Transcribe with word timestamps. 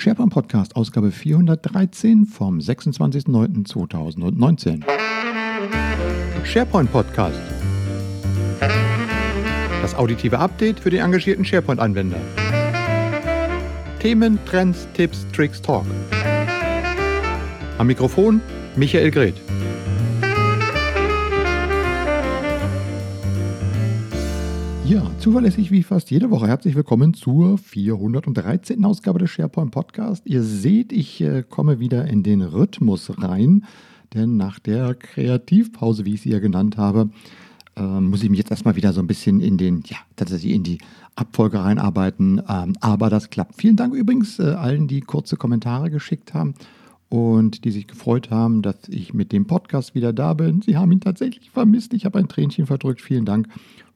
SharePoint 0.00 0.32
Podcast, 0.32 0.74
Ausgabe 0.76 1.12
413 1.12 2.24
vom 2.24 2.58
26.09.2019. 2.58 4.82
SharePoint 6.42 6.90
Podcast. 6.90 7.38
Das 9.82 9.94
auditive 9.94 10.38
Update 10.38 10.80
für 10.80 10.88
den 10.88 11.04
engagierten 11.04 11.44
SharePoint-Anwender. 11.44 12.16
Themen, 13.98 14.38
Trends, 14.46 14.88
Tipps, 14.94 15.26
Tricks, 15.34 15.60
Talk. 15.60 15.84
Am 17.76 17.86
Mikrofon 17.86 18.40
Michael 18.76 19.10
Greth. 19.10 19.49
Ja, 24.90 25.08
zuverlässig 25.20 25.70
wie 25.70 25.84
fast 25.84 26.10
jede 26.10 26.32
Woche. 26.32 26.48
Herzlich 26.48 26.74
willkommen 26.74 27.14
zur 27.14 27.58
413. 27.58 28.84
Ausgabe 28.84 29.20
des 29.20 29.30
SharePoint 29.30 29.70
Podcast. 29.70 30.26
Ihr 30.26 30.42
seht, 30.42 30.90
ich 30.90 31.20
äh, 31.20 31.44
komme 31.48 31.78
wieder 31.78 32.08
in 32.08 32.24
den 32.24 32.42
Rhythmus 32.42 33.22
rein, 33.22 33.66
denn 34.14 34.36
nach 34.36 34.58
der 34.58 34.96
Kreativpause, 34.96 36.04
wie 36.06 36.14
ich 36.14 36.22
sie 36.22 36.30
ja 36.30 36.40
genannt 36.40 36.76
habe, 36.76 37.10
äh, 37.76 37.82
muss 37.82 38.24
ich 38.24 38.30
mich 38.30 38.40
jetzt 38.40 38.50
erstmal 38.50 38.74
wieder 38.74 38.92
so 38.92 39.00
ein 39.00 39.06
bisschen 39.06 39.40
in 39.40 39.58
den, 39.58 39.84
ja, 39.86 39.98
tatsächlich 40.16 40.54
in 40.54 40.64
die 40.64 40.78
Abfolge 41.14 41.62
reinarbeiten. 41.62 42.42
Ähm, 42.48 42.72
aber 42.80 43.10
das 43.10 43.30
klappt. 43.30 43.54
Vielen 43.54 43.76
Dank 43.76 43.94
übrigens 43.94 44.40
äh, 44.40 44.54
allen, 44.54 44.88
die 44.88 45.02
kurze 45.02 45.36
Kommentare 45.36 45.90
geschickt 45.90 46.34
haben 46.34 46.54
und 47.10 47.64
die 47.64 47.70
sich 47.70 47.86
gefreut 47.86 48.32
haben, 48.32 48.60
dass 48.60 48.88
ich 48.88 49.14
mit 49.14 49.30
dem 49.30 49.46
Podcast 49.46 49.94
wieder 49.94 50.12
da 50.12 50.34
bin. 50.34 50.62
Sie 50.62 50.76
haben 50.76 50.90
ihn 50.90 51.00
tatsächlich 51.00 51.50
vermisst. 51.50 51.94
Ich 51.94 52.06
habe 52.06 52.18
ein 52.18 52.26
Tränchen 52.26 52.66
verdrückt. 52.66 53.00
Vielen 53.00 53.24
Dank. 53.24 53.46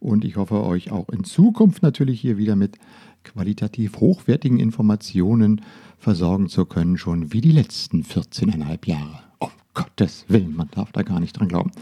Und 0.04 0.24
ich 0.24 0.36
hoffe, 0.36 0.62
euch 0.62 0.92
auch 0.92 1.08
in 1.08 1.24
Zukunft 1.24 1.82
natürlich 1.82 2.20
hier 2.20 2.36
wieder 2.36 2.56
mit 2.56 2.76
qualitativ 3.24 4.00
hochwertigen 4.00 4.60
Informationen 4.60 5.62
versorgen 5.98 6.48
zu 6.48 6.66
können, 6.66 6.98
schon 6.98 7.32
wie 7.32 7.40
die 7.40 7.52
letzten 7.52 8.02
14,5 8.02 8.86
Jahre. 8.86 9.20
Um 9.38 9.48
Gottes 9.72 10.27
Willen, 10.28 10.55
man 10.55 10.69
darf 10.70 10.92
da 10.92 11.02
gar 11.02 11.20
nicht 11.20 11.38
dran 11.38 11.48
glauben. 11.48 11.72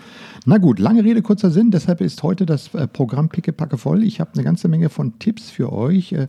Na 0.46 0.58
gut, 0.58 0.78
lange 0.78 1.02
Rede, 1.04 1.20
kurzer 1.20 1.50
Sinn. 1.50 1.72
Deshalb 1.72 2.00
ist 2.00 2.22
heute 2.22 2.46
das 2.46 2.72
äh, 2.74 2.86
Programm 2.86 3.28
pickepacke 3.28 3.76
voll. 3.76 4.04
Ich 4.04 4.20
habe 4.20 4.30
eine 4.34 4.44
ganze 4.44 4.68
Menge 4.68 4.88
von 4.88 5.18
Tipps 5.18 5.50
für 5.50 5.72
euch 5.72 6.12
äh, 6.12 6.26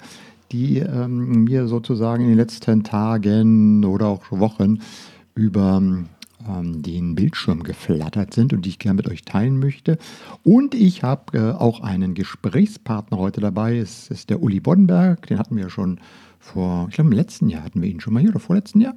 die 0.54 0.78
ähm, 0.78 1.46
mir 1.46 1.68
sozusagen 1.68 2.24
in 2.24 2.30
den 2.30 2.38
letzten 2.38 2.84
Tagen 2.84 3.84
oder 3.84 4.08
auch 4.08 4.32
Wochen 4.32 4.80
über 5.36 5.78
ähm, 5.82 6.06
den 6.48 7.16
Bildschirm 7.16 7.64
geflattert 7.64 8.34
sind 8.34 8.54
und 8.54 8.66
die 8.66 8.70
ich 8.70 8.80
gerne 8.80 8.98
mit 8.98 9.10
euch 9.10 9.24
teilen 9.24 9.60
möchte. 9.60 9.98
Und 10.44 10.76
ich 10.76 11.04
habe 11.04 11.38
äh, 11.38 11.52
auch 11.52 11.82
einen 11.82 12.14
Gesprächspartner 12.14 13.18
heute 13.18 13.42
dabei. 13.42 13.78
Es 13.78 14.10
ist 14.10 14.30
der 14.30 14.42
Uli 14.42 14.60
Boddenberg, 14.60 15.28
den 15.28 15.40
hatten 15.40 15.56
wir 15.56 15.70
schon 15.70 16.00
vor, 16.40 16.88
ich 16.90 16.96
glaube 16.96 17.12
im 17.12 17.16
letzten 17.16 17.50
Jahr 17.50 17.64
hatten 17.64 17.82
wir 17.82 17.90
ihn 17.90 18.00
schon 18.00 18.14
mal 18.14 18.20
hier 18.20 18.32
oder 18.32 18.40
vorletzten 18.40 18.82
Jahr. 18.82 18.96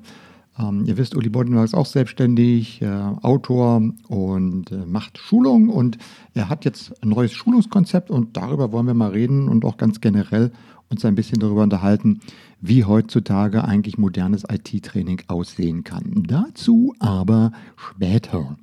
Ähm, 0.59 0.85
ihr 0.87 0.97
wisst, 0.97 1.15
Uli 1.15 1.29
Boddenberg 1.29 1.65
ist 1.65 1.75
auch 1.75 1.87
selbstständig, 1.87 2.81
äh, 2.83 2.87
Autor 2.87 3.83
und 4.09 4.73
äh, 4.73 4.87
macht 4.87 5.19
Schulung 5.19 5.69
und 5.69 5.99
er 6.35 6.49
hat 6.49 6.65
jetzt 6.65 7.03
ein 7.03 7.11
neues 7.11 7.33
Schulungskonzept 7.33 8.11
und 8.11 8.37
darüber 8.37 8.73
wollen 8.73 8.87
wir 8.87 8.95
mal 8.95 9.11
reden 9.11 9.49
und 9.49 9.65
auch 9.65 9.77
ganz 9.77 10.01
generell 10.01 10.53
uns 10.89 11.05
ein 11.05 11.15
bisschen 11.15 11.41
darüber 11.41 11.63
unterhalten, 11.63 12.21
wie 12.61 12.85
heutzutage 12.85 13.65
eigentlich 13.65 13.99
modernes 13.99 14.45
IT-Training 14.51 15.23
aussehen 15.29 15.85
kann. 15.85 16.25
Dazu 16.27 16.95
aber 16.99 17.53
später. 17.77 18.57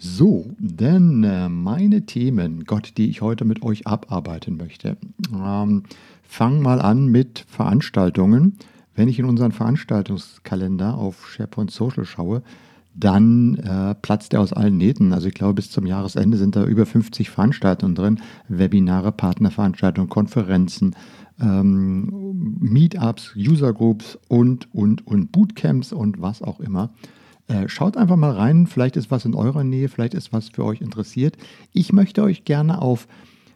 So, 0.00 0.52
denn 0.58 1.24
äh, 1.24 1.48
meine 1.48 2.06
Themen, 2.06 2.64
Gott, 2.64 2.92
die 2.96 3.10
ich 3.10 3.20
heute 3.20 3.44
mit 3.44 3.62
euch 3.62 3.86
abarbeiten 3.86 4.56
möchte, 4.56 4.96
ähm, 5.34 5.82
fangen 6.22 6.62
mal 6.62 6.80
an 6.80 7.06
mit 7.06 7.44
Veranstaltungen. 7.48 8.58
Wenn 8.94 9.08
ich 9.08 9.18
in 9.18 9.24
unseren 9.24 9.50
Veranstaltungskalender 9.50 10.94
auf 10.94 11.28
SharePoint 11.28 11.72
Social 11.72 12.04
schaue, 12.04 12.42
dann 12.94 13.56
äh, 13.58 13.94
platzt 13.94 14.34
er 14.34 14.40
aus 14.40 14.52
allen 14.52 14.76
Nähten. 14.76 15.12
Also 15.12 15.28
ich 15.28 15.34
glaube, 15.34 15.54
bis 15.54 15.70
zum 15.70 15.86
Jahresende 15.86 16.36
sind 16.36 16.56
da 16.56 16.64
über 16.64 16.86
50 16.86 17.30
Veranstaltungen 17.30 17.94
drin. 17.94 18.20
Webinare, 18.48 19.12
Partnerveranstaltungen, 19.12 20.08
Konferenzen, 20.08 20.94
ähm, 21.40 22.56
Meetups, 22.60 23.34
Usergroups 23.36 24.18
und, 24.28 24.72
und, 24.74 25.06
und 25.06 25.32
Bootcamps 25.32 25.92
und 25.92 26.20
was 26.20 26.42
auch 26.42 26.60
immer. 26.60 26.90
Äh, 27.48 27.68
schaut 27.68 27.96
einfach 27.96 28.16
mal 28.16 28.32
rein, 28.32 28.66
vielleicht 28.66 28.96
ist 28.96 29.10
was 29.10 29.24
in 29.24 29.34
eurer 29.34 29.64
Nähe, 29.64 29.88
vielleicht 29.88 30.14
ist 30.14 30.32
was 30.32 30.50
für 30.50 30.64
euch 30.64 30.80
interessiert. 30.80 31.36
Ich 31.72 31.92
möchte 31.92 32.22
euch 32.22 32.44
gerne 32.44 32.82
auf 32.82 33.08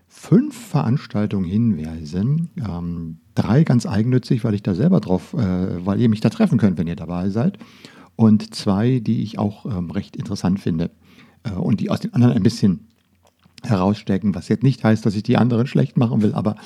fünf 0.09 0.57
Veranstaltungen 0.57 1.45
hinweisen. 1.45 2.51
Ähm, 2.59 3.19
drei 3.35 3.65
ganz 3.65 3.87
eigennützig, 3.87 4.45
weil 4.45 4.55
ich 4.55 4.63
da 4.63 4.75
selber 4.75 5.01
drauf, 5.01 5.35
äh, 5.35 5.85
weil 5.87 6.01
ihr 6.01 6.09
mich 6.09 6.21
da 6.21 6.31
treffen 6.31 6.59
könnt, 6.59 6.79
wenn 6.79 6.87
ihr 6.87 6.97
dabei 6.97 7.31
seid. 7.31 7.59
Und 8.17 8.55
zwei, 8.55 9.01
die 9.01 9.23
ich 9.23 9.39
auch 9.39 9.67
ähm, 9.67 9.91
recht 9.91 10.17
interessant 10.17 10.61
finde 10.61 10.91
äh, 11.45 11.53
und 11.53 11.81
die 11.81 11.91
aus 11.91 12.01
den 12.01 12.15
anderen 12.15 12.35
ein 12.35 12.43
bisschen 12.43 12.89
herausstecken, 13.63 14.35
was 14.35 14.49
jetzt 14.49 14.63
nicht 14.63 14.83
heißt, 14.85 15.05
dass 15.07 15.15
ich 15.15 15.23
die 15.23 15.37
anderen 15.37 15.67
schlecht 15.67 15.97
machen 15.97 16.23
will, 16.23 16.35
aber 16.35 16.57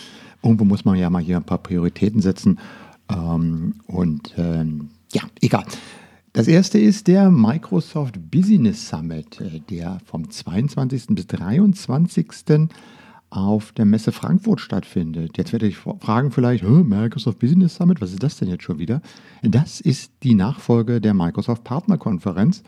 irgendwo 0.43 0.65
muss 0.65 0.85
man 0.85 0.97
ja 0.97 1.11
mal 1.11 1.23
hier 1.23 1.37
ein 1.37 1.45
paar 1.45 1.59
Prioritäten 1.59 2.21
setzen. 2.21 2.59
Ähm, 3.09 3.75
und 3.87 4.35
ähm, 4.37 4.91
ja, 5.13 5.23
egal. 5.41 5.65
Das 6.33 6.49
erste 6.49 6.79
ist 6.79 7.07
der 7.07 7.31
Microsoft 7.31 8.31
Business 8.31 8.89
Summit, 8.89 9.41
äh, 9.41 9.61
der 9.71 10.01
vom 10.05 10.29
22. 10.29 11.07
bis 11.09 11.27
23. 11.29 12.27
auf 13.31 13.73
der 13.73 13.85
Messe 13.85 14.13
Frankfurt 14.13 14.61
stattfindet. 14.61 15.37
Jetzt 15.37 15.53
werde 15.53 15.67
ich 15.67 15.79
fragen 15.79 16.31
vielleicht, 16.31 16.63
Microsoft 16.63 17.39
Business 17.39 17.75
Summit, 17.77 18.01
was 18.01 18.13
ist 18.13 18.23
das 18.23 18.37
denn 18.37 18.49
jetzt 18.49 18.65
schon 18.65 18.79
wieder? 18.79 19.01
Das 19.43 19.81
ist 19.81 20.13
die 20.23 20.35
Nachfolge 20.35 21.01
der 21.01 21.15
Microsoft 21.15 21.65
Partnerkonferenz. 21.65 22.63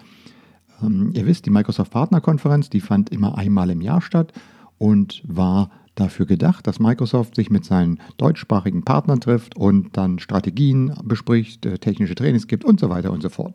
Ähm, 0.82 1.10
ihr 1.14 1.26
wisst, 1.26 1.46
die 1.46 1.50
Microsoft 1.50 1.90
Partnerkonferenz, 1.92 2.70
die 2.70 2.80
fand 2.80 3.10
immer 3.10 3.36
einmal 3.36 3.70
im 3.70 3.80
Jahr 3.80 4.00
statt 4.00 4.32
und 4.78 5.22
war 5.26 5.70
dafür 6.00 6.26
gedacht, 6.26 6.66
dass 6.66 6.80
Microsoft 6.80 7.34
sich 7.34 7.50
mit 7.50 7.64
seinen 7.64 7.98
deutschsprachigen 8.16 8.84
Partnern 8.84 9.20
trifft 9.20 9.56
und 9.56 9.96
dann 9.96 10.18
Strategien 10.18 10.94
bespricht, 11.04 11.66
äh, 11.66 11.78
technische 11.78 12.14
Trainings 12.14 12.46
gibt 12.46 12.64
und 12.64 12.80
so 12.80 12.88
weiter 12.90 13.12
und 13.12 13.22
so 13.22 13.28
fort. 13.28 13.54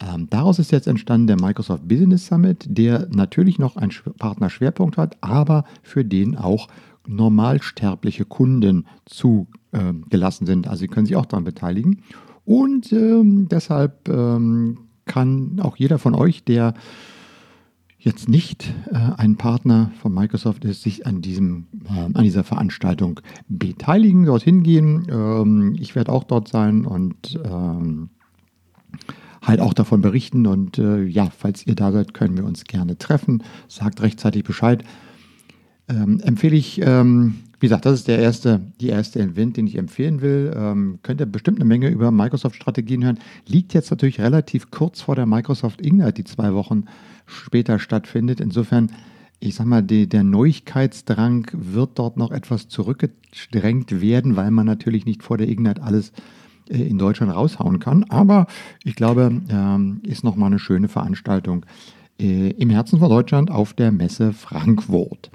Ähm, 0.00 0.28
daraus 0.30 0.58
ist 0.58 0.72
jetzt 0.72 0.86
entstanden 0.86 1.26
der 1.26 1.40
Microsoft 1.40 1.86
Business 1.86 2.26
Summit, 2.26 2.64
der 2.66 3.08
natürlich 3.10 3.58
noch 3.58 3.76
einen 3.76 3.92
Partnerschwerpunkt 4.18 4.96
hat, 4.96 5.16
aber 5.20 5.64
für 5.82 6.04
den 6.04 6.36
auch 6.36 6.68
normalsterbliche 7.06 8.24
Kunden 8.24 8.86
zugelassen 9.04 10.44
äh, 10.44 10.46
sind. 10.46 10.68
Also 10.68 10.80
sie 10.80 10.88
können 10.88 11.06
sich 11.06 11.16
auch 11.16 11.26
daran 11.26 11.44
beteiligen. 11.44 12.02
Und 12.44 12.92
ähm, 12.92 13.48
deshalb 13.48 14.08
ähm, 14.08 14.78
kann 15.04 15.60
auch 15.60 15.76
jeder 15.76 15.98
von 15.98 16.14
euch, 16.14 16.44
der 16.44 16.74
jetzt 18.00 18.28
nicht 18.28 18.72
äh, 18.90 18.96
ein 19.16 19.36
Partner 19.36 19.92
von 20.00 20.12
Microsoft 20.12 20.64
ist, 20.64 20.82
sich 20.82 21.06
an, 21.06 21.20
diesem, 21.20 21.66
äh, 21.84 22.00
an 22.14 22.24
dieser 22.24 22.44
Veranstaltung 22.44 23.20
beteiligen, 23.48 24.24
dorthin 24.24 24.62
gehen. 24.62 25.06
Ähm, 25.10 25.76
ich 25.78 25.94
werde 25.94 26.10
auch 26.10 26.24
dort 26.24 26.48
sein 26.48 26.86
und 26.86 27.38
ähm, 27.44 28.08
halt 29.42 29.60
auch 29.60 29.74
davon 29.74 30.00
berichten. 30.00 30.46
Und 30.46 30.78
äh, 30.78 31.02
ja, 31.04 31.28
falls 31.36 31.66
ihr 31.66 31.74
da 31.74 31.92
seid, 31.92 32.14
können 32.14 32.36
wir 32.36 32.44
uns 32.44 32.64
gerne 32.64 32.96
treffen. 32.96 33.42
Sagt 33.68 34.00
rechtzeitig 34.00 34.44
Bescheid. 34.44 34.82
Ähm, 35.88 36.20
empfehle 36.20 36.56
ich, 36.56 36.80
ähm, 36.82 37.40
wie 37.58 37.66
gesagt, 37.66 37.84
das 37.84 37.94
ist 37.94 38.08
der 38.08 38.18
erste, 38.18 38.62
die 38.80 38.88
erste 38.88 39.20
Event, 39.20 39.58
den 39.58 39.66
ich 39.66 39.76
empfehlen 39.76 40.22
will. 40.22 40.54
Ähm, 40.56 41.00
könnt 41.02 41.20
ihr 41.20 41.26
bestimmt 41.26 41.58
eine 41.58 41.66
Menge 41.66 41.88
über 41.88 42.10
Microsoft-Strategien 42.10 43.04
hören. 43.04 43.18
Liegt 43.46 43.74
jetzt 43.74 43.90
natürlich 43.90 44.20
relativ 44.20 44.70
kurz 44.70 45.02
vor 45.02 45.16
der 45.16 45.26
Microsoft 45.26 45.84
Ignite, 45.84 46.14
die 46.14 46.24
zwei 46.24 46.54
Wochen 46.54 46.84
später 47.26 47.78
stattfindet. 47.78 48.40
Insofern, 48.40 48.92
ich 49.38 49.54
sag 49.54 49.66
mal, 49.66 49.82
die, 49.82 50.08
der 50.08 50.24
Neuigkeitsdrang 50.24 51.46
wird 51.52 51.98
dort 51.98 52.16
noch 52.16 52.30
etwas 52.30 52.68
zurückgedrängt 52.68 54.00
werden, 54.00 54.36
weil 54.36 54.50
man 54.50 54.66
natürlich 54.66 55.04
nicht 55.06 55.22
vor 55.22 55.38
der 55.38 55.48
Ignite 55.48 55.82
alles 55.82 56.12
äh, 56.68 56.82
in 56.82 56.98
Deutschland 56.98 57.34
raushauen 57.34 57.78
kann. 57.78 58.04
Aber 58.04 58.46
ich 58.84 58.94
glaube, 58.94 59.40
ähm, 59.48 60.00
ist 60.04 60.24
nochmal 60.24 60.48
eine 60.48 60.58
schöne 60.58 60.88
Veranstaltung 60.88 61.66
äh, 62.18 62.50
im 62.50 62.70
Herzen 62.70 62.98
von 62.98 63.08
Deutschland 63.08 63.50
auf 63.50 63.72
der 63.72 63.92
Messe 63.92 64.32
Frankfurt. 64.32 65.30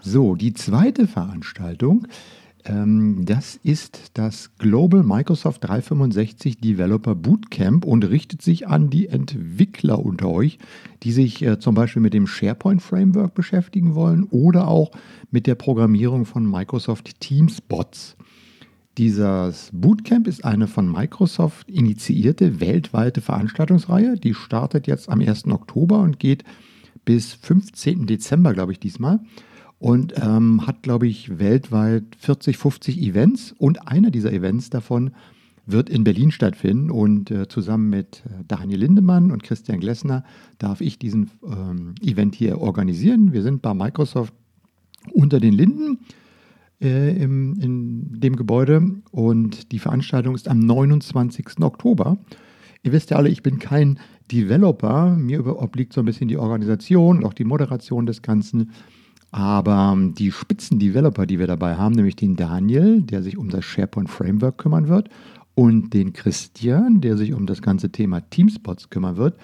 So, 0.00 0.34
die 0.34 0.54
zweite 0.54 1.06
Veranstaltung 1.06 2.06
ähm, 2.06 2.12
das 2.70 3.58
ist 3.62 4.10
das 4.12 4.50
Global 4.58 5.02
Microsoft 5.02 5.64
365 5.64 6.60
Developer 6.60 7.14
Bootcamp 7.14 7.86
und 7.86 8.04
richtet 8.04 8.42
sich 8.42 8.68
an 8.68 8.90
die 8.90 9.08
Entwickler 9.08 10.04
unter 10.04 10.28
euch, 10.28 10.58
die 11.02 11.12
sich 11.12 11.42
äh, 11.42 11.58
zum 11.58 11.74
Beispiel 11.74 12.02
mit 12.02 12.12
dem 12.12 12.26
SharePoint 12.26 12.82
Framework 12.82 13.34
beschäftigen 13.34 13.94
wollen 13.94 14.24
oder 14.24 14.68
auch 14.68 14.90
mit 15.30 15.46
der 15.46 15.54
Programmierung 15.54 16.26
von 16.26 16.48
Microsoft 16.50 17.20
Teams 17.20 17.62
Bots. 17.62 18.16
Dieses 18.98 19.70
Bootcamp 19.72 20.26
ist 20.26 20.44
eine 20.44 20.66
von 20.66 20.90
Microsoft 20.90 21.70
initiierte 21.70 22.60
weltweite 22.60 23.22
Veranstaltungsreihe. 23.22 24.16
Die 24.16 24.34
startet 24.34 24.86
jetzt 24.86 25.08
am 25.08 25.20
1. 25.20 25.46
Oktober 25.46 26.00
und 26.00 26.18
geht 26.18 26.44
bis 27.04 27.32
15. 27.32 28.06
Dezember, 28.06 28.52
glaube 28.52 28.72
ich, 28.72 28.80
diesmal 28.80 29.20
und 29.78 30.14
ähm, 30.16 30.66
hat, 30.66 30.82
glaube 30.82 31.06
ich, 31.06 31.38
weltweit 31.38 32.04
40, 32.18 32.58
50 32.58 33.00
Events 33.00 33.54
und 33.58 33.88
einer 33.88 34.10
dieser 34.10 34.32
Events 34.32 34.70
davon 34.70 35.12
wird 35.66 35.90
in 35.90 36.02
Berlin 36.02 36.30
stattfinden 36.30 36.90
und 36.90 37.30
äh, 37.30 37.46
zusammen 37.46 37.90
mit 37.90 38.22
äh, 38.26 38.42
Daniel 38.48 38.80
Lindemann 38.80 39.30
und 39.30 39.42
Christian 39.42 39.80
Glessner 39.80 40.24
darf 40.58 40.80
ich 40.80 40.98
diesen 40.98 41.30
ähm, 41.44 41.94
Event 42.00 42.34
hier 42.34 42.58
organisieren. 42.58 43.32
Wir 43.32 43.42
sind 43.42 43.60
bei 43.60 43.74
Microsoft 43.74 44.32
unter 45.12 45.40
den 45.40 45.52
Linden 45.52 45.98
äh, 46.80 47.10
in 47.10 48.18
dem 48.18 48.36
Gebäude 48.36 48.82
und 49.10 49.70
die 49.70 49.78
Veranstaltung 49.78 50.34
ist 50.34 50.48
am 50.48 50.58
29. 50.58 51.60
Oktober. 51.60 52.18
Ihr 52.82 52.92
wisst 52.92 53.10
ja 53.10 53.18
alle, 53.18 53.28
ich 53.28 53.42
bin 53.42 53.58
kein 53.58 53.98
Developer. 54.32 55.16
Mir 55.16 55.44
obliegt 55.46 55.92
so 55.92 56.00
ein 56.00 56.06
bisschen 56.06 56.28
die 56.28 56.38
Organisation 56.38 57.18
und 57.18 57.24
auch 57.24 57.34
die 57.34 57.44
Moderation 57.44 58.06
des 58.06 58.22
Ganzen. 58.22 58.70
Aber 59.30 59.92
ähm, 59.94 60.14
die 60.14 60.32
Spitzen-Developer, 60.32 61.26
die 61.26 61.38
wir 61.38 61.46
dabei 61.46 61.76
haben, 61.76 61.94
nämlich 61.94 62.16
den 62.16 62.36
Daniel, 62.36 63.02
der 63.02 63.22
sich 63.22 63.36
um 63.36 63.50
das 63.50 63.64
SharePoint 63.64 64.08
Framework 64.08 64.58
kümmern 64.58 64.88
wird, 64.88 65.10
und 65.54 65.92
den 65.92 66.12
Christian, 66.12 67.00
der 67.00 67.16
sich 67.16 67.32
um 67.32 67.44
das 67.44 67.62
ganze 67.62 67.90
Thema 67.90 68.20
Teamspots 68.20 68.90
kümmern 68.90 69.16
wird. 69.16 69.36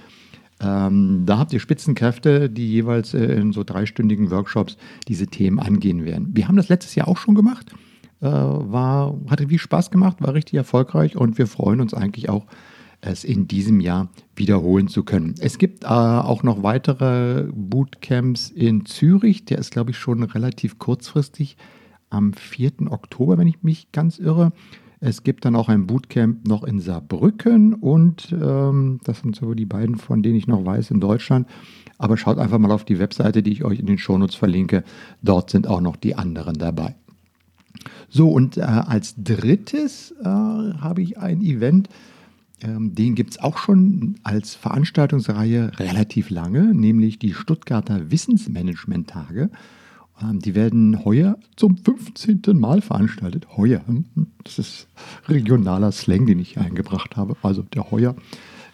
Ähm, 0.61 1.25
da 1.27 1.39
habt 1.39 1.53
ihr 1.53 1.59
Spitzenkräfte, 1.59 2.49
die 2.49 2.71
jeweils 2.71 3.15
äh, 3.15 3.25
in 3.25 3.53
so 3.53 3.65
dreistündigen 3.65 4.31
Workshops 4.31 4.77
diese 5.09 5.27
Themen 5.27 5.59
angehen 5.59 6.05
werden. 6.05 6.29
Wir 6.33 6.47
haben 6.47 6.57
das 6.57 6.69
letztes 6.69 6.95
Jahr 6.95 7.09
auch 7.09 7.19
schon 7.19 7.35
gemacht. 7.35 7.75
Äh, 8.21 8.29
war, 8.29 9.19
hatte 9.29 9.49
viel 9.49 9.59
Spaß 9.59 9.91
gemacht, 9.91 10.19
war 10.21 10.35
richtig 10.35 10.55
erfolgreich 10.55 11.17
und 11.17 11.37
wir 11.37 11.49
freuen 11.49 11.81
uns 11.81 11.93
eigentlich 11.93 12.29
auch, 12.29 12.47
es 13.05 13.25
in 13.25 13.47
diesem 13.47 13.81
Jahr 13.81 14.09
wiederholen 14.35 14.89
zu 14.89 15.05
können. 15.05 15.35
Es 15.41 15.59
gibt 15.59 15.85
äh, 15.85 15.89
auch 15.89 16.43
noch 16.43 16.63
weitere 16.63 17.47
Bootcamps 17.53 18.51
in 18.51 18.87
Zürich. 18.87 19.45
Der 19.45 19.59
ist, 19.59 19.71
glaube 19.71 19.91
ich, 19.91 19.99
schon 19.99 20.23
relativ 20.23 20.79
kurzfristig 20.79 21.57
am 22.11 22.33
4. 22.33 22.91
Oktober, 22.91 23.39
wenn 23.39 23.49
ich 23.49 23.63
mich 23.63 23.93
ganz 23.93 24.19
irre. 24.19 24.53
Es 25.01 25.23
gibt 25.23 25.45
dann 25.45 25.55
auch 25.55 25.69
ein 25.69 25.87
Bootcamp 25.87 26.49
noch 26.49 26.65
in 26.65 26.81
Saarbrücken 26.81 27.75
und 27.75 28.33
ähm, 28.33 29.01
das 29.05 29.21
sind 29.21 29.37
so 29.37 29.53
die 29.53 29.67
beiden, 29.67 29.97
von 29.97 30.23
denen 30.23 30.37
ich 30.37 30.47
noch 30.47 30.65
weiß 30.65 30.91
in 30.91 31.01
Deutschland. 31.01 31.47
Aber 31.99 32.17
schaut 32.17 32.39
einfach 32.39 32.59
mal 32.59 32.71
auf 32.71 32.85
die 32.85 32.99
Webseite, 32.99 33.43
die 33.43 33.53
ich 33.53 33.65
euch 33.65 33.81
in 33.81 33.87
den 33.87 33.99
Shownotes 33.99 34.35
verlinke. 34.35 34.83
Dort 35.23 35.51
sind 35.51 35.67
auch 35.67 35.83
noch 35.83 35.97
die 35.97 36.15
anderen 36.15 36.55
dabei. 36.55 36.95
So, 38.09 38.31
und 38.31 38.57
äh, 38.57 38.63
als 38.63 39.15
drittes 39.19 40.15
äh, 40.21 40.25
habe 40.25 41.03
ich 41.03 41.19
ein 41.19 41.43
Event, 41.43 41.89
den 42.63 43.15
gibt 43.15 43.33
es 43.33 43.41
auch 43.41 43.59
schon 43.59 44.17
als 44.23 44.55
Veranstaltungsreihe 44.55 45.73
relativ 45.79 46.31
lange, 46.31 46.75
nämlich 46.75 47.19
die 47.19 47.35
Stuttgarter 47.35 48.11
Wissensmanagement-Tage. 48.11 49.51
Ähm, 50.23 50.39
die 50.39 50.55
werden 50.55 51.05
heuer 51.05 51.37
zum 51.57 51.77
15. 51.77 52.43
Mal 52.55 52.81
veranstaltet. 52.81 53.57
Heuer, 53.57 53.83
hm, 53.87 54.05
das 54.43 54.59
ist 54.59 54.89
regionaler 55.29 55.93
Slang, 55.93 56.27
den 56.27 56.39
ich 56.39 56.59
eingebracht 56.59 57.17
habe. 57.17 57.37
Also 57.43 57.63
der 57.63 57.91
heuer 57.91 58.15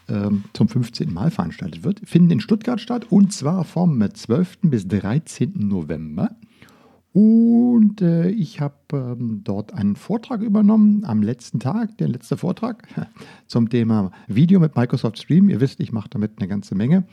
ähm, 0.09 0.44
zum 0.53 0.69
15. 0.69 1.12
Mal 1.12 1.31
veranstaltet 1.31 1.85
wird, 1.85 2.00
finden 2.05 2.32
in 2.32 2.41
Stuttgart 2.41 2.81
statt 2.81 3.06
und 3.11 3.32
zwar 3.32 3.65
vom 3.65 4.03
12. 4.12 4.59
bis 4.62 4.87
13. 4.88 5.53
November. 5.56 6.31
Und 7.12 8.03
äh, 8.03 8.29
ich 8.29 8.61
habe 8.61 8.75
ähm, 8.93 9.41
dort 9.43 9.75
einen 9.75 9.97
Vortrag 9.97 10.43
übernommen 10.43 11.05
am 11.05 11.23
letzten 11.23 11.59
Tag, 11.59 11.99
der 11.99 12.09
letzte 12.09 12.37
Vortrag 12.37 12.87
zum 13.47 13.69
Thema 13.69 14.12
Video 14.29 14.61
mit 14.61 14.77
Microsoft 14.77 15.19
Stream. 15.19 15.49
Ihr 15.49 15.61
wisst, 15.61 15.81
ich 15.81 15.93
mache 15.93 16.09
damit 16.09 16.33
eine 16.39 16.47
ganze 16.47 16.75
Menge. 16.75 17.05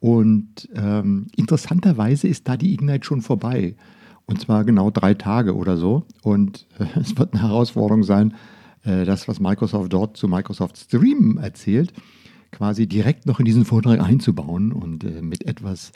Und 0.00 0.68
ähm, 0.74 1.28
interessanterweise 1.36 2.26
ist 2.26 2.48
da 2.48 2.56
die 2.56 2.74
Ignite 2.74 3.04
schon 3.04 3.22
vorbei. 3.22 3.76
Und 4.26 4.40
zwar 4.40 4.64
genau 4.64 4.90
drei 4.90 5.14
Tage 5.14 5.54
oder 5.54 5.76
so. 5.76 6.04
Und 6.22 6.66
äh, 6.78 6.86
es 7.00 7.16
wird 7.16 7.32
eine 7.32 7.42
Herausforderung 7.42 8.02
sein, 8.02 8.34
äh, 8.84 9.04
das, 9.04 9.28
was 9.28 9.38
Microsoft 9.38 9.92
dort 9.92 10.16
zu 10.16 10.26
Microsoft 10.26 10.78
Stream 10.78 11.38
erzählt, 11.38 11.92
quasi 12.50 12.86
direkt 12.88 13.26
noch 13.26 13.38
in 13.38 13.44
diesen 13.44 13.64
Vortrag 13.64 14.00
einzubauen 14.00 14.72
und 14.72 15.04
äh, 15.04 15.22
mit 15.22 15.46
etwas 15.46 15.92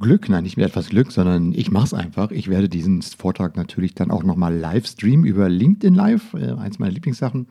Glück, 0.00 0.28
nein, 0.28 0.44
nicht 0.44 0.56
mit 0.56 0.66
etwas 0.66 0.88
Glück, 0.88 1.12
sondern 1.12 1.52
ich 1.52 1.70
mache 1.70 1.84
es 1.84 1.94
einfach. 1.94 2.30
Ich 2.30 2.48
werde 2.48 2.68
diesen 2.68 3.02
Vortrag 3.02 3.56
natürlich 3.56 3.94
dann 3.94 4.10
auch 4.10 4.24
nochmal 4.24 4.54
live 4.54 4.86
streamen 4.86 5.26
über 5.26 5.48
LinkedIn 5.48 5.94
Live, 5.94 6.34
äh, 6.34 6.52
eins 6.52 6.78
meiner 6.78 6.92
Lieblingssachen. 6.92 7.46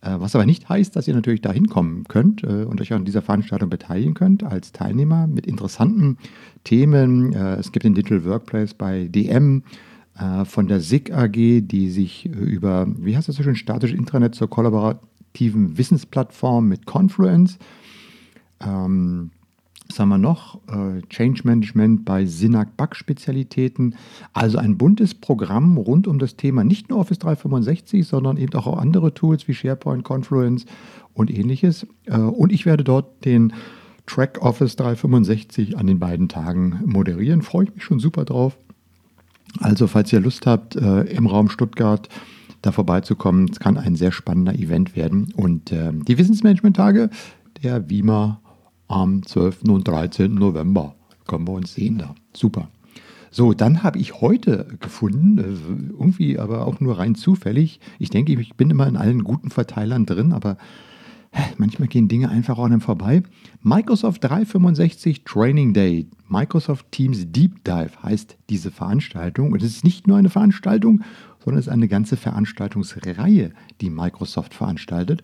Äh, 0.00 0.14
was 0.20 0.36
aber 0.36 0.46
nicht 0.46 0.68
heißt, 0.68 0.94
dass 0.94 1.08
ihr 1.08 1.14
natürlich 1.14 1.40
da 1.40 1.50
hinkommen 1.50 2.04
könnt 2.04 2.44
äh, 2.44 2.64
und 2.64 2.80
euch 2.80 2.92
an 2.92 3.04
dieser 3.04 3.22
Veranstaltung 3.22 3.68
beteiligen 3.68 4.14
könnt 4.14 4.44
als 4.44 4.70
Teilnehmer 4.70 5.26
mit 5.26 5.46
interessanten 5.46 6.18
Themen. 6.62 7.32
Äh, 7.32 7.56
es 7.56 7.72
gibt 7.72 7.84
den 7.84 7.94
Digital 7.94 8.24
Workplace 8.24 8.74
bei 8.74 9.08
DM 9.08 9.62
von 10.46 10.66
der 10.66 10.80
SIG 10.80 11.12
AG, 11.12 11.30
die 11.30 11.90
sich 11.90 12.26
über, 12.26 12.88
wie 12.98 13.16
heißt 13.16 13.28
das 13.28 13.36
so 13.36 13.44
schön, 13.44 13.54
statisches 13.54 13.96
Intranet 13.96 14.34
zur 14.34 14.50
kollaborativen 14.50 15.78
Wissensplattform 15.78 16.66
mit 16.66 16.86
Confluence. 16.86 17.56
Ähm, 18.58 19.30
was 19.88 19.98
haben 19.98 20.10
wir 20.10 20.18
noch? 20.18 20.60
Äh, 20.68 21.00
Change 21.08 21.42
Management 21.44 22.04
bei 22.04 22.26
Synac 22.26 22.76
Back-Spezialitäten. 22.76 23.94
Also 24.34 24.58
ein 24.58 24.76
buntes 24.76 25.14
Programm 25.14 25.78
rund 25.78 26.06
um 26.06 26.18
das 26.18 26.36
Thema 26.36 26.62
nicht 26.62 26.90
nur 26.90 26.98
Office 26.98 27.18
365, 27.18 28.06
sondern 28.06 28.36
eben 28.36 28.52
auch 28.54 28.78
andere 28.78 29.14
Tools 29.14 29.48
wie 29.48 29.54
SharePoint, 29.54 30.04
Confluence 30.04 30.66
und 31.14 31.30
ähnliches. 31.30 31.86
Äh, 32.04 32.18
und 32.18 32.52
ich 32.52 32.66
werde 32.66 32.84
dort 32.84 33.24
den 33.24 33.54
Track 34.06 34.42
Office 34.42 34.76
365 34.76 35.78
an 35.78 35.86
den 35.86 35.98
beiden 35.98 36.28
Tagen 36.28 36.80
moderieren. 36.84 37.42
Freue 37.42 37.64
ich 37.64 37.74
mich 37.74 37.84
schon 37.84 37.98
super 37.98 38.24
drauf. 38.24 38.58
Also, 39.60 39.86
falls 39.86 40.12
ihr 40.12 40.20
Lust 40.20 40.46
habt, 40.46 40.76
äh, 40.76 41.02
im 41.04 41.26
Raum 41.26 41.48
Stuttgart 41.48 42.08
da 42.60 42.72
vorbeizukommen, 42.72 43.48
es 43.50 43.60
kann 43.60 43.78
ein 43.78 43.96
sehr 43.96 44.12
spannender 44.12 44.54
Event 44.54 44.96
werden. 44.96 45.32
Und 45.36 45.70
die 45.70 46.18
Wissensmanagement-Tage 46.18 47.08
der 47.62 47.88
WIMA 47.88 48.40
am 48.88 49.22
12. 49.24 49.64
und 49.68 49.86
13. 49.86 50.34
November. 50.34 50.94
Können 51.26 51.46
wir 51.46 51.52
uns 51.52 51.74
sehen 51.74 51.98
da. 51.98 52.14
Super. 52.34 52.68
So, 53.30 53.52
dann 53.52 53.82
habe 53.82 53.98
ich 53.98 54.20
heute 54.22 54.66
gefunden, 54.80 55.38
äh, 55.38 55.92
irgendwie 55.98 56.38
aber 56.38 56.66
auch 56.66 56.80
nur 56.80 56.98
rein 56.98 57.14
zufällig. 57.14 57.78
Ich 57.98 58.10
denke, 58.10 58.32
ich 58.32 58.54
bin 58.54 58.70
immer 58.70 58.86
in 58.86 58.96
allen 58.96 59.22
guten 59.22 59.50
Verteilern 59.50 60.06
drin, 60.06 60.32
aber 60.32 60.56
manchmal 61.58 61.88
gehen 61.88 62.08
Dinge 62.08 62.30
einfach 62.30 62.58
auch 62.58 62.64
an 62.64 62.72
einem 62.72 62.80
vorbei. 62.80 63.22
Microsoft 63.62 64.24
365 64.24 65.24
Training 65.24 65.74
Day, 65.74 66.08
Microsoft 66.28 66.90
Teams 66.90 67.30
Deep 67.30 67.64
Dive 67.64 68.02
heißt 68.02 68.38
diese 68.48 68.70
Veranstaltung. 68.70 69.52
Und 69.52 69.62
es 69.62 69.76
ist 69.76 69.84
nicht 69.84 70.06
nur 70.06 70.16
eine 70.16 70.30
Veranstaltung, 70.30 71.02
sondern 71.44 71.60
es 71.60 71.66
ist 71.66 71.72
eine 71.72 71.88
ganze 71.88 72.16
Veranstaltungsreihe, 72.16 73.52
die 73.82 73.90
Microsoft 73.90 74.54
veranstaltet 74.54 75.22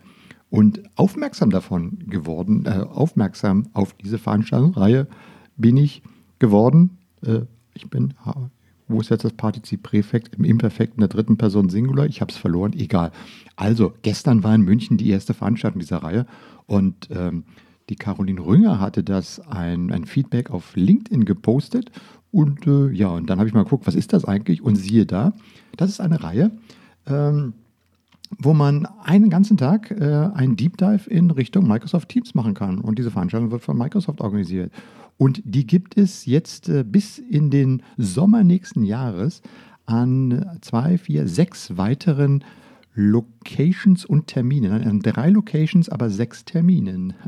und 0.54 0.82
aufmerksam 0.94 1.50
davon 1.50 1.98
geworden, 2.06 2.64
äh, 2.64 2.86
aufmerksam 2.88 3.66
auf 3.72 3.92
diese 3.94 4.18
Veranstaltungsreihe 4.18 5.08
bin 5.56 5.76
ich 5.76 6.00
geworden. 6.38 6.98
Äh, 7.26 7.40
ich 7.74 7.90
bin, 7.90 8.14
wo 8.86 9.00
ist 9.00 9.10
jetzt 9.10 9.24
das 9.24 9.32
Partizip 9.32 9.82
Präfekt 9.82 10.36
im 10.36 10.44
Imperfekt 10.44 10.94
in 10.94 11.00
der 11.00 11.08
dritten 11.08 11.36
Person 11.38 11.70
Singular? 11.70 12.06
Ich 12.06 12.20
habe 12.20 12.30
es 12.30 12.38
verloren, 12.38 12.72
egal. 12.72 13.10
Also, 13.56 13.94
gestern 14.02 14.44
war 14.44 14.54
in 14.54 14.60
München 14.60 14.96
die 14.96 15.10
erste 15.10 15.34
Veranstaltung 15.34 15.80
dieser 15.80 16.04
Reihe 16.04 16.24
und 16.66 17.08
ähm, 17.10 17.42
die 17.88 17.96
Caroline 17.96 18.40
Rünger 18.40 18.78
hatte 18.78 19.02
das 19.02 19.40
ein, 19.40 19.90
ein 19.90 20.04
Feedback 20.04 20.52
auf 20.52 20.76
LinkedIn 20.76 21.24
gepostet 21.24 21.90
und 22.30 22.64
äh, 22.68 22.90
ja, 22.92 23.08
und 23.08 23.28
dann 23.28 23.40
habe 23.40 23.48
ich 23.48 23.54
mal 23.54 23.64
geguckt, 23.64 23.88
was 23.88 23.96
ist 23.96 24.12
das 24.12 24.24
eigentlich? 24.24 24.62
Und 24.62 24.76
siehe 24.76 25.04
da, 25.04 25.32
das 25.76 25.90
ist 25.90 26.00
eine 26.00 26.22
Reihe. 26.22 26.52
Ähm, 27.08 27.54
wo 28.38 28.54
man 28.54 28.86
einen 29.02 29.30
ganzen 29.30 29.56
Tag 29.56 29.90
äh, 29.90 30.30
einen 30.34 30.56
Deep 30.56 30.76
Dive 30.76 31.08
in 31.08 31.30
Richtung 31.30 31.68
Microsoft 31.68 32.08
Teams 32.08 32.34
machen 32.34 32.54
kann. 32.54 32.78
Und 32.78 32.98
diese 32.98 33.10
Veranstaltung 33.10 33.50
wird 33.50 33.62
von 33.62 33.78
Microsoft 33.78 34.20
organisiert. 34.20 34.72
Und 35.16 35.42
die 35.44 35.66
gibt 35.66 35.96
es 35.96 36.26
jetzt 36.26 36.68
äh, 36.68 36.84
bis 36.84 37.18
in 37.18 37.50
den 37.50 37.82
Sommer 37.96 38.44
nächsten 38.44 38.84
Jahres 38.84 39.42
an 39.86 40.58
zwei, 40.62 40.98
vier, 40.98 41.28
sechs 41.28 41.76
weiteren 41.76 42.44
Locations 42.94 44.04
und 44.04 44.26
Terminen. 44.26 44.82
An 44.82 45.00
drei 45.00 45.30
Locations, 45.30 45.88
aber 45.88 46.10
sechs 46.10 46.44
Terminen. 46.44 47.14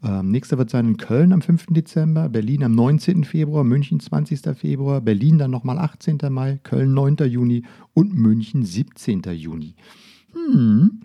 Ähm, 0.00 0.30
nächster 0.30 0.58
wird 0.58 0.70
sein 0.70 0.86
in 0.86 0.96
Köln 0.96 1.32
am 1.32 1.42
5. 1.42 1.66
Dezember, 1.70 2.28
Berlin 2.28 2.62
am 2.62 2.72
19. 2.72 3.24
Februar, 3.24 3.64
München 3.64 3.98
20. 3.98 4.56
Februar, 4.56 5.00
Berlin 5.00 5.38
dann 5.38 5.50
nochmal 5.50 5.76
18. 5.76 6.18
Mai, 6.30 6.60
Köln 6.62 6.94
9. 6.94 7.16
Juni 7.26 7.64
und 7.94 8.14
München 8.14 8.64
17. 8.64 9.22
Juni. 9.32 9.74
Hm. 10.46 11.00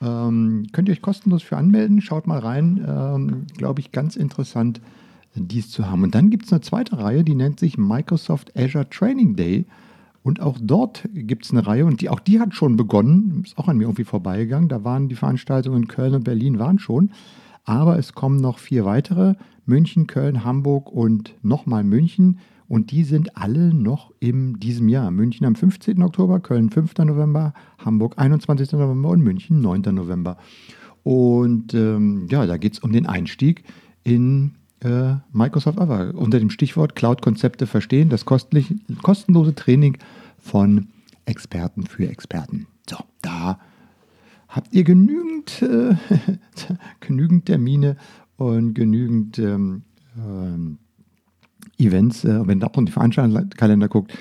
Ähm, 0.00 0.66
könnt 0.72 0.88
ihr 0.88 0.92
euch 0.92 1.02
kostenlos 1.02 1.42
für 1.42 1.56
anmelden? 1.56 2.00
Schaut 2.00 2.26
mal 2.26 2.40
rein. 2.40 2.84
Ähm, 2.86 3.46
Glaube 3.56 3.80
ich, 3.80 3.92
ganz 3.92 4.16
interessant, 4.16 4.80
dies 5.34 5.70
zu 5.70 5.90
haben. 5.90 6.02
Und 6.02 6.14
dann 6.14 6.30
gibt 6.30 6.46
es 6.46 6.52
eine 6.52 6.60
zweite 6.60 6.98
Reihe, 6.98 7.24
die 7.24 7.34
nennt 7.34 7.60
sich 7.60 7.78
Microsoft 7.78 8.56
Azure 8.56 8.88
Training 8.90 9.36
Day. 9.36 9.66
Und 10.22 10.40
auch 10.40 10.58
dort 10.60 11.08
gibt 11.12 11.44
es 11.44 11.50
eine 11.50 11.66
Reihe 11.66 11.84
und 11.84 12.00
die, 12.00 12.08
auch 12.08 12.20
die 12.20 12.38
hat 12.38 12.54
schon 12.54 12.76
begonnen, 12.76 13.42
ist 13.44 13.58
auch 13.58 13.66
an 13.66 13.76
mir 13.76 13.84
irgendwie 13.84 14.04
vorbeigegangen. 14.04 14.68
Da 14.68 14.84
waren 14.84 15.08
die 15.08 15.16
Veranstaltungen 15.16 15.82
in 15.82 15.88
Köln 15.88 16.14
und 16.14 16.24
Berlin 16.24 16.58
waren 16.58 16.78
schon. 16.78 17.10
Aber 17.64 17.98
es 17.98 18.12
kommen 18.12 18.36
noch 18.36 18.58
vier 18.58 18.84
weitere, 18.84 19.34
München, 19.66 20.06
Köln, 20.06 20.44
Hamburg 20.44 20.92
und 20.92 21.34
nochmal 21.42 21.84
München. 21.84 22.38
Und 22.72 22.90
die 22.90 23.04
sind 23.04 23.36
alle 23.36 23.74
noch 23.74 24.14
in 24.18 24.58
diesem 24.58 24.88
Jahr. 24.88 25.10
München 25.10 25.44
am 25.44 25.54
15. 25.56 26.02
Oktober, 26.02 26.40
Köln 26.40 26.70
5. 26.70 26.96
November, 27.04 27.52
Hamburg 27.76 28.14
21. 28.16 28.72
November 28.72 29.10
und 29.10 29.20
München 29.20 29.60
9. 29.60 29.82
November. 29.94 30.38
Und 31.02 31.74
ähm, 31.74 32.28
ja, 32.30 32.46
da 32.46 32.56
geht 32.56 32.72
es 32.72 32.78
um 32.78 32.90
den 32.90 33.04
Einstieg 33.04 33.64
in 34.04 34.52
äh, 34.80 35.16
Microsoft 35.34 35.78
Azure 35.78 36.14
unter 36.14 36.38
dem 36.38 36.48
Stichwort 36.48 36.96
Cloud-Konzepte 36.96 37.66
verstehen, 37.66 38.08
das 38.08 38.24
kostenlose 38.24 39.54
Training 39.54 39.98
von 40.38 40.88
Experten 41.26 41.82
für 41.82 42.08
Experten. 42.08 42.68
So, 42.88 42.96
da 43.20 43.60
habt 44.48 44.72
ihr 44.72 44.84
genügend, 44.84 45.60
äh, 45.60 45.94
genügend 47.00 47.44
Termine 47.44 47.98
und 48.38 48.72
genügend 48.72 49.38
ähm, 49.38 49.82
äh, 50.16 50.78
Events, 51.78 52.24
äh, 52.24 52.46
wenn 52.46 52.60
ihr 52.60 52.66
auch 52.70 52.78
in 52.78 52.86
die 52.86 52.92
Veranstaltungskalender 52.92 53.88
guckt. 53.88 54.16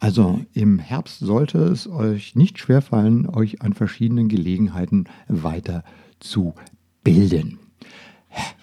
Also 0.00 0.40
im 0.52 0.78
Herbst 0.78 1.18
sollte 1.18 1.58
es 1.58 1.88
euch 1.88 2.36
nicht 2.36 2.58
schwerfallen, 2.58 3.28
euch 3.28 3.62
an 3.62 3.72
verschiedenen 3.72 4.28
Gelegenheiten 4.28 5.06
weiter 5.26 5.82
zu 6.20 6.54
bilden. 7.02 7.58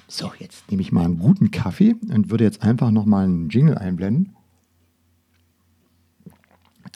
So, 0.07 0.31
jetzt 0.39 0.69
nehme 0.71 0.81
ich 0.81 0.91
mal 0.91 1.03
einen 1.03 1.19
guten 1.19 1.51
Kaffee 1.51 1.95
und 2.09 2.29
würde 2.29 2.45
jetzt 2.45 2.63
einfach 2.63 2.91
nochmal 2.91 3.25
einen 3.25 3.49
Jingle 3.49 3.77
einblenden. 3.77 4.35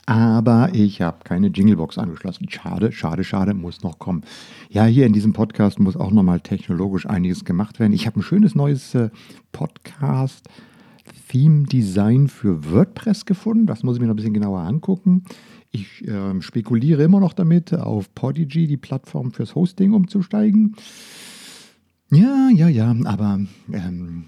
Aber 0.06 0.70
ich 0.72 1.02
habe 1.02 1.18
keine 1.22 1.48
Jinglebox 1.48 1.98
angeschlossen. 1.98 2.48
Schade, 2.48 2.92
schade, 2.92 3.22
schade, 3.22 3.52
muss 3.52 3.82
noch 3.82 3.98
kommen. 3.98 4.22
Ja, 4.70 4.84
hier 4.84 5.06
in 5.06 5.12
diesem 5.12 5.32
Podcast 5.32 5.78
muss 5.78 5.96
auch 5.96 6.10
nochmal 6.10 6.40
technologisch 6.40 7.06
einiges 7.06 7.44
gemacht 7.44 7.78
werden. 7.78 7.92
Ich 7.92 8.06
habe 8.06 8.18
ein 8.18 8.22
schönes 8.22 8.54
neues 8.54 8.94
äh, 8.94 9.10
Podcast. 9.52 10.48
Theme 11.28 11.64
Design 11.64 12.28
für 12.28 12.70
WordPress 12.70 13.24
gefunden. 13.24 13.66
Das 13.66 13.82
muss 13.82 13.96
ich 13.96 14.00
mir 14.00 14.06
noch 14.06 14.14
ein 14.14 14.16
bisschen 14.16 14.34
genauer 14.34 14.60
angucken. 14.60 15.24
Ich 15.70 16.06
äh, 16.06 16.40
spekuliere 16.42 17.02
immer 17.02 17.20
noch 17.20 17.32
damit, 17.32 17.72
auf 17.74 18.12
Podigy, 18.14 18.66
die 18.66 18.76
Plattform 18.76 19.32
fürs 19.32 19.54
Hosting, 19.54 19.92
umzusteigen. 19.92 20.74
Ja, 22.10 22.48
ja, 22.52 22.68
ja, 22.68 22.94
aber 23.04 23.38
ähm, 23.72 24.24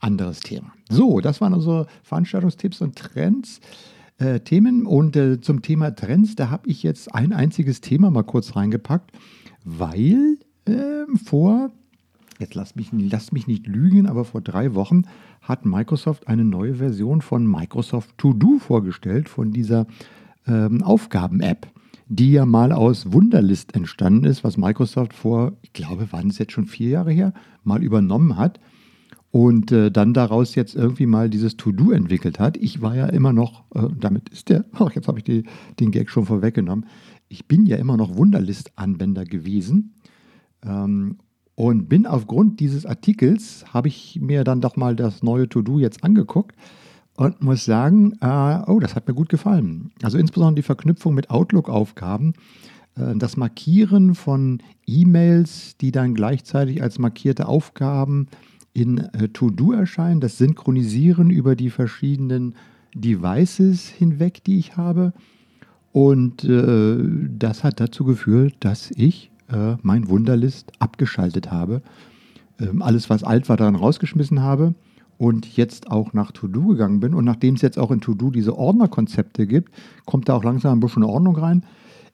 anderes 0.00 0.40
Thema. 0.40 0.72
So, 0.88 1.20
das 1.20 1.40
waren 1.40 1.52
unsere 1.52 1.86
Veranstaltungstipps 2.02 2.80
und 2.80 2.96
Trends. 2.96 3.60
Äh, 4.18 4.40
Themen 4.40 4.86
und 4.86 5.16
äh, 5.16 5.40
zum 5.40 5.60
Thema 5.60 5.90
Trends, 5.90 6.36
da 6.36 6.48
habe 6.48 6.70
ich 6.70 6.82
jetzt 6.82 7.14
ein 7.14 7.32
einziges 7.32 7.80
Thema 7.80 8.10
mal 8.10 8.22
kurz 8.22 8.54
reingepackt, 8.54 9.10
weil 9.64 10.38
äh, 10.66 11.04
vor, 11.24 11.72
jetzt 12.40 12.54
lasst 12.54 12.76
mich, 12.76 12.90
lasst 12.92 13.32
mich 13.32 13.46
nicht 13.46 13.66
lügen, 13.66 14.06
aber 14.06 14.24
vor 14.24 14.40
drei 14.40 14.74
Wochen 14.74 15.02
hat 15.40 15.64
Microsoft 15.66 16.28
eine 16.28 16.44
neue 16.44 16.76
Version 16.76 17.20
von 17.20 17.46
Microsoft 17.46 18.16
To 18.18 18.32
Do 18.32 18.58
vorgestellt, 18.58 19.28
von 19.28 19.52
dieser 19.52 19.86
ähm, 20.46 20.82
Aufgaben-App 20.82 21.68
die 22.06 22.32
ja 22.32 22.44
mal 22.44 22.72
aus 22.72 23.12
Wunderlist 23.12 23.74
entstanden 23.74 24.24
ist, 24.24 24.44
was 24.44 24.56
Microsoft 24.56 25.14
vor, 25.14 25.54
ich 25.62 25.72
glaube, 25.72 26.12
waren 26.12 26.28
es 26.28 26.38
jetzt 26.38 26.52
schon 26.52 26.66
vier 26.66 26.90
Jahre 26.90 27.12
her, 27.12 27.32
mal 27.62 27.82
übernommen 27.82 28.36
hat 28.36 28.60
und 29.30 29.72
äh, 29.72 29.90
dann 29.90 30.12
daraus 30.12 30.54
jetzt 30.54 30.74
irgendwie 30.74 31.06
mal 31.06 31.30
dieses 31.30 31.56
To-Do 31.56 31.90
entwickelt 31.92 32.38
hat. 32.38 32.56
Ich 32.56 32.82
war 32.82 32.94
ja 32.94 33.06
immer 33.06 33.32
noch, 33.32 33.64
äh, 33.74 33.88
damit 33.98 34.28
ist 34.28 34.48
der, 34.48 34.64
ach, 34.72 34.90
jetzt 34.94 35.08
habe 35.08 35.18
ich 35.18 35.24
die, 35.24 35.44
den 35.80 35.90
Gag 35.90 36.10
schon 36.10 36.26
vorweggenommen, 36.26 36.86
ich 37.28 37.48
bin 37.48 37.66
ja 37.66 37.78
immer 37.78 37.96
noch 37.96 38.16
Wunderlist-Anwender 38.16 39.24
gewesen 39.24 39.94
ähm, 40.62 41.16
und 41.54 41.88
bin 41.88 42.06
aufgrund 42.06 42.60
dieses 42.60 42.86
Artikels, 42.86 43.64
habe 43.72 43.88
ich 43.88 44.18
mir 44.20 44.44
dann 44.44 44.60
doch 44.60 44.76
mal 44.76 44.96
das 44.96 45.22
neue 45.22 45.48
To-Do 45.48 45.78
jetzt 45.78 46.02
angeguckt 46.02 46.56
und 47.16 47.42
muss 47.42 47.64
sagen, 47.64 48.14
äh, 48.20 48.62
oh, 48.66 48.80
das 48.80 48.96
hat 48.96 49.06
mir 49.06 49.14
gut 49.14 49.28
gefallen. 49.28 49.92
Also 50.02 50.18
insbesondere 50.18 50.56
die 50.56 50.62
Verknüpfung 50.62 51.14
mit 51.14 51.30
Outlook-Aufgaben, 51.30 52.34
äh, 52.96 53.14
das 53.16 53.36
Markieren 53.36 54.14
von 54.14 54.60
E-Mails, 54.86 55.76
die 55.76 55.92
dann 55.92 56.14
gleichzeitig 56.14 56.82
als 56.82 56.98
markierte 56.98 57.46
Aufgaben 57.46 58.26
in 58.72 58.98
äh, 58.98 59.28
To-Do 59.28 59.72
erscheinen, 59.72 60.20
das 60.20 60.38
Synchronisieren 60.38 61.30
über 61.30 61.54
die 61.54 61.70
verschiedenen 61.70 62.56
Devices 62.94 63.88
hinweg, 63.88 64.42
die 64.44 64.58
ich 64.58 64.76
habe. 64.76 65.12
Und 65.92 66.42
äh, 66.42 66.96
das 67.28 67.62
hat 67.62 67.78
dazu 67.78 68.04
geführt, 68.04 68.56
dass 68.58 68.90
ich 68.90 69.30
äh, 69.50 69.76
mein 69.82 70.08
Wunderlist 70.08 70.72
abgeschaltet 70.78 71.50
habe. 71.50 71.82
Ähm, 72.60 72.82
alles, 72.82 73.10
was 73.10 73.24
alt 73.24 73.48
war, 73.48 73.56
daran 73.56 73.76
rausgeschmissen 73.76 74.40
habe 74.40 74.74
und 75.18 75.56
jetzt 75.56 75.90
auch 75.90 76.12
nach 76.12 76.32
To-Do 76.32 76.68
gegangen 76.68 77.00
bin 77.00 77.14
und 77.14 77.24
nachdem 77.24 77.54
es 77.54 77.62
jetzt 77.62 77.78
auch 77.78 77.90
in 77.90 78.00
To-Do 78.00 78.30
diese 78.30 78.56
Ordnerkonzepte 78.56 79.46
gibt, 79.46 79.72
kommt 80.06 80.28
da 80.28 80.34
auch 80.34 80.44
langsam 80.44 80.78
ein 80.78 80.80
bisschen 80.80 81.04
Ordnung 81.04 81.36
rein. 81.36 81.64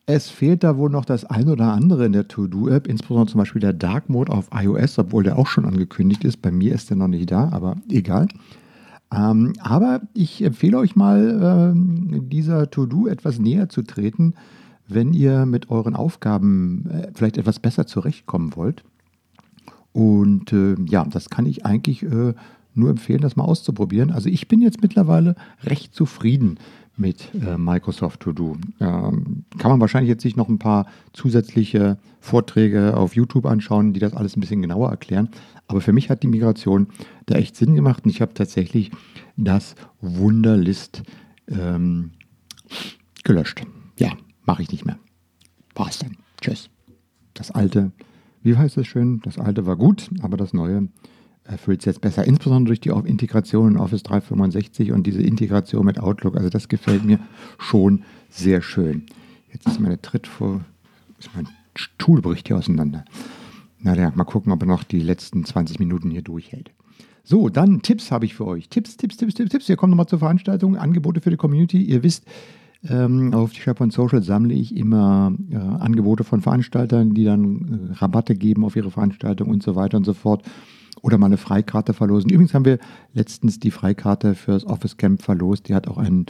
Es 0.07 0.29
fehlt 0.29 0.65
da 0.65 0.77
wohl 0.77 0.91
noch 0.91 1.05
das 1.05 1.25
ein 1.25 1.49
oder 1.49 1.73
andere 1.73 2.07
in 2.07 2.13
der 2.13 2.27
To-Do-App, 2.27 2.89
insbesondere 2.89 3.31
zum 3.31 3.39
Beispiel 3.39 3.61
der 3.61 3.73
Dark 3.73 4.09
Mode 4.09 4.33
auf 4.33 4.49
iOS, 4.53 4.99
obwohl 4.99 5.23
der 5.23 5.39
auch 5.39 5.47
schon 5.47 5.65
angekündigt 5.65 6.25
ist. 6.25 6.43
Bei 6.43 6.51
mir 6.51 6.75
ist 6.75 6.91
der 6.91 6.97
noch 6.97 7.09
nicht 7.09 7.31
da, 7.31 7.51
aber 7.51 7.77
egal. 7.89 8.27
Ähm, 9.15 9.53
aber 9.61 10.03
ich 10.15 10.43
empfehle 10.43 10.79
euch 10.79 10.97
mal, 10.97 11.75
äh, 11.75 12.21
dieser 12.23 12.71
To-Do 12.71 13.07
etwas 13.07 13.39
näher 13.39 13.69
zu 13.69 13.83
treten, 13.83 14.35
wenn 14.95 15.13
ihr 15.13 15.47
mit 15.47 15.71
euren 15.71 15.97
Aufgaben 15.97 16.89
äh, 16.91 17.09
vielleicht 17.15 17.39
etwas 17.39 17.59
besser 17.59 17.87
zurechtkommen 17.87 18.57
wollt. 18.57 18.85
Und 19.93 20.53
äh, 20.53 20.77
ja, 20.87 21.05
das 21.05 21.31
kann 21.31 21.47
ich 21.47 21.67
eigentlich 21.67 22.03
äh, 22.03 22.35
nur 22.75 22.91
empfehlen, 22.91 23.21
das 23.21 23.37
mal 23.37 23.45
auszuprobieren. 23.45 24.13
Also 24.13 24.29
ich 24.29 24.49
bin 24.49 24.63
jetzt 24.63 24.83
mittlerweile 24.83 25.35
recht 25.65 25.95
zufrieden 25.95 26.59
mit 26.97 27.31
äh, 27.35 27.57
Microsoft 27.57 28.21
To 28.21 28.33
Do. 28.33 28.57
Ähm, 28.79 29.45
kann 29.59 29.71
man 29.71 29.81
wahrscheinlich 29.81 30.11
jetzt 30.11 30.23
sich 30.23 30.37
noch 30.37 30.49
ein 30.49 30.59
paar 30.59 30.87
zusätzliche 31.13 31.99
Vorträge 32.21 32.97
auf 32.97 33.17
YouTube 33.17 33.47
anschauen, 33.47 33.93
die 33.93 34.01
das 34.01 34.15
alles 34.15 34.37
ein 34.37 34.41
bisschen 34.41 34.63
genauer 34.63 34.91
erklären. 34.91 35.31
Aber 35.67 35.81
für 35.81 35.93
mich 35.93 36.11
hat 36.11 36.23
die 36.23 36.29
Migration 36.29 36.89
da 37.27 37.37
echt 37.37 37.57
Sinn 37.57 37.75
gemacht 37.75 38.05
und 38.05 38.11
ich 38.11 38.21
habe 38.21 38.35
tatsächlich 38.35 38.91
das 39.37 39.75
Wunderlist 40.01 41.03
ähm, 41.49 42.11
gelöscht. 43.25 43.63
Ja, 43.99 44.13
mache 44.51 44.63
ich 44.63 44.73
nicht 44.73 44.85
mehr. 44.85 44.99
War's 45.77 46.01
dann. 46.01 46.17
Tschüss. 46.41 46.71
Das 47.35 47.53
alte, 47.53 47.93
wie 48.43 48.57
heißt 48.57 48.79
es 48.79 48.89
schön? 48.89 49.21
Das 49.23 49.39
alte 49.39 49.65
war 49.65 49.77
gut, 49.77 50.11
aber 50.23 50.37
das 50.37 50.53
neue 50.53 50.89
erfüllt 51.45 51.81
es 51.81 51.85
jetzt 51.85 52.01
besser, 52.01 52.25
insbesondere 52.25 52.71
durch 52.75 52.81
die 52.81 52.89
Integration 52.89 53.73
in 53.73 53.77
Office 53.77 54.03
365 54.03 54.91
und 54.91 55.07
diese 55.07 55.23
Integration 55.23 55.87
mit 55.87 56.01
Outlook. 56.01 56.37
Also 56.37 56.49
das 56.49 56.67
gefällt 56.67 57.05
mir 57.05 57.21
schon 57.59 58.03
sehr 58.29 58.61
schön. 58.61 59.07
Jetzt 59.53 59.69
ist 59.69 59.79
meine 59.79 60.03
Tritt 60.03 60.27
vor, 60.27 60.65
ist 61.21 61.31
mein 61.37 61.47
Stuhl 61.77 62.21
bricht 62.21 62.49
hier 62.49 62.57
auseinander. 62.57 63.05
Na 63.79 63.95
ja, 63.95 64.11
mal 64.17 64.25
gucken, 64.25 64.51
ob 64.51 64.63
er 64.63 64.67
noch 64.67 64.83
die 64.83 65.01
letzten 65.01 65.45
20 65.45 65.79
Minuten 65.79 66.11
hier 66.11 66.23
durchhält. 66.23 66.73
So, 67.23 67.51
dann 67.51 67.83
Tipps 67.83 68.11
habe 68.11 68.25
ich 68.25 68.35
für 68.35 68.49
euch. 68.49 68.69
Tipps, 68.69 68.97
Tipps, 68.97 69.17
Tipps, 69.17 69.35
Tipps, 69.35 69.51
Tipps. 69.51 69.69
Wir 69.69 69.77
kommen 69.77 69.93
nochmal 69.93 70.09
zur 70.09 70.19
Veranstaltung. 70.19 70.77
Angebote 70.77 71.21
für 71.21 71.31
die 71.31 71.37
Community. 71.37 71.81
Ihr 71.81 72.03
wisst, 72.03 72.25
ähm, 72.89 73.35
auf 73.35 73.53
SharePoint 73.53 73.93
Social 73.93 74.23
sammle 74.23 74.55
ich 74.55 74.75
immer 74.75 75.33
äh, 75.51 75.57
Angebote 75.57 76.25
von 76.25 76.41
Veranstaltern, 76.41 77.15
die 77.15 77.25
dann 77.25 77.91
äh, 77.91 77.95
Rabatte 77.95 78.35
geben 78.35 78.65
auf 78.65 78.77
ihre 78.77 78.91
Veranstaltung 78.91 79.49
und 79.49 79.63
so 79.63 79.77
weiter 79.77 79.99
und 79.99 80.05
so 80.05 80.15
fort 80.15 80.43
oder 81.03 81.19
mal 81.19 81.27
eine 81.27 81.37
Freikarte 81.37 81.93
verlosen. 81.93 82.31
Übrigens 82.31 82.55
haben 82.55 82.65
wir 82.65 82.79
letztens 83.13 83.59
die 83.59 83.71
Freikarte 83.71 84.35
fürs 84.35 84.67
Office 84.67 84.97
Camp 84.97 85.23
verlost. 85.23 85.69
Die 85.69 85.75
hat 85.75 85.89
auch 85.89 85.99
einen, 85.99 86.27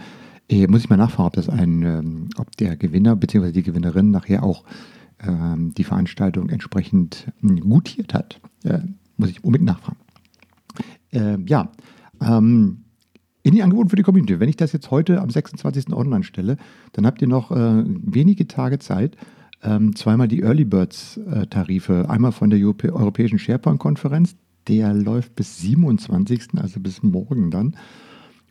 äh, 0.49 0.66
muss 0.66 0.83
ich 0.83 0.90
mal 0.90 0.97
nachfragen, 0.97 1.28
ob 1.28 1.33
das 1.35 1.49
ein, 1.49 1.83
ähm, 1.83 2.28
ob 2.37 2.57
der 2.57 2.76
Gewinner 2.76 3.16
bzw. 3.16 3.52
die 3.52 3.62
Gewinnerin 3.62 4.11
nachher 4.11 4.42
auch 4.42 4.64
ähm, 5.23 5.73
die 5.76 5.85
Veranstaltung 5.85 6.49
entsprechend 6.49 7.33
hm, 7.40 7.61
gutiert 7.61 8.12
hat. 8.14 8.40
Äh, 8.64 8.80
muss 9.16 9.30
ich 9.30 9.45
unbedingt 9.45 9.69
nachfragen. 9.69 9.99
Äh, 11.12 11.38
ja, 11.47 11.71
ähm, 12.21 12.85
in 13.50 13.57
die 13.57 13.62
Angebote 13.64 13.90
für 13.90 13.97
die 13.97 14.04
Community. 14.04 14.38
Wenn 14.38 14.49
ich 14.49 14.57
das 14.57 14.73
jetzt 14.73 14.92
heute 14.92 15.21
am 15.21 15.28
26. 15.28 15.92
online 15.92 16.23
stelle, 16.23 16.57
dann 16.92 17.04
habt 17.04 17.21
ihr 17.21 17.26
noch 17.26 17.50
äh, 17.50 17.83
wenige 17.85 18.47
Tage 18.47 18.78
Zeit, 18.78 19.16
ähm, 19.64 19.97
zweimal 19.97 20.28
die 20.28 20.42
Early 20.42 20.64
Birds 20.64 21.16
äh, 21.16 21.49
Tarife, 21.49 22.09
einmal 22.09 22.30
von 22.30 22.50
der 22.50 22.61
Europäischen 22.61 23.40
SharePoint-Konferenz, 23.40 24.37
der 24.69 24.95
läuft 24.95 25.35
bis 25.35 25.59
27., 25.59 26.50
also 26.59 26.78
bis 26.78 27.02
morgen 27.02 27.50
dann. 27.50 27.76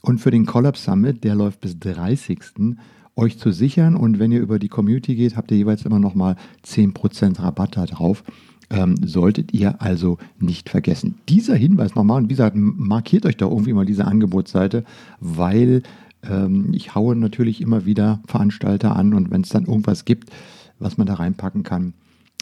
Und 0.01 0.19
für 0.19 0.31
den 0.31 0.45
Collapse 0.45 0.83
Summit, 0.83 1.23
der 1.23 1.35
läuft 1.35 1.61
bis 1.61 1.79
30. 1.79 2.75
euch 3.15 3.39
zu 3.39 3.51
sichern. 3.51 3.95
Und 3.95 4.19
wenn 4.19 4.33
ihr 4.33 4.41
über 4.41 4.59
die 4.59 4.67
Community 4.67 5.15
geht, 5.15 5.37
habt 5.37 5.49
ihr 5.51 5.57
jeweils 5.57 5.85
immer 5.85 5.99
noch 5.99 6.13
mal 6.13 6.35
10% 6.65 7.41
Rabatt 7.41 7.77
da 7.77 7.85
drauf. 7.85 8.23
Ähm, 8.71 8.97
solltet 9.03 9.51
ihr 9.51 9.81
also 9.81 10.19
nicht 10.39 10.69
vergessen. 10.69 11.15
Dieser 11.27 11.55
Hinweis 11.55 11.95
nochmal, 11.95 12.21
und 12.21 12.25
wie 12.25 12.33
gesagt, 12.33 12.55
markiert 12.55 13.25
euch 13.25 13.35
da 13.35 13.47
irgendwie 13.47 13.73
mal 13.73 13.85
diese 13.85 14.05
Angebotsseite, 14.05 14.83
weil 15.19 15.81
ähm, 16.23 16.71
ich 16.73 16.93
haue 16.93 17.15
natürlich 17.15 17.61
immer 17.61 17.85
wieder 17.85 18.21
Veranstalter 18.27 18.95
an 18.95 19.13
und 19.13 19.31
wenn 19.31 19.41
es 19.41 19.49
dann 19.49 19.65
irgendwas 19.65 20.05
gibt, 20.05 20.29
was 20.77 20.97
man 20.97 21.07
da 21.07 21.15
reinpacken 21.15 21.63
kann, 21.63 21.93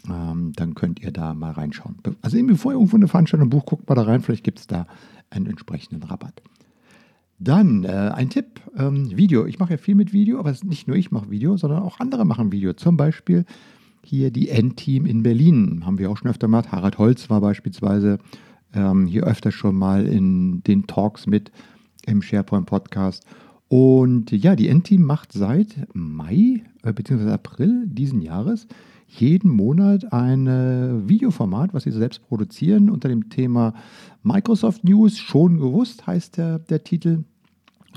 ähm, 0.09 0.51
dann 0.55 0.75
könnt 0.75 1.01
ihr 1.01 1.11
da 1.11 1.33
mal 1.33 1.51
reinschauen. 1.51 1.95
Also 2.21 2.37
bevor 2.45 2.71
ihr 2.71 2.75
irgendwo 2.75 2.97
eine 2.97 3.07
Veranstaltung 3.07 3.49
bucht, 3.49 3.67
guckt 3.67 3.89
mal 3.89 3.95
da 3.95 4.03
rein, 4.03 4.21
vielleicht 4.21 4.43
gibt 4.43 4.59
es 4.59 4.67
da 4.67 4.87
einen 5.29 5.47
entsprechenden 5.47 6.03
Rabatt. 6.03 6.41
Dann 7.39 7.83
äh, 7.83 8.11
ein 8.15 8.29
Tipp, 8.29 8.61
ähm, 8.75 9.15
Video. 9.15 9.45
Ich 9.45 9.59
mache 9.59 9.71
ja 9.71 9.77
viel 9.77 9.95
mit 9.95 10.11
Video, 10.11 10.39
aber 10.39 10.55
nicht 10.63 10.87
nur 10.87 10.97
ich 10.97 11.11
mache 11.11 11.29
Video, 11.29 11.55
sondern 11.55 11.83
auch 11.83 11.99
andere 11.99 12.25
machen 12.25 12.51
Video. 12.51 12.73
Zum 12.73 12.97
Beispiel 12.97 13.45
hier 14.07 14.31
die 14.31 14.49
N-Team 14.49 15.05
in 15.05 15.21
Berlin. 15.21 15.83
Haben 15.85 15.99
wir 15.99 16.09
auch 16.09 16.17
schon 16.17 16.29
öfter 16.31 16.47
gemacht. 16.47 16.71
Harald 16.71 16.97
Holz 16.97 17.29
war 17.29 17.41
beispielsweise 17.41 18.19
ähm, 18.73 19.05
hier 19.05 19.25
öfter 19.25 19.51
schon 19.51 19.75
mal 19.75 20.07
in 20.07 20.63
den 20.63 20.87
Talks 20.87 21.27
mit 21.27 21.51
im 22.05 22.21
SharePoint 22.21 22.65
Podcast. 22.65 23.25
Und 23.67 24.31
ja, 24.31 24.55
die 24.55 24.69
N-Team 24.69 25.03
macht 25.03 25.33
seit 25.33 25.75
Mai 25.93 26.63
äh, 26.83 26.93
bzw. 26.93 27.31
April 27.31 27.85
diesen 27.87 28.21
Jahres 28.21 28.67
jeden 29.07 29.51
Monat 29.51 30.11
ein 30.11 30.47
äh, 30.47 31.07
Videoformat, 31.07 31.73
was 31.73 31.83
sie 31.83 31.91
selbst 31.91 32.27
produzieren, 32.27 32.89
unter 32.89 33.09
dem 33.09 33.29
Thema 33.29 33.73
Microsoft 34.23 34.83
News, 34.83 35.17
schon 35.17 35.59
gewusst 35.59 36.07
heißt 36.07 36.37
der, 36.37 36.59
der 36.59 36.83
Titel, 36.83 37.23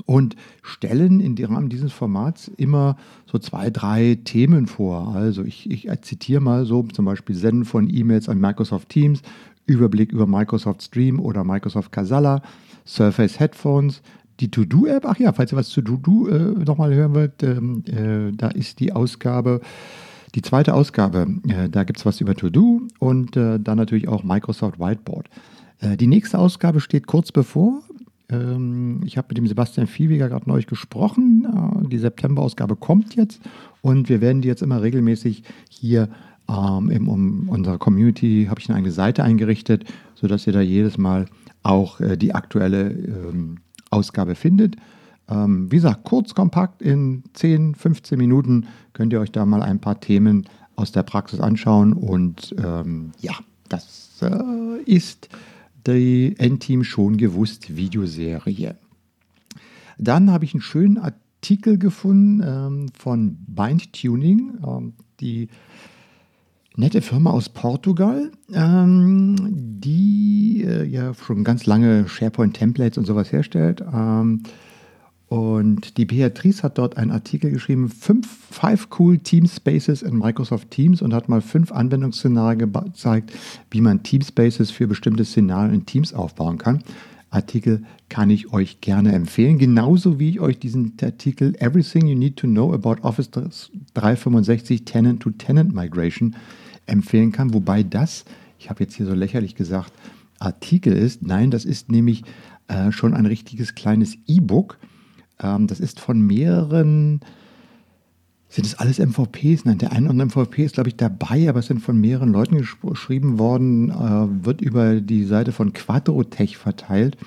und 0.05 0.35
stellen 0.61 1.19
in 1.19 1.35
dem 1.35 1.53
Rahmen 1.53 1.69
dieses 1.69 1.91
Formats 1.91 2.47
immer 2.57 2.97
so 3.25 3.37
zwei, 3.37 3.69
drei 3.69 4.19
Themen 4.23 4.67
vor. 4.67 5.15
Also 5.15 5.43
ich, 5.43 5.69
ich 5.69 5.89
zitiere 6.01 6.41
mal 6.41 6.65
so 6.65 6.83
zum 6.83 7.05
Beispiel 7.05 7.35
Senden 7.35 7.65
von 7.65 7.89
E-Mails 7.93 8.29
an 8.29 8.39
Microsoft 8.39 8.89
Teams, 8.89 9.21
Überblick 9.65 10.11
über 10.11 10.27
Microsoft 10.27 10.81
Stream 10.81 11.19
oder 11.19 11.43
Microsoft 11.43 11.91
Casala, 11.91 12.41
Surface 12.85 13.39
Headphones, 13.39 14.01
die 14.39 14.49
To-Do-App, 14.49 15.05
ach 15.05 15.19
ja, 15.19 15.33
falls 15.33 15.53
ihr 15.53 15.57
was 15.57 15.69
zu 15.69 15.81
To-Do 15.81 16.27
äh, 16.27 16.39
nochmal 16.65 16.93
hören 16.93 17.13
wollt, 17.13 17.43
ähm, 17.43 17.83
äh, 17.85 18.35
da 18.35 18.47
ist 18.47 18.79
die 18.79 18.91
Ausgabe 18.91 19.61
die 20.35 20.41
zweite 20.41 20.73
Ausgabe, 20.73 21.27
äh, 21.47 21.69
da 21.69 21.83
gibt 21.83 21.99
es 21.99 22.05
was 22.05 22.21
über 22.21 22.35
To-Do 22.35 22.81
und 22.99 23.35
äh, 23.35 23.59
dann 23.59 23.77
natürlich 23.77 24.07
auch 24.07 24.23
Microsoft 24.23 24.79
Whiteboard. 24.79 25.29
Äh, 25.79 25.97
die 25.97 26.07
nächste 26.07 26.39
Ausgabe 26.39 26.79
steht 26.79 27.07
kurz 27.07 27.31
bevor. 27.31 27.81
Ähm, 28.31 29.01
ich 29.05 29.17
habe 29.17 29.27
mit 29.29 29.37
dem 29.37 29.47
Sebastian 29.47 29.87
Viehweger 29.87 30.29
gerade 30.29 30.49
neulich 30.49 30.67
gesprochen. 30.67 31.45
Äh, 31.45 31.87
die 31.89 31.97
September-Ausgabe 31.97 32.75
kommt 32.75 33.15
jetzt 33.15 33.41
und 33.81 34.09
wir 34.09 34.21
werden 34.21 34.41
die 34.41 34.47
jetzt 34.47 34.61
immer 34.61 34.81
regelmäßig 34.81 35.43
hier 35.69 36.09
ähm, 36.49 36.89
in 36.89 37.07
um 37.07 37.49
unserer 37.49 37.77
Community, 37.77 38.47
habe 38.49 38.59
ich 38.59 38.69
eine 38.69 38.77
eigene 38.77 38.91
Seite 38.91 39.23
eingerichtet, 39.23 39.85
sodass 40.15 40.47
ihr 40.47 40.53
da 40.53 40.61
jedes 40.61 40.97
Mal 40.97 41.25
auch 41.63 41.99
äh, 41.99 42.17
die 42.17 42.33
aktuelle 42.33 42.91
ähm, 42.91 43.57
Ausgabe 43.89 44.35
findet. 44.35 44.75
Ähm, 45.29 45.71
wie 45.71 45.75
gesagt, 45.75 46.03
kurz, 46.03 46.33
kompakt, 46.33 46.81
in 46.81 47.23
10, 47.33 47.75
15 47.75 48.17
Minuten 48.17 48.67
könnt 48.93 49.13
ihr 49.13 49.19
euch 49.19 49.31
da 49.31 49.45
mal 49.45 49.61
ein 49.61 49.79
paar 49.79 49.99
Themen 49.99 50.45
aus 50.75 50.91
der 50.91 51.03
Praxis 51.03 51.39
anschauen. 51.39 51.93
Und 51.93 52.55
ähm, 52.57 53.11
ja, 53.21 53.33
das 53.69 54.21
äh, 54.21 54.81
ist 54.85 55.29
die 55.87 56.35
Endteam 56.37 56.83
schon 56.83 57.17
gewusst 57.17 57.75
Videoserie. 57.75 58.75
Dann 59.97 60.31
habe 60.31 60.45
ich 60.45 60.53
einen 60.53 60.61
schönen 60.61 60.97
Artikel 60.97 61.77
gefunden 61.77 62.41
ähm, 62.45 62.89
von 62.97 63.37
Bind 63.47 63.93
Tuning, 63.93 64.57
ähm, 64.65 64.93
die 65.19 65.49
nette 66.75 67.01
Firma 67.01 67.31
aus 67.31 67.49
Portugal, 67.49 68.31
ähm, 68.53 69.35
die 69.51 70.63
äh, 70.65 70.83
ja 70.83 71.13
schon 71.13 71.43
ganz 71.43 71.65
lange 71.65 72.07
SharePoint-Templates 72.07 72.97
und 72.97 73.05
sowas 73.05 73.31
herstellt. 73.31 73.81
Ähm, 73.81 74.43
und 75.31 75.95
die 75.95 76.03
Beatrice 76.03 76.61
hat 76.61 76.77
dort 76.77 76.97
einen 76.97 77.11
Artikel 77.11 77.51
geschrieben, 77.51 77.87
fünf, 77.87 78.27
five 78.27 78.89
cool 78.99 79.17
Team 79.17 79.47
Spaces 79.47 80.01
in 80.01 80.17
Microsoft 80.17 80.71
Teams 80.71 81.01
und 81.01 81.13
hat 81.13 81.29
mal 81.29 81.39
fünf 81.39 81.71
Anwendungsszenarien 81.71 82.59
gezeigt, 82.73 83.31
wie 83.69 83.79
man 83.79 84.03
Team 84.03 84.23
Spaces 84.23 84.71
für 84.71 84.87
bestimmte 84.87 85.23
Szenarien 85.23 85.73
in 85.73 85.85
Teams 85.85 86.13
aufbauen 86.13 86.57
kann. 86.57 86.83
Artikel 87.29 87.83
kann 88.09 88.29
ich 88.29 88.51
euch 88.51 88.81
gerne 88.81 89.13
empfehlen, 89.13 89.57
genauso 89.57 90.19
wie 90.19 90.31
ich 90.31 90.41
euch 90.41 90.59
diesen 90.59 90.97
Artikel 91.01 91.55
Everything 91.59 92.07
You 92.07 92.17
Need 92.17 92.35
to 92.35 92.47
Know 92.47 92.73
About 92.73 93.01
Office 93.03 93.31
365 93.31 94.83
Tenant 94.83 95.21
to 95.21 95.29
Tenant 95.29 95.73
Migration 95.73 96.35
empfehlen 96.87 97.31
kann, 97.31 97.53
wobei 97.53 97.83
das, 97.83 98.25
ich 98.59 98.69
habe 98.69 98.83
jetzt 98.83 98.95
hier 98.95 99.05
so 99.05 99.13
lächerlich 99.13 99.55
gesagt, 99.55 99.93
Artikel 100.39 100.91
ist. 100.91 101.21
Nein, 101.21 101.51
das 101.51 101.63
ist 101.63 101.89
nämlich 101.89 102.23
äh, 102.67 102.91
schon 102.91 103.13
ein 103.13 103.25
richtiges 103.25 103.75
kleines 103.75 104.17
E-Book 104.27 104.77
ähm, 105.41 105.67
das 105.67 105.79
ist 105.79 105.99
von 105.99 106.21
mehreren, 106.21 107.21
sind 108.49 108.65
es 108.65 108.75
alles 108.75 108.99
MVPs? 108.99 109.65
Nein, 109.65 109.77
der 109.77 109.91
eine 109.91 110.09
oder 110.09 110.11
andere 110.11 110.41
MVP 110.41 110.65
ist, 110.65 110.75
glaube 110.75 110.89
ich, 110.89 110.97
dabei, 110.97 111.47
aber 111.47 111.59
es 111.59 111.67
sind 111.67 111.81
von 111.81 111.99
mehreren 111.99 112.31
Leuten 112.31 112.61
geschrieben 112.83 113.39
worden, 113.39 113.89
äh, 113.89 114.45
wird 114.45 114.61
über 114.61 114.99
die 115.01 115.23
Seite 115.23 115.51
von 115.51 115.73
Quadrotech 115.73 116.57
verteilt 116.57 117.17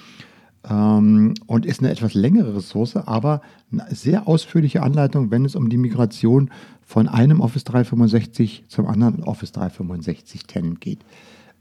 ähm, 0.68 1.34
und 1.46 1.66
ist 1.66 1.80
eine 1.80 1.90
etwas 1.90 2.14
längere 2.14 2.56
Ressource, 2.56 2.96
aber 2.96 3.42
eine 3.72 3.86
sehr 3.94 4.28
ausführliche 4.28 4.82
Anleitung, 4.82 5.30
wenn 5.30 5.44
es 5.44 5.56
um 5.56 5.68
die 5.68 5.76
Migration 5.76 6.50
von 6.82 7.08
einem 7.08 7.40
Office 7.40 7.64
365 7.64 8.64
zum 8.68 8.86
anderen 8.86 9.22
Office 9.22 9.52
365 9.52 10.44
Tenant 10.46 10.80
geht. 10.80 11.00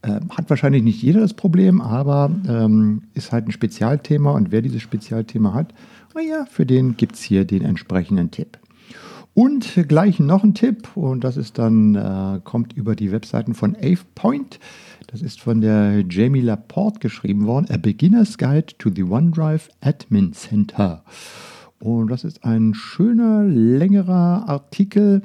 Äh, 0.01 0.19
hat 0.29 0.49
wahrscheinlich 0.49 0.83
nicht 0.83 1.01
jeder 1.01 1.21
das 1.21 1.33
Problem, 1.33 1.79
aber 1.79 2.29
ähm, 2.47 3.03
ist 3.13 3.31
halt 3.31 3.47
ein 3.47 3.51
Spezialthema 3.51 4.31
und 4.31 4.51
wer 4.51 4.61
dieses 4.61 4.81
Spezialthema 4.81 5.53
hat, 5.53 5.73
naja, 6.15 6.45
für 6.45 6.65
den 6.65 6.97
gibt 6.97 7.15
es 7.15 7.21
hier 7.21 7.45
den 7.45 7.63
entsprechenden 7.63 8.31
Tipp. 8.31 8.57
Und 9.33 9.87
gleich 9.87 10.19
noch 10.19 10.43
ein 10.43 10.53
Tipp, 10.53 10.95
und 10.95 11.23
das 11.23 11.37
ist 11.37 11.57
dann, 11.57 11.95
äh, 11.95 12.39
kommt 12.43 12.73
über 12.73 12.95
die 12.95 13.11
Webseiten 13.11 13.55
von 13.55 13.75
AvePoint. 13.75 14.59
Das 15.07 15.21
ist 15.21 15.41
von 15.41 15.61
der 15.61 16.03
Jamie 16.07 16.41
Laporte 16.41 16.99
geschrieben 16.99 17.47
worden. 17.47 17.67
A 17.71 17.77
Beginner's 17.77 18.37
Guide 18.37 18.77
to 18.77 18.91
the 18.95 19.03
OneDrive 19.03 19.69
Admin 19.81 20.33
Center. 20.33 21.03
Und 21.79 22.11
das 22.11 22.23
ist 22.23 22.43
ein 22.45 22.73
schöner, 22.75 23.43
längerer 23.43 24.47
Artikel, 24.47 25.23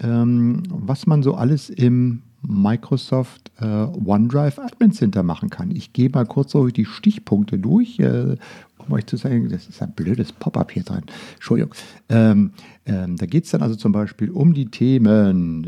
ähm, 0.00 0.62
was 0.68 1.06
man 1.06 1.22
so 1.22 1.34
alles 1.34 1.68
im 1.68 2.22
Microsoft 2.42 3.50
äh, 3.60 3.66
OneDrive 3.66 4.58
Admin 4.58 4.92
Center 4.92 5.22
machen 5.22 5.50
kann. 5.50 5.70
Ich 5.70 5.92
gehe 5.92 6.10
mal 6.10 6.26
kurz 6.26 6.52
so 6.52 6.68
die 6.68 6.84
Stichpunkte 6.84 7.58
durch, 7.58 7.98
äh, 7.98 8.36
um 8.88 8.94
euch 8.94 9.06
zu 9.06 9.16
sagen, 9.16 9.48
das 9.48 9.68
ist 9.68 9.82
ein 9.82 9.92
blödes 9.92 10.32
Pop-up 10.32 10.70
hier 10.72 10.82
drin. 10.82 11.02
Entschuldigung. 11.34 11.74
Ähm, 12.08 12.52
ähm, 12.84 13.16
da 13.16 13.26
geht 13.26 13.44
es 13.44 13.50
dann 13.50 13.62
also 13.62 13.76
zum 13.76 13.92
Beispiel 13.92 14.30
um 14.30 14.54
die 14.54 14.66
Themen 14.66 15.64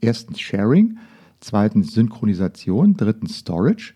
äh, 0.00 0.06
erstens 0.06 0.40
Sharing, 0.40 0.98
zweitens 1.40 1.92
Synchronisation, 1.92 2.96
drittens 2.96 3.38
Storage, 3.38 3.94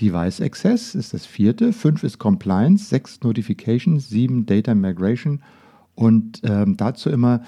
Device 0.00 0.40
Access 0.40 0.94
ist 0.94 1.12
das 1.12 1.26
vierte, 1.26 1.72
fünf 1.72 2.04
ist 2.04 2.18
Compliance, 2.18 2.88
sechs 2.88 3.20
Notifications, 3.22 4.08
sieben 4.08 4.46
Data 4.46 4.74
Migration 4.74 5.40
und 5.94 6.40
ähm, 6.44 6.76
dazu 6.76 7.10
immer 7.10 7.42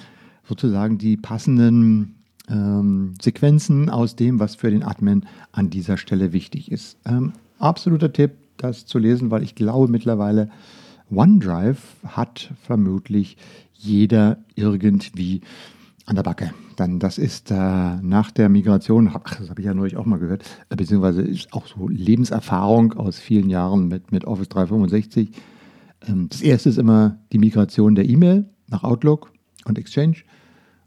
sozusagen 0.44 0.98
die 0.98 1.16
passenden 1.16 2.16
ähm, 2.48 3.14
Sequenzen 3.22 3.88
aus 3.88 4.16
dem, 4.16 4.40
was 4.40 4.56
für 4.56 4.70
den 4.70 4.82
Admin 4.82 5.26
an 5.52 5.70
dieser 5.70 5.96
Stelle 5.96 6.32
wichtig 6.32 6.72
ist. 6.72 6.98
Ähm, 7.06 7.32
absoluter 7.60 8.12
Tipp, 8.12 8.32
das 8.62 8.86
zu 8.86 8.98
lesen, 8.98 9.30
weil 9.30 9.42
ich 9.42 9.54
glaube 9.54 9.88
mittlerweile, 9.88 10.50
OneDrive 11.10 11.96
hat 12.06 12.52
vermutlich 12.62 13.36
jeder 13.74 14.38
irgendwie 14.54 15.40
an 16.06 16.16
der 16.16 16.22
Backe. 16.22 16.52
Dann 16.76 16.98
das 16.98 17.18
ist 17.18 17.50
äh, 17.50 17.54
nach 17.54 18.30
der 18.30 18.48
Migration, 18.48 19.10
ach, 19.12 19.36
das 19.38 19.50
habe 19.50 19.60
ich 19.60 19.66
ja 19.66 19.74
neulich 19.74 19.96
auch 19.96 20.06
mal 20.06 20.18
gehört, 20.18 20.44
äh, 20.68 20.76
beziehungsweise 20.76 21.22
ist 21.22 21.52
auch 21.52 21.66
so 21.66 21.88
Lebenserfahrung 21.88 22.94
aus 22.94 23.18
vielen 23.18 23.48
Jahren 23.50 23.88
mit, 23.88 24.12
mit 24.12 24.24
Office 24.24 24.48
365. 24.48 25.30
Ähm, 26.06 26.28
das 26.28 26.42
erste 26.42 26.68
ist 26.68 26.78
immer 26.78 27.18
die 27.32 27.38
Migration 27.38 27.94
der 27.94 28.08
E-Mail 28.08 28.46
nach 28.68 28.84
Outlook 28.84 29.32
und 29.64 29.78
Exchange. 29.78 30.16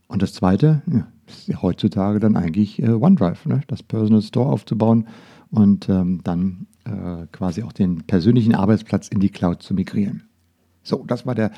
Und 0.08 0.22
das 0.22 0.34
zweite, 0.34 0.82
ja, 0.92 1.08
ist 1.28 1.48
ja 1.48 1.62
heutzutage 1.62 2.20
dann 2.20 2.36
eigentlich 2.36 2.82
äh, 2.82 2.90
OneDrive, 2.90 3.46
ne? 3.46 3.62
das 3.68 3.84
Personal 3.84 4.22
Store 4.22 4.50
aufzubauen 4.50 5.08
und 5.50 5.90
ähm, 5.90 6.22
dann 6.24 6.68
äh, 6.86 7.28
quasi 7.32 7.64
auch 7.64 7.74
den 7.74 8.04
persönlichen 8.04 8.56
Arbeitsplatz 8.56 9.08
in 9.08 9.20
die 9.20 9.30
Cloud 9.30 9.62
zu 9.62 9.74
migrieren. 9.74 10.24
So, 10.84 11.06
das 11.08 11.26
war 11.26 11.34
der 11.34 11.52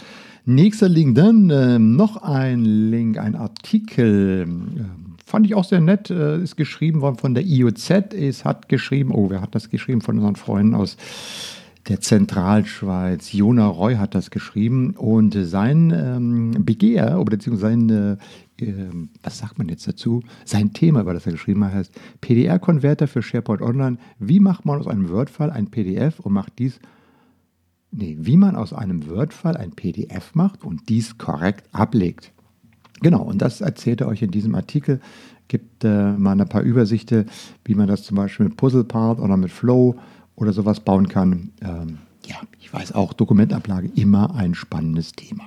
nächste 0.45 0.87
Link. 0.87 1.15
Dann 1.15 1.49
äh, 1.49 1.79
noch 1.79 2.17
ein 2.17 2.63
Link, 2.63 3.17
ein 3.17 3.35
Artikel. 3.35 4.45
Äh, 4.47 5.25
fand 5.25 5.47
ich 5.47 5.55
auch 5.55 5.63
sehr 5.63 5.81
nett. 5.81 6.11
Äh, 6.11 6.41
ist 6.41 6.55
geschrieben 6.55 7.01
worden 7.01 7.17
von 7.17 7.33
der 7.33 7.43
IOZ. 7.43 7.89
Es 8.13 8.45
hat 8.45 8.69
geschrieben, 8.69 9.11
oh, 9.11 9.29
wer 9.29 9.41
hat 9.41 9.55
das 9.55 9.69
geschrieben? 9.69 10.01
Von 10.01 10.17
unseren 10.17 10.35
Freunden 10.35 10.75
aus 10.75 10.95
der 11.87 12.01
Zentralschweiz. 12.01 13.31
Jona 13.31 13.67
Roy 13.67 13.95
hat 13.95 14.15
das 14.15 14.31
geschrieben 14.31 14.91
und 14.91 15.33
sein 15.33 15.93
ähm, 15.95 16.65
Begehr 16.65 17.23
beziehungsweise 17.23 17.59
sein, 17.61 18.19
äh, 18.59 18.89
was 19.23 19.37
sagt 19.37 19.57
man 19.57 19.69
jetzt 19.69 19.87
dazu? 19.87 20.23
Sein 20.45 20.73
Thema, 20.73 21.01
über 21.01 21.13
das 21.13 21.25
er 21.25 21.33
geschrieben 21.33 21.63
hat, 21.63 21.73
heißt 21.73 21.93
PDR-Konverter 22.21 23.07
für 23.07 23.21
SharePoint 23.21 23.61
Online. 23.61 23.97
Wie 24.19 24.39
macht 24.39 24.65
man 24.65 24.79
aus 24.79 24.87
einem 24.87 25.09
Word-File 25.09 25.51
ein 25.51 25.69
PDF 25.69 26.19
und 26.19 26.33
macht 26.33 26.57
dies 26.59 26.79
Nee, 27.97 28.17
wie 28.19 28.35
man 28.35 28.57
aus 28.57 28.73
einem 28.73 29.09
Word-File 29.09 29.55
ein 29.55 29.71
PDF 29.71 30.35
macht 30.35 30.65
und 30.65 30.89
dies 30.89 31.17
korrekt 31.17 31.63
ablegt. 31.71 32.33
Genau, 33.01 33.21
und 33.21 33.41
das 33.41 33.61
erzählt 33.61 34.01
er 34.01 34.07
euch 34.07 34.21
in 34.21 34.31
diesem 34.31 34.53
Artikel. 34.53 34.99
Gibt 35.47 35.85
äh, 35.85 36.11
mal 36.13 36.39
ein 36.39 36.49
paar 36.49 36.63
Übersichten, 36.63 37.27
wie 37.63 37.75
man 37.75 37.87
das 37.87 38.03
zum 38.03 38.17
Beispiel 38.17 38.47
mit 38.47 38.57
PuzzlePart 38.57 39.19
oder 39.19 39.37
mit 39.37 39.51
Flow 39.51 39.95
oder 40.35 40.53
sowas 40.53 40.79
bauen 40.79 41.07
kann. 41.07 41.51
Ähm, 41.61 41.97
Ja, 42.27 42.37
ich 42.59 42.73
weiß 42.73 42.93
auch, 42.93 43.13
Dokumentablage 43.13 43.89
immer 43.95 44.35
ein 44.35 44.55
spannendes 44.55 45.11
Thema. 45.11 45.43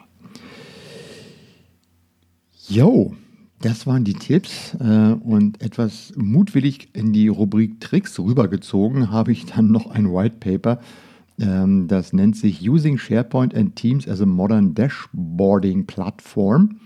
Jo, 2.68 3.14
das 3.60 3.86
waren 3.86 4.04
die 4.04 4.14
Tipps 4.14 4.76
äh, 4.78 5.12
und 5.12 5.60
etwas 5.60 6.12
mutwillig 6.16 6.90
in 6.94 7.12
die 7.12 7.28
Rubrik 7.28 7.80
Tricks 7.80 8.18
rübergezogen 8.18 9.10
habe 9.10 9.32
ich 9.32 9.46
dann 9.46 9.72
noch 9.72 9.90
ein 9.90 10.12
White 10.12 10.36
Paper. 10.38 10.78
Ähm, 11.40 11.88
das 11.88 12.12
nennt 12.12 12.36
sich 12.36 12.68
Using 12.68 12.98
SharePoint 12.98 13.54
and 13.54 13.74
Teams 13.74 14.06
as 14.06 14.20
a 14.20 14.26
Modern 14.26 14.74
Dashboarding 14.74 15.86
Platform. 15.86 16.78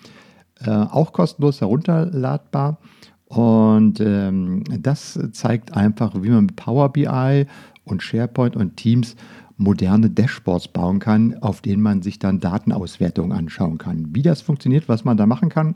Äh, 0.60 0.70
auch 0.70 1.12
kostenlos 1.12 1.60
herunterladbar. 1.60 2.78
Und 3.26 4.00
ähm, 4.00 4.62
das 4.78 5.18
zeigt 5.32 5.74
einfach, 5.74 6.22
wie 6.22 6.28
man 6.28 6.46
mit 6.46 6.56
Power 6.56 6.92
BI 6.92 7.46
und 7.84 8.02
SharePoint 8.02 8.56
und 8.56 8.76
Teams 8.76 9.16
moderne 9.56 10.10
Dashboards 10.10 10.68
bauen 10.68 10.98
kann, 10.98 11.36
auf 11.40 11.60
denen 11.60 11.82
man 11.82 12.02
sich 12.02 12.18
dann 12.18 12.40
Datenauswertungen 12.40 13.32
anschauen 13.32 13.78
kann. 13.78 14.08
Wie 14.12 14.22
das 14.22 14.40
funktioniert, 14.42 14.88
was 14.88 15.04
man 15.04 15.16
da 15.16 15.26
machen 15.26 15.48
kann, 15.48 15.74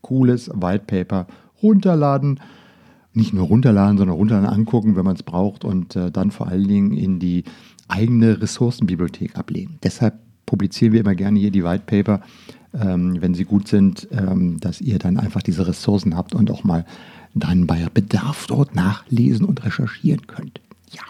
cooles 0.00 0.48
White 0.54 0.84
Paper 0.86 1.26
runterladen. 1.62 2.40
Nicht 3.14 3.34
nur 3.34 3.46
runterladen, 3.46 3.98
sondern 3.98 4.16
runterladen, 4.16 4.48
angucken, 4.48 4.96
wenn 4.96 5.04
man 5.04 5.16
es 5.16 5.22
braucht 5.22 5.64
und 5.64 5.96
äh, 5.96 6.10
dann 6.10 6.30
vor 6.30 6.48
allen 6.48 6.66
Dingen 6.66 6.92
in 6.94 7.18
die 7.18 7.44
eigene 7.86 8.40
Ressourcenbibliothek 8.40 9.36
ablegen. 9.36 9.78
Deshalb 9.82 10.14
publizieren 10.46 10.94
wir 10.94 11.00
immer 11.00 11.14
gerne 11.14 11.38
hier 11.38 11.50
die 11.50 11.62
White 11.62 11.84
Paper, 11.86 12.22
ähm, 12.72 13.20
wenn 13.20 13.34
sie 13.34 13.44
gut 13.44 13.68
sind, 13.68 14.08
ähm, 14.12 14.58
dass 14.60 14.80
ihr 14.80 14.98
dann 14.98 15.18
einfach 15.18 15.42
diese 15.42 15.66
Ressourcen 15.66 16.16
habt 16.16 16.34
und 16.34 16.50
auch 16.50 16.64
mal 16.64 16.86
dann 17.34 17.66
bei 17.66 17.86
Bedarf 17.92 18.46
dort 18.46 18.74
nachlesen 18.74 19.44
und 19.44 19.62
recherchieren 19.64 20.26
könnt. 20.26 20.60
Ja. 20.90 21.02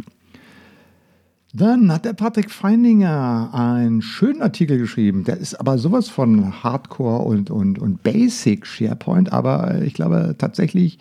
Dann 1.54 1.92
hat 1.92 2.06
der 2.06 2.14
Patrick 2.14 2.50
Feininger 2.50 3.50
einen 3.52 4.00
schönen 4.00 4.40
Artikel 4.40 4.78
geschrieben. 4.78 5.24
Der 5.24 5.36
ist 5.36 5.54
aber 5.54 5.76
sowas 5.76 6.08
von 6.08 6.62
Hardcore 6.62 7.24
und, 7.24 7.50
und, 7.50 7.78
und 7.78 8.02
Basic 8.02 8.66
SharePoint. 8.66 9.32
Aber 9.32 9.82
ich 9.82 9.92
glaube 9.92 10.34
tatsächlich 10.38 10.98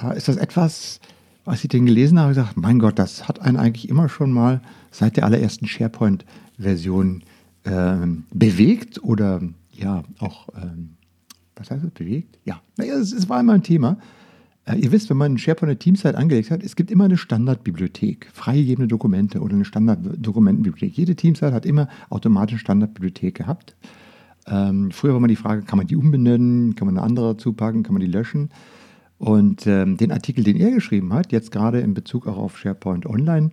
äh, 0.00 0.16
ist 0.16 0.28
das 0.28 0.36
etwas, 0.36 1.00
als 1.44 1.64
ich 1.64 1.68
den 1.68 1.86
gelesen 1.86 2.20
habe, 2.20 2.28
gesagt, 2.28 2.56
mein 2.56 2.78
Gott, 2.78 2.96
das 2.96 3.26
hat 3.26 3.40
einen 3.40 3.56
eigentlich 3.56 3.88
immer 3.88 4.08
schon 4.08 4.30
mal 4.30 4.60
seit 4.92 5.16
der 5.16 5.24
allerersten 5.24 5.66
SharePoint-Version 5.66 7.24
äh, 7.64 7.96
bewegt 8.32 9.02
oder 9.02 9.40
ja 9.72 10.04
auch, 10.20 10.48
ähm, 10.54 10.90
was 11.56 11.72
heißt 11.72 11.82
das, 11.82 11.90
bewegt? 11.90 12.38
Ja, 12.44 12.60
es, 12.76 13.12
es 13.12 13.28
war 13.28 13.40
immer 13.40 13.54
ein 13.54 13.64
Thema. 13.64 13.96
Äh, 14.64 14.76
ihr 14.76 14.92
wisst, 14.92 15.10
wenn 15.10 15.16
man 15.16 15.38
SharePoint 15.38 15.70
eine 15.70 15.78
Teamsite 15.78 16.16
angelegt 16.16 16.50
hat, 16.50 16.62
es 16.62 16.76
gibt 16.76 16.90
immer 16.90 17.04
eine 17.04 17.16
Standardbibliothek, 17.16 18.28
freigegebene 18.32 18.88
Dokumente 18.88 19.40
oder 19.40 19.54
eine 19.54 19.64
Standarddokumentenbibliothek. 19.64 20.96
Jede 20.96 21.16
Teamsite 21.16 21.52
hat 21.52 21.66
immer 21.66 21.88
automatisch 22.10 22.60
Standardbibliothek 22.60 23.34
gehabt. 23.34 23.76
Ähm, 24.46 24.90
früher 24.90 25.12
war 25.12 25.20
mal 25.20 25.28
die 25.28 25.36
Frage, 25.36 25.62
kann 25.62 25.78
man 25.78 25.86
die 25.86 25.96
umbenennen, 25.96 26.74
kann 26.74 26.86
man 26.86 26.98
eine 26.98 27.06
andere 27.06 27.34
dazu 27.34 27.52
packen, 27.52 27.82
kann 27.82 27.94
man 27.94 28.00
die 28.00 28.08
löschen? 28.08 28.50
Und 29.18 29.66
ähm, 29.68 29.96
den 29.96 30.10
Artikel, 30.10 30.42
den 30.42 30.56
er 30.56 30.72
geschrieben 30.72 31.12
hat, 31.12 31.30
jetzt 31.30 31.52
gerade 31.52 31.80
in 31.80 31.94
Bezug 31.94 32.26
auch 32.26 32.36
auf 32.38 32.58
SharePoint 32.58 33.06
Online, 33.06 33.50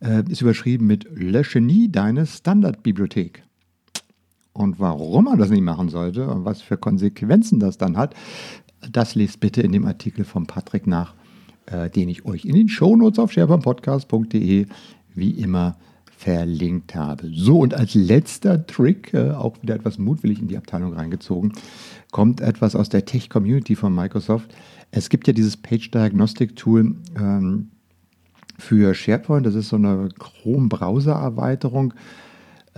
äh, 0.00 0.24
ist 0.28 0.42
überschrieben 0.42 0.86
mit 0.86 1.06
Lösche 1.14 1.60
nie 1.60 1.88
deine 1.88 2.26
Standardbibliothek. 2.26 3.44
Und 4.52 4.80
warum 4.80 5.26
man 5.26 5.38
das 5.38 5.50
nicht 5.50 5.62
machen 5.62 5.90
sollte 5.90 6.28
und 6.28 6.44
was 6.44 6.62
für 6.62 6.76
Konsequenzen 6.76 7.60
das 7.60 7.78
dann 7.78 7.96
hat, 7.96 8.14
das 8.90 9.14
lest 9.14 9.40
bitte 9.40 9.62
in 9.62 9.72
dem 9.72 9.86
Artikel 9.86 10.24
von 10.24 10.46
Patrick 10.46 10.86
nach, 10.86 11.14
äh, 11.66 11.90
den 11.90 12.08
ich 12.08 12.24
euch 12.24 12.44
in 12.44 12.54
den 12.54 12.68
Shownotes 12.68 13.18
auf 13.18 13.32
sharepointpodcast.de 13.32 14.66
wie 15.14 15.30
immer 15.30 15.76
verlinkt 16.16 16.94
habe. 16.94 17.30
So, 17.32 17.58
und 17.58 17.74
als 17.74 17.94
letzter 17.94 18.66
Trick, 18.66 19.12
äh, 19.12 19.32
auch 19.32 19.62
wieder 19.62 19.74
etwas 19.74 19.98
mutwillig 19.98 20.40
in 20.40 20.48
die 20.48 20.56
Abteilung 20.56 20.94
reingezogen, 20.94 21.52
kommt 22.10 22.40
etwas 22.40 22.74
aus 22.74 22.88
der 22.88 23.04
Tech-Community 23.04 23.76
von 23.76 23.94
Microsoft. 23.94 24.54
Es 24.90 25.10
gibt 25.10 25.26
ja 25.26 25.32
dieses 25.32 25.56
Page 25.56 25.90
Diagnostic 25.90 26.56
Tool 26.56 26.96
ähm, 27.18 27.68
für 28.58 28.94
SharePoint. 28.94 29.44
Das 29.44 29.54
ist 29.54 29.68
so 29.68 29.76
eine 29.76 30.08
Chrome-Browser-Erweiterung 30.18 31.92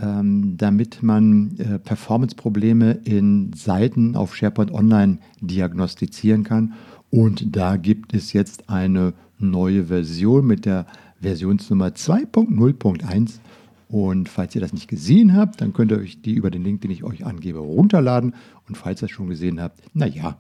damit 0.01 1.03
man 1.03 1.57
äh, 1.59 1.79
Performance-Probleme 1.79 2.93
in 3.05 3.53
Seiten 3.55 4.17
auf 4.17 4.37
SharePoint 4.37 4.73
Online 4.73 5.19
diagnostizieren 5.41 6.45
kann. 6.45 6.75
Und 7.11 7.57
da 7.57 7.77
gibt 7.77 8.15
es 8.15 8.33
jetzt 8.33 8.69
eine 8.71 9.15
neue 9.39 9.87
Version 9.87 10.47
mit 10.47 10.67
der 10.67 10.87
Versionsnummer 11.21 11.89
2.0.1. 11.89 13.41
Und 13.89 14.29
falls 14.29 14.55
ihr 14.55 14.61
das 14.61 14.73
nicht 14.73 14.89
gesehen 14.89 15.35
habt, 15.35 15.61
dann 15.61 15.73
könnt 15.73 15.91
ihr 15.93 15.99
euch 15.99 16.21
die 16.21 16.35
über 16.35 16.51
den 16.51 16.63
Link, 16.63 16.83
den 16.83 16.91
ich 16.91 17.05
euch 17.05 17.25
angebe, 17.25 17.59
runterladen. 17.59 18.35
Und 18.69 18.77
falls 18.77 19.03
ihr 19.03 19.07
es 19.07 19.13
schon 19.13 19.29
gesehen 19.29 19.61
habt, 19.61 19.81
naja. 19.95 20.37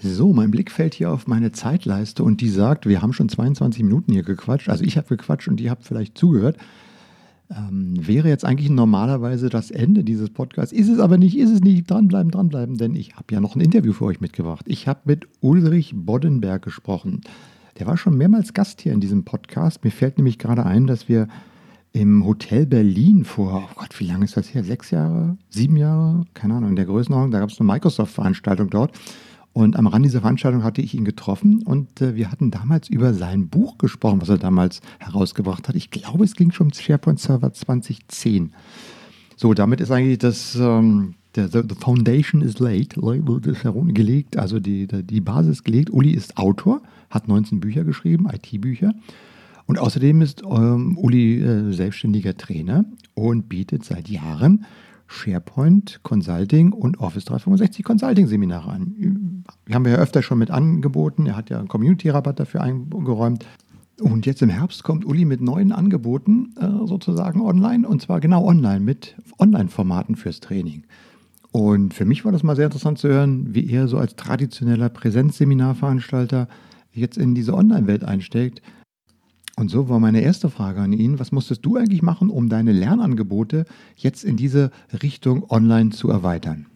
So, 0.00 0.32
mein 0.32 0.50
Blick 0.50 0.70
fällt 0.70 0.94
hier 0.94 1.10
auf 1.10 1.26
meine 1.26 1.52
Zeitleiste 1.52 2.22
und 2.22 2.40
die 2.40 2.48
sagt, 2.48 2.86
wir 2.86 3.02
haben 3.02 3.12
schon 3.12 3.28
22 3.28 3.82
Minuten 3.82 4.12
hier 4.12 4.22
gequatscht. 4.22 4.68
Also 4.68 4.84
ich 4.84 4.96
habe 4.96 5.08
gequatscht 5.08 5.48
und 5.48 5.60
ihr 5.60 5.70
habt 5.70 5.84
vielleicht 5.84 6.16
zugehört. 6.16 6.56
Ähm, 7.50 7.94
wäre 8.06 8.28
jetzt 8.28 8.44
eigentlich 8.44 8.68
normalerweise 8.68 9.48
das 9.48 9.70
Ende 9.70 10.04
dieses 10.04 10.28
Podcasts. 10.30 10.72
Ist 10.72 10.88
es 10.88 10.98
aber 10.98 11.16
nicht, 11.16 11.36
ist 11.36 11.50
es 11.50 11.60
nicht. 11.60 11.90
Dranbleiben, 11.90 12.30
dranbleiben, 12.30 12.76
denn 12.76 12.94
ich 12.94 13.16
habe 13.16 13.32
ja 13.32 13.40
noch 13.40 13.56
ein 13.56 13.62
Interview 13.62 13.94
für 13.94 14.04
euch 14.04 14.20
mitgebracht. 14.20 14.66
Ich 14.68 14.86
habe 14.86 15.00
mit 15.04 15.26
Ulrich 15.40 15.92
Boddenberg 15.94 16.62
gesprochen. 16.62 17.22
Der 17.78 17.86
war 17.86 17.96
schon 17.96 18.18
mehrmals 18.18 18.52
Gast 18.52 18.82
hier 18.82 18.92
in 18.92 19.00
diesem 19.00 19.24
Podcast. 19.24 19.82
Mir 19.84 19.90
fällt 19.90 20.18
nämlich 20.18 20.38
gerade 20.38 20.66
ein, 20.66 20.86
dass 20.86 21.08
wir 21.08 21.28
im 21.92 22.26
Hotel 22.26 22.66
Berlin 22.66 23.24
vor, 23.24 23.66
oh 23.66 23.74
Gott, 23.76 23.98
wie 23.98 24.06
lange 24.06 24.24
ist 24.24 24.36
das 24.36 24.52
her? 24.52 24.62
Sechs 24.62 24.90
Jahre? 24.90 25.38
Sieben 25.48 25.76
Jahre? 25.76 26.24
Keine 26.34 26.54
Ahnung, 26.54 26.70
in 26.70 26.76
der 26.76 26.84
Größenordnung. 26.84 27.30
Da 27.30 27.38
gab 27.38 27.50
es 27.50 27.58
eine 27.58 27.66
Microsoft-Veranstaltung 27.66 28.68
dort. 28.68 28.92
Und 29.58 29.74
am 29.74 29.88
Rand 29.88 30.04
dieser 30.04 30.20
Veranstaltung 30.20 30.62
hatte 30.62 30.80
ich 30.82 30.94
ihn 30.94 31.04
getroffen 31.04 31.64
und 31.64 32.00
äh, 32.00 32.14
wir 32.14 32.30
hatten 32.30 32.52
damals 32.52 32.88
über 32.88 33.12
sein 33.12 33.48
Buch 33.48 33.76
gesprochen, 33.76 34.20
was 34.20 34.28
er 34.28 34.38
damals 34.38 34.80
herausgebracht 35.00 35.66
hat. 35.66 35.74
Ich 35.74 35.90
glaube, 35.90 36.24
es 36.24 36.36
ging 36.36 36.52
schon 36.52 36.68
um 36.68 36.72
SharePoint 36.72 37.18
Server 37.18 37.52
2010. 37.52 38.52
So, 39.34 39.54
damit 39.54 39.80
ist 39.80 39.90
eigentlich 39.90 40.18
das, 40.18 40.54
ähm, 40.54 41.16
der, 41.34 41.48
the 41.48 41.74
Foundation 41.76 42.40
is 42.40 42.60
laid, 42.60 42.96
ist 42.96 44.36
also 44.36 44.60
die, 44.60 44.86
die 44.86 45.20
Basis 45.20 45.64
gelegt. 45.64 45.90
Uli 45.90 46.12
ist 46.12 46.38
Autor, 46.38 46.80
hat 47.10 47.26
19 47.26 47.58
Bücher 47.58 47.82
geschrieben, 47.82 48.28
IT-Bücher. 48.32 48.94
Und 49.66 49.80
außerdem 49.80 50.22
ist 50.22 50.40
ähm, 50.48 50.96
Uli 50.98 51.40
äh, 51.42 51.72
selbstständiger 51.72 52.36
Trainer 52.36 52.84
und 53.14 53.48
bietet 53.48 53.84
seit 53.84 54.08
Jahren 54.08 54.66
SharePoint 55.08 56.00
Consulting 56.02 56.72
und 56.72 57.00
Office 57.00 57.24
365 57.24 57.84
Consulting 57.84 58.26
Seminare 58.26 58.70
an. 58.70 58.94
Haben 59.72 59.84
wir 59.84 59.92
ja 59.92 59.98
öfter 59.98 60.22
schon 60.22 60.38
mit 60.38 60.50
angeboten. 60.50 61.26
Er 61.26 61.36
hat 61.36 61.50
ja 61.50 61.58
einen 61.58 61.68
Community-Rabatt 61.68 62.40
dafür 62.40 62.62
eingeräumt. 62.62 63.46
Und 64.00 64.26
jetzt 64.26 64.42
im 64.42 64.48
Herbst 64.48 64.84
kommt 64.84 65.04
Uli 65.04 65.24
mit 65.24 65.40
neuen 65.40 65.72
Angeboten 65.72 66.54
äh, 66.60 66.86
sozusagen 66.86 67.40
online 67.40 67.86
und 67.86 68.00
zwar 68.00 68.20
genau 68.20 68.46
online 68.46 68.80
mit 68.80 69.16
Online-Formaten 69.38 70.14
fürs 70.14 70.40
Training. 70.40 70.84
Und 71.50 71.94
für 71.94 72.04
mich 72.04 72.24
war 72.24 72.30
das 72.30 72.44
mal 72.44 72.54
sehr 72.54 72.66
interessant 72.66 72.98
zu 72.98 73.08
hören, 73.08 73.54
wie 73.54 73.68
er 73.68 73.88
so 73.88 73.98
als 73.98 74.14
traditioneller 74.14 74.88
Präsenzseminarveranstalter 74.88 76.46
jetzt 76.92 77.18
in 77.18 77.34
diese 77.34 77.54
Online-Welt 77.54 78.04
einsteigt 78.04 78.62
und 79.58 79.72
so 79.72 79.88
war 79.88 79.98
meine 79.98 80.20
erste 80.20 80.50
Frage 80.50 80.80
an 80.80 80.92
ihn. 80.92 81.18
Was 81.18 81.32
musstest 81.32 81.66
du 81.66 81.76
eigentlich 81.76 82.00
machen, 82.00 82.30
um 82.30 82.48
deine 82.48 82.70
Lernangebote 82.70 83.64
jetzt 83.96 84.22
in 84.22 84.36
diese 84.36 84.70
Richtung 85.02 85.50
online 85.50 85.90
zu 85.90 86.08
erweitern? 86.10 86.66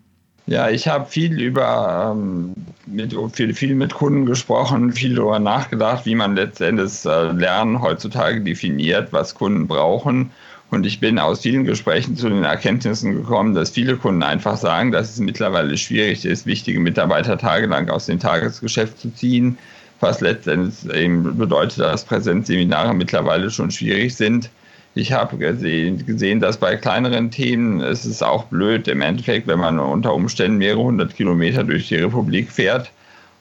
Ja, 0.46 0.68
ich 0.70 0.88
habe 0.88 1.07
viel 1.07 1.40
über 1.40 2.12
ähm, 2.14 2.55
mit, 2.87 3.14
viel, 3.33 3.55
viel 3.55 3.74
mit 3.74 3.94
Kunden 3.94 4.26
gesprochen, 4.26 4.92
viel 4.92 5.14
darüber 5.14 5.38
nachgedacht, 5.38 6.05
wie 6.05 6.16
man 6.16 6.35
letztendlich 6.35 7.05
äh, 7.05 7.31
Lernen 7.31 7.81
heutzutage 7.81 8.40
definiert, 8.40 9.12
was 9.12 9.35
Kunden 9.35 9.68
brauchen. 9.68 10.33
Und 10.70 10.85
ich 10.85 11.00
bin 11.00 11.18
aus 11.18 11.42
vielen 11.42 11.64
Gesprächen 11.64 12.16
zu 12.16 12.28
den 12.28 12.44
Erkenntnissen 12.44 13.14
gekommen, 13.14 13.55
dass 13.55 13.70
viele 13.70 13.96
Kunden 13.96 14.22
einfach 14.22 14.57
sagen, 14.57 14.90
dass 14.90 15.11
es 15.11 15.20
mittlerweile 15.20 15.76
schwierig 15.76 16.24
ist, 16.24 16.46
wichtige 16.46 16.81
Mitarbeiter 16.81 17.38
tagelang 17.38 17.88
aus 17.90 18.07
dem 18.07 18.18
Tagesgeschäft 18.18 18.98
zu 18.98 19.11
ziehen 19.14 19.59
was 20.02 20.20
letztendlich 20.20 20.94
eben 20.94 21.38
bedeutet, 21.38 21.78
dass 21.78 22.05
Präsenzseminare 22.05 22.92
mittlerweile 22.92 23.50
schon 23.50 23.70
schwierig 23.70 24.14
sind. 24.14 24.50
Ich 24.94 25.12
habe 25.12 25.38
gesehen, 25.38 26.05
gesehen, 26.05 26.40
dass 26.40 26.59
bei 26.59 26.76
kleineren 26.76 27.31
Themen 27.31 27.81
ist 27.81 28.05
es 28.05 28.22
auch 28.22 28.44
blöd 28.44 28.88
im 28.88 29.00
Endeffekt, 29.00 29.46
wenn 29.46 29.59
man 29.59 29.78
unter 29.78 30.12
Umständen 30.12 30.59
mehrere 30.59 30.83
hundert 30.83 31.16
Kilometer 31.16 31.64
durch 31.64 31.88
die 31.88 31.96
Republik 31.96 32.50
fährt. 32.52 32.90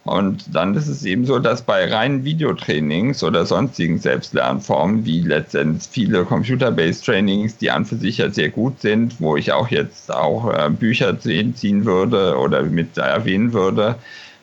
Und 0.04 0.56
dann 0.56 0.74
ist 0.76 0.88
es 0.88 1.04
eben 1.04 1.26
so, 1.26 1.40
dass 1.40 1.62
bei 1.62 1.92
reinen 1.92 2.24
Videotrainings 2.24 3.24
oder 3.24 3.46
sonstigen 3.46 4.00
Selbstlernformen, 4.00 5.06
wie 5.06 5.22
letztendlich 5.22 5.88
viele 5.92 6.24
Computer-Based 6.24 7.06
Trainings, 7.06 7.58
die 7.58 7.70
an 7.70 7.86
für 7.86 7.98
sich 7.98 8.18
ja 8.18 8.32
sehr 8.32 8.50
gut 8.50 8.80
sind, 8.80 9.20
wo 9.20 9.36
ich 9.36 9.52
auch 9.52 9.68
jetzt 9.68 10.12
auch 10.12 10.52
äh, 10.52 10.70
Bücher 10.70 11.20
ziehen 11.20 11.86
würde 11.86 12.36
oder 12.38 12.64
mit 12.64 12.98
erwähnen 12.98 13.54
würde, 13.54 13.96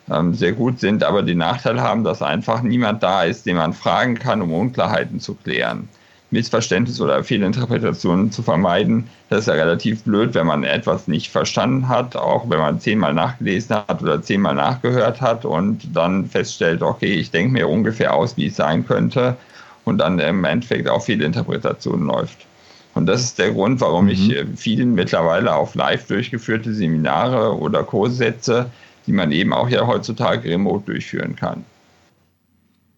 ähm, 0.09 0.33
sehr 0.33 0.53
gut 0.53 0.79
sind, 0.79 1.03
aber 1.03 1.23
den 1.23 1.39
Nachteil 1.39 1.81
haben, 1.81 2.03
dass 2.03 2.21
einfach 2.21 2.61
niemand 2.61 3.03
da 3.03 3.23
ist, 3.23 3.45
den 3.45 3.57
man 3.57 3.73
fragen 3.73 4.15
kann, 4.15 4.41
um 4.41 4.53
Unklarheiten 4.53 5.19
zu 5.19 5.33
klären. 5.33 5.89
Missverständnisse 6.31 7.03
oder 7.03 7.23
Fehlinterpretationen 7.23 8.31
zu 8.31 8.43
vermeiden. 8.43 9.09
Das 9.29 9.41
ist 9.41 9.47
ja 9.47 9.53
relativ 9.53 10.03
blöd, 10.03 10.35
wenn 10.35 10.45
man 10.45 10.63
etwas 10.63 11.07
nicht 11.07 11.31
verstanden 11.31 11.87
hat, 11.87 12.15
auch 12.15 12.49
wenn 12.49 12.59
man 12.59 12.79
zehnmal 12.79 13.13
nachgelesen 13.13 13.75
hat 13.75 14.01
oder 14.01 14.21
zehnmal 14.21 14.55
nachgehört 14.55 15.21
hat 15.21 15.45
und 15.45 15.95
dann 15.95 16.25
feststellt, 16.27 16.83
okay, 16.83 17.13
ich 17.13 17.31
denke 17.31 17.53
mir 17.53 17.67
ungefähr 17.67 18.13
aus, 18.13 18.37
wie 18.37 18.47
es 18.47 18.55
sein 18.55 18.85
könnte 18.85 19.37
und 19.85 19.97
dann 19.97 20.19
im 20.19 20.43
Endeffekt 20.43 20.87
auch 20.87 21.03
Fehlinterpretationen 21.03 22.05
läuft. 22.05 22.45
Und 22.93 23.05
das 23.05 23.21
ist 23.21 23.39
der 23.39 23.51
Grund, 23.51 23.81
warum 23.81 24.05
mhm. 24.05 24.11
ich 24.11 24.35
vielen 24.55 24.93
mittlerweile 24.93 25.55
auf 25.55 25.75
live 25.75 26.05
durchgeführte 26.07 26.73
Seminare 26.73 27.57
oder 27.57 27.83
Kurse 27.83 28.15
setze, 28.15 28.69
die 29.07 29.13
man 29.13 29.31
eben 29.31 29.53
auch 29.53 29.69
ja 29.69 29.87
heutzutage 29.87 30.49
remote 30.49 30.85
durchführen 30.85 31.35
kann. 31.35 31.65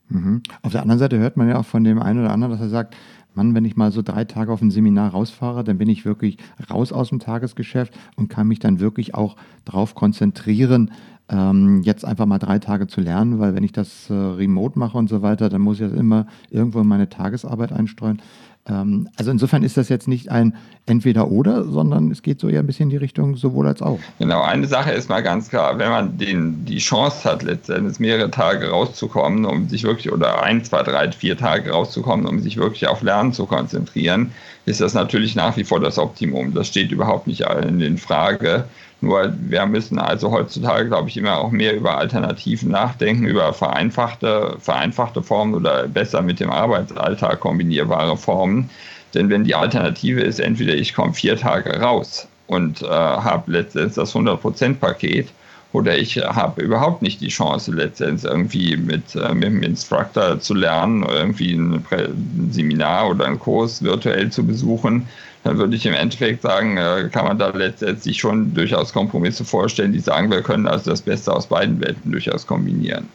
Mhm. 0.10 0.44
Auf 0.62 0.72
der 0.72 0.82
anderen 0.82 1.00
Seite 1.00 1.17
hört 1.17 1.38
man 1.38 1.50
ja 1.50 1.58
auch 1.58 1.65
von 1.65 1.84
dem 1.84 2.02
einen 2.02 2.24
oder 2.24 2.34
anderen, 2.34 2.52
dass 2.52 2.62
er 2.62 2.70
sagt, 2.70 2.96
Mann, 3.34 3.56
wenn 3.56 3.65
ich 3.65 3.76
mal 3.76 3.91
so 3.91 4.02
drei 4.02 4.26
Tage 4.26 4.52
auf 4.52 4.62
ein 4.62 4.72
Seminar 4.72 5.12
rausfahre, 5.12 5.63
dann 5.63 5.78
bin 5.78 5.89
ich 5.89 6.06
wirklich 6.06 6.38
raus 6.70 6.91
aus 6.91 7.10
dem 7.10 7.20
Tagesgeschäft 7.20 7.94
und 8.15 8.30
kann 8.30 8.48
mich 8.48 8.60
dann 8.60 8.80
wirklich 8.80 9.15
auch 9.15 9.36
darauf 9.65 9.96
konzentrieren, 9.96 10.91
ähm, 11.32 11.82
jetzt 11.84 12.04
einfach 12.04 12.26
mal 12.26 12.39
drei 12.39 12.60
Tage 12.60 12.88
zu 12.88 13.00
lernen, 13.00 13.39
weil 13.39 13.56
wenn 13.56 13.63
ich 13.63 13.72
das 13.72 14.10
äh, 14.10 14.13
remote 14.13 14.78
mache 14.78 14.98
und 14.98 15.10
so 15.10 15.22
weiter, 15.22 15.48
dann 15.48 15.62
muss 15.62 15.80
ich 15.80 15.89
das 15.89 15.98
immer 15.98 16.28
irgendwo 16.50 16.82
in 16.82 16.88
meine 16.88 17.10
Tagesarbeit 17.10 17.72
einstreuen. 17.72 18.22
Ähm, 18.67 19.10
also 19.15 19.32
insofern 19.32 19.63
ist 19.63 19.78
das 19.78 19.89
jetzt 19.89 20.08
nicht 20.08 20.30
ein 20.30 20.56
Entweder-Oder, 20.86 21.63
sondern 21.65 22.12
es 22.12 22.21
geht 22.21 22.39
so 22.39 22.50
eher 22.50 22.60
ein 22.60 22.67
bisschen 22.67 22.84
in 22.84 22.89
die 22.91 22.97
Richtung 22.97 23.36
sowohl 23.36 23.67
als 23.67 23.82
auch. 23.82 24.00
Genau, 24.19 24.41
eine 24.41 24.67
Sache 24.67 24.91
ist 24.91 25.10
mal 25.10 25.21
ganz 25.21 25.50
klar, 25.50 25.78
wenn 25.78 25.89
man 25.89 26.17
den, 26.17 26.65
die 26.65 26.80
Chance 26.80 27.30
hat, 27.30 27.43
letztendlich 27.43 28.00
mehrere 28.00 28.30
Tage 28.32 28.69
rauszukommen, 28.69 29.45
um 29.45 29.69
sich 29.69 29.84
wirklich, 29.84 30.12
oder 30.12 30.43
ein, 30.43 30.63
zwei, 30.63 30.84
drei, 30.84 31.12
vier 31.12 31.38
Tage 31.38 31.71
rauszukommen, 31.71 32.26
um 32.26 32.39
sich 32.39 32.58
wirklich 32.58 32.88
auf 32.88 33.02
Lernen 33.02 33.34
zu 33.34 33.45
konzentrieren, 33.45 34.32
ist 34.65 34.82
das 34.82 34.93
natürlich 34.93 35.36
nach 35.36 35.58
wie 35.58 35.63
vor 35.63 35.80
das 35.80 35.97
Optimum. 35.97 36.54
Das 36.54 36.67
steht 36.67 36.91
überhaupt 36.91 37.28
nicht 37.28 37.41
in 37.41 37.97
Frage. 37.97 38.65
Nur 39.02 39.34
wir 39.40 39.66
müssen 39.66 39.98
also 39.98 40.32
heutzutage, 40.32 40.88
glaube 40.88 41.10
ich, 41.10 41.18
immer 41.18 41.40
auch 41.40 41.50
mehr 41.50 41.76
über 41.76 41.98
Alternativen 41.98 42.70
nachdenken, 42.70 43.26
über 43.26 43.52
vereinfachte, 43.52 44.58
vereinfachte 44.60 45.24
Formen 45.24 45.56
oder 45.56 45.88
besser 45.88 46.22
mit 46.22 46.40
dem 46.40 46.52
Arbeitsalltag 46.52 47.40
kombinierbare 47.40 48.16
Formen. 48.16 48.70
Denn 49.16 49.30
wenn 49.30 49.44
die 49.44 49.56
Alternative 49.56 50.22
ist, 50.22 50.40
entweder 50.40 50.76
ich 50.76 50.94
komme 50.94 51.14
vier 51.14 51.36
Tage 51.36 51.82
raus 51.82 52.28
und 52.46 52.84
äh, 52.84 52.88
habe 52.88 53.52
letztendlich 53.52 53.96
das 53.96 54.14
100%-Paket 54.14 55.30
oder 55.74 55.98
ich 55.98 56.18
habe 56.18 56.62
überhaupt 56.62 57.02
nicht 57.02 57.22
die 57.22 57.30
Chance, 57.30 57.72
letztendlich 57.72 58.30
irgendwie 58.30 58.78
mit, 58.78 59.16
äh, 59.16 59.34
mit 59.34 59.46
dem 59.46 59.64
Instructor 59.64 60.40
zu 60.40 60.54
lernen, 60.54 61.04
irgendwie 61.04 61.54
ein, 61.54 61.84
ein 61.92 62.50
Seminar 62.52 63.10
oder 63.10 63.26
einen 63.26 63.40
Kurs 63.40 63.82
virtuell 63.82 64.30
zu 64.30 64.46
besuchen, 64.46 65.08
dann 65.43 65.58
würde 65.58 65.75
ich 65.75 65.86
im 65.86 65.93
Endeffekt 65.93 66.41
sagen, 66.41 66.77
äh, 66.77 67.10
kann 67.12 67.25
man 67.25 67.39
da 67.39 67.49
letztendlich 67.49 68.17
schon 68.17 68.54
durchaus 68.54 68.93
Kompromisse 68.93 69.43
vorstellen, 69.43 69.93
die 69.93 69.99
sagen, 69.99 70.30
wir 70.30 70.41
können 70.41 70.67
also 70.67 70.91
das 70.91 71.01
Beste 71.01 71.34
aus 71.34 71.47
beiden 71.47 71.80
Welten 71.82 72.12
durchaus 72.12 72.45
kombinieren. 72.45 73.08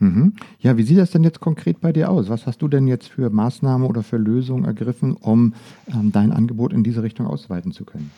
Mhm. 0.00 0.32
Ja, 0.60 0.78
wie 0.78 0.82
sieht 0.82 0.96
das 0.96 1.10
denn 1.10 1.24
jetzt 1.24 1.40
konkret 1.40 1.82
bei 1.82 1.92
dir 1.92 2.10
aus? 2.10 2.30
Was 2.30 2.46
hast 2.46 2.62
du 2.62 2.68
denn 2.68 2.86
jetzt 2.88 3.08
für 3.08 3.28
Maßnahmen 3.28 3.86
oder 3.86 4.02
für 4.02 4.16
Lösungen 4.16 4.64
ergriffen, 4.64 5.12
um 5.12 5.52
ähm, 5.88 6.10
dein 6.10 6.32
Angebot 6.32 6.72
in 6.72 6.82
diese 6.82 7.02
Richtung 7.02 7.26
ausweiten 7.26 7.70
zu 7.72 7.84
können? 7.84 8.10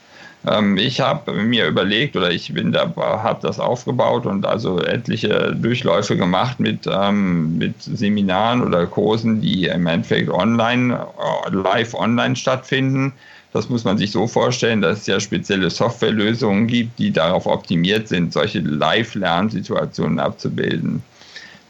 Ähm, 0.47 0.77
ich 0.77 1.01
habe 1.01 1.33
mir 1.33 1.67
überlegt 1.67 2.17
oder 2.17 2.31
ich 2.31 2.55
bin 2.55 2.71
da, 2.71 2.93
habe 2.97 3.41
das 3.43 3.59
aufgebaut 3.59 4.27
und 4.27 4.47
also 4.47 4.79
etliche 4.81 5.57
Durchläufe 5.61 6.17
gemacht 6.17 6.61
mit, 6.61 6.89
ähm, 6.91 7.59
mit 7.59 7.75
Seminaren 7.83 8.63
oder 8.63 8.87
Kursen, 8.87 9.41
die 9.41 9.67
im 9.67 9.87
Endeffekt 9.89 10.31
online, 10.31 10.95
äh, 10.95 11.51
live 11.51 11.95
online 11.95 12.37
stattfinden. 12.37 13.13
Das 13.53 13.69
muss 13.69 13.83
man 13.85 13.99
sich 13.99 14.13
so 14.13 14.29
vorstellen, 14.29 14.81
dass 14.81 15.01
es 15.01 15.07
ja 15.09 15.19
spezielle 15.19 15.69
Softwarelösungen 15.69 16.69
gibt, 16.69 16.99
die 17.01 17.11
darauf 17.11 17.47
optimiert 17.47 18.07
sind, 18.07 18.33
solche 18.33 18.61
Live-Lernsituationen 18.61 20.21
abzubilden. 20.21 21.03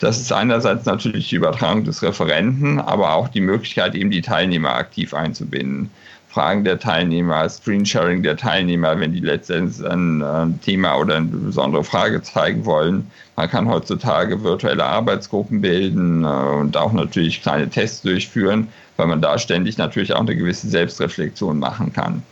Das 0.02 0.18
ist 0.18 0.32
einerseits 0.32 0.84
natürlich 0.84 1.28
die 1.28 1.36
Übertragung 1.36 1.84
des 1.84 2.02
Referenten, 2.02 2.80
aber 2.80 3.12
auch 3.12 3.28
die 3.28 3.40
Möglichkeit, 3.40 3.94
eben 3.94 4.10
die 4.10 4.20
Teilnehmer 4.20 4.74
aktiv 4.74 5.14
einzubinden. 5.14 5.90
Fragen 6.28 6.64
der 6.64 6.80
Teilnehmer, 6.80 7.48
Screensharing 7.48 8.24
der 8.24 8.36
Teilnehmer, 8.36 8.98
wenn 8.98 9.12
die 9.12 9.20
letztendlich 9.20 9.88
ein 9.88 10.58
Thema 10.64 10.96
oder 10.96 11.18
eine 11.18 11.26
besondere 11.26 11.84
Frage 11.84 12.20
zeigen 12.20 12.64
wollen. 12.64 13.12
Man 13.36 13.48
kann 13.48 13.68
heutzutage 13.68 14.42
virtuelle 14.42 14.84
Arbeitsgruppen 14.84 15.60
bilden 15.60 16.24
äh, 16.24 16.26
und 16.26 16.76
auch 16.76 16.92
natürlich 16.92 17.40
kleine 17.40 17.70
Tests 17.70 18.02
durchführen, 18.02 18.66
weil 18.96 19.06
man 19.06 19.22
da 19.22 19.38
ständig 19.38 19.78
natürlich 19.78 20.12
auch 20.14 20.20
eine 20.20 20.34
gewisse 20.34 20.68
Selbstreflexion 20.68 21.60
machen 21.60 21.92
kann 21.92 22.24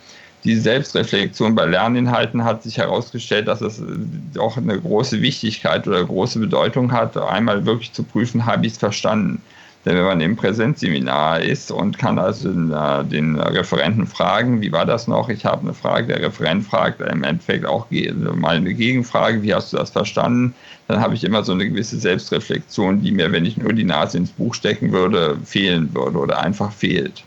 diese 0.45 0.63
Selbstreflexion 0.63 1.55
bei 1.55 1.67
Lerninhalten 1.67 2.45
hat 2.45 2.63
sich 2.63 2.79
herausgestellt, 2.79 3.47
dass 3.47 3.61
es 3.61 3.83
auch 4.39 4.57
eine 4.57 4.81
große 4.81 5.21
Wichtigkeit 5.21 5.87
oder 5.87 6.05
große 6.05 6.39
Bedeutung 6.39 6.93
hat, 6.93 7.17
einmal 7.17 7.67
wirklich 7.67 7.93
zu 7.93 8.03
prüfen, 8.03 8.47
habe 8.47 8.67
ich 8.67 8.73
es 8.73 8.79
verstanden. 8.79 9.43
Denn 9.85 9.97
wenn 9.97 10.05
man 10.05 10.21
im 10.21 10.37
Präsenzseminar 10.37 11.41
ist 11.41 11.71
und 11.71 11.99
kann 11.99 12.19
also 12.19 12.53
den, 12.53 13.41
Referenten 13.41 14.07
fragen, 14.07 14.61
wie 14.61 14.73
war 14.73 14.85
das 14.85 15.09
noch? 15.09 15.31
Ich 15.31 15.47
habe 15.47 15.63
eine 15.63 15.73
Frage, 15.73 16.09
der 16.09 16.21
Referent 16.21 16.67
fragt 16.67 17.01
im 17.01 17.25
Endeffekt 17.25 17.65
auch 17.65 17.87
mal 17.91 18.57
eine 18.57 18.75
Gegenfrage, 18.75 19.43
wie 19.43 19.55
hast 19.55 19.73
du 19.73 19.79
das 19.79 19.89
verstanden? 19.91 20.55
Dann 20.87 21.01
habe 21.01 21.15
ich 21.15 21.25
immer 21.25 21.45
so 21.45 21.53
eine 21.53 21.67
gewisse 21.67 21.99
Selbstreflexion, 21.99 23.01
die 23.01 23.11
mir, 23.11 23.33
wenn 23.33 23.47
ich 23.47 23.57
nur 23.57 23.73
die 23.73 23.85
Nase 23.85 24.19
ins 24.19 24.31
Buch 24.31 24.55
stecken 24.55 24.93
würde, 24.93 25.39
fehlen 25.45 25.95
würde 25.95 26.19
oder 26.19 26.41
einfach 26.43 26.73
fehlt. 26.73 27.25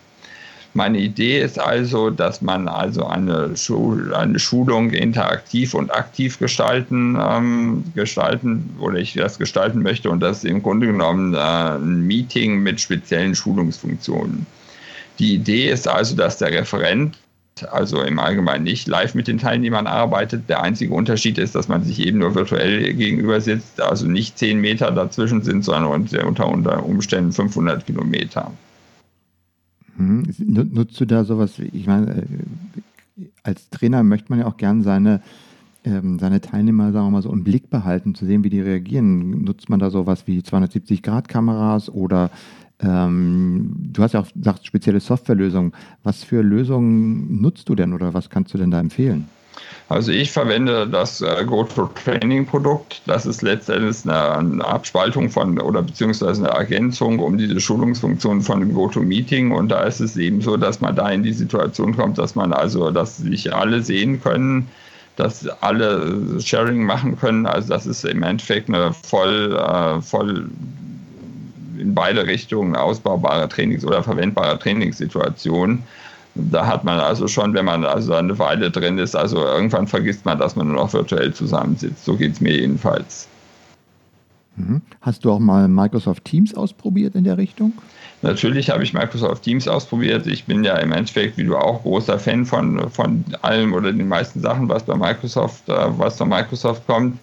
Meine 0.76 0.98
Idee 0.98 1.40
ist 1.42 1.60
also, 1.60 2.10
dass 2.10 2.42
man 2.42 2.68
also 2.68 3.06
eine, 3.06 3.56
Schul 3.56 4.16
eine 4.16 4.40
Schulung 4.40 4.90
interaktiv 4.90 5.76
und 5.76 5.94
aktiv 5.94 6.40
gestalten, 6.40 7.16
ähm, 7.22 7.84
gestalten 7.94 8.76
oder 8.80 8.98
ich 8.98 9.14
das 9.14 9.38
gestalten 9.38 9.84
möchte 9.84 10.10
und 10.10 10.20
das 10.20 10.38
ist 10.38 10.46
im 10.46 10.64
Grunde 10.64 10.88
genommen 10.88 11.36
äh, 11.36 11.38
ein 11.38 12.08
Meeting 12.08 12.64
mit 12.64 12.82
speziellen 12.82 13.36
Schulungsfunktionen. 13.36 14.48
Die 15.20 15.36
Idee 15.36 15.70
ist 15.70 15.88
also, 15.88 16.16
dass 16.16 16.40
der 16.40 16.52
Referent 16.52 17.20
also 17.72 18.02
im 18.02 18.18
Allgemeinen 18.18 18.64
nicht 18.64 18.88
live 18.88 19.14
mit 19.14 19.28
den 19.28 19.38
Teilnehmern 19.38 19.86
arbeitet. 19.86 20.50
Der 20.50 20.64
einzige 20.64 20.92
Unterschied 20.92 21.38
ist, 21.38 21.54
dass 21.54 21.68
man 21.68 21.84
sich 21.84 22.00
eben 22.00 22.18
nur 22.18 22.34
virtuell 22.34 22.96
gegenüber 22.96 23.40
sitzt, 23.42 23.80
also 23.80 24.08
nicht 24.08 24.40
zehn 24.40 24.60
Meter 24.60 24.90
dazwischen 24.90 25.44
sind, 25.44 25.64
sondern 25.64 26.08
unter 26.26 26.84
Umständen 26.84 27.32
500 27.32 27.86
Kilometer. 27.86 28.52
Hm. 29.98 30.24
Nutzt 30.40 31.00
du 31.00 31.06
da 31.06 31.24
sowas, 31.24 31.60
ich 31.60 31.88
meine, 31.88 32.24
äh, 32.24 32.26
als 33.44 33.70
Trainer 33.70 34.04
möchte 34.04 34.30
man 34.30 34.40
ja 34.40 34.48
auch 34.48 34.58
gern 34.58 34.82
seine, 34.84 35.22
ähm, 35.84 36.18
seine 36.20 36.42
Teilnehmer, 36.42 36.92
sagen 36.92 37.08
wir 37.08 37.12
mal 37.12 37.22
so, 37.22 37.32
im 37.32 37.44
Blick 37.44 37.70
behalten, 37.70 38.16
zu 38.16 38.26
sehen, 38.26 38.44
wie 38.44 38.50
die 38.50 38.62
reagieren. 38.62 39.44
Nutzt 39.44 39.70
man 39.70 39.80
da 39.80 39.90
sowas 39.90 40.28
wie 40.28 40.40
270-Grad-Kameras 40.40 41.90
oder 41.90 42.32
ähm, 42.80 43.72
du 43.94 44.02
hast 44.04 44.14
ja 44.14 44.22
auch 44.22 44.32
gesagt, 44.34 44.66
spezielle 44.66 45.00
Softwarelösungen. 45.00 45.74
Was 46.04 46.24
für 46.24 46.42
Lösungen 46.42 47.42
nutzt 47.42 47.70
du 47.70 47.76
denn 47.76 47.94
oder 47.94 48.14
was 48.14 48.30
kannst 48.30 48.54
du 48.54 48.58
denn 48.58 48.72
da 48.72 48.80
empfehlen? 48.80 49.28
Also 49.90 50.12
ich 50.12 50.32
verwende 50.32 50.88
das 50.88 51.22
äh, 51.22 51.44
GoToTraining-Produkt. 51.46 53.02
Das 53.06 53.26
ist 53.26 53.42
letztendlich 53.42 53.98
eine, 54.06 54.38
eine, 54.38 54.66
Abspaltung 54.66 55.30
von 55.30 55.60
oder 55.60 55.82
beziehungsweise 55.82 56.44
eine 56.44 56.58
Ergänzung 56.58 57.20
um 57.20 57.38
diese 57.38 57.60
Schulungsfunktion 57.60 58.42
von 58.42 58.62
dem 58.62 58.74
GoToMeeting. 58.74 59.52
Und 59.52 59.70
da 59.70 59.84
ist 59.84 60.00
es 60.00 60.18
eben 60.18 60.42
so, 60.42 60.58
dass 60.58 60.82
man 60.82 60.96
da 60.96 61.10
in 61.10 61.24
die 61.24 61.34
Situation 61.34 61.96
kommt, 61.96 62.18
dass 62.18 62.36
man 62.36 62.54
also, 62.54 62.92
dass 62.92 63.18
sich 63.18 63.54
alle 63.54 63.82
sehen 63.82 64.22
können, 64.22 64.70
dass 65.16 65.48
alle 65.62 66.40
Sharing 66.40 66.86
machen 66.86 67.20
können. 67.20 67.46
Also 67.46 67.70
das 67.70 67.86
ist 67.86 68.06
im 68.06 68.24
Endeffekt 68.24 68.70
eine 68.70 68.94
voll, 68.94 69.54
äh, 69.56 70.02
voll 70.02 70.50
in 71.78 71.94
beide 71.94 72.26
Richtungen 72.26 72.76
ausbaubare 72.76 73.48
Trainings- 73.50 73.86
oder 73.86 74.02
verwendbare 74.02 74.58
Trainingssituation. 74.58 75.84
Da 76.36 76.66
hat 76.66 76.84
man 76.84 77.00
also 77.00 77.28
schon, 77.28 77.54
wenn 77.54 77.66
man 77.66 77.86
also 77.86 78.14
eine 78.14 78.38
Weile 78.40 78.72
drin 78.72 78.98
ist, 78.98 79.16
also 79.16 79.38
irgendwann 79.38 79.88
vergisst 79.88 80.26
man, 80.26 80.40
dass 80.40 80.56
man 80.56 80.68
nur 80.68 80.78
noch 80.78 80.94
virtuell 80.94 81.34
zusammensitzt. 81.34 82.06
So 82.06 82.16
geht 82.16 82.34
es 82.34 82.42
mir 82.42 82.58
jedenfalls. 82.58 83.28
Mhm. 84.56 84.82
Hast 85.02 85.26
du 85.26 85.32
auch 85.32 85.40
mal 85.40 85.68
Microsoft 85.68 86.26
Teams 86.26 86.54
ausprobiert 86.56 87.16
in 87.16 87.24
der 87.24 87.38
Richtung? 87.38 87.74
Natürlich 88.24 88.70
habe 88.70 88.84
ich 88.84 88.94
Microsoft 88.94 89.44
Teams 89.44 89.68
ausprobiert. 89.68 90.28
Ich 90.28 90.46
bin 90.46 90.64
ja 90.64 90.78
im 90.78 90.92
Endeffekt, 90.92 91.38
wie 91.38 91.44
du 91.44 91.58
auch, 91.58 91.82
großer 91.84 92.18
Fan 92.18 92.46
von, 92.46 92.90
von 92.90 93.24
allem 93.42 93.74
oder 93.74 93.92
den 93.92 94.08
meisten 94.08 94.40
Sachen, 94.40 94.70
was 94.70 94.84
bei 94.84 94.96
Microsoft, 94.96 95.68
äh, 95.68 95.98
was 95.98 96.18
von 96.18 96.30
Microsoft 96.30 96.88
kommt. 96.88 97.20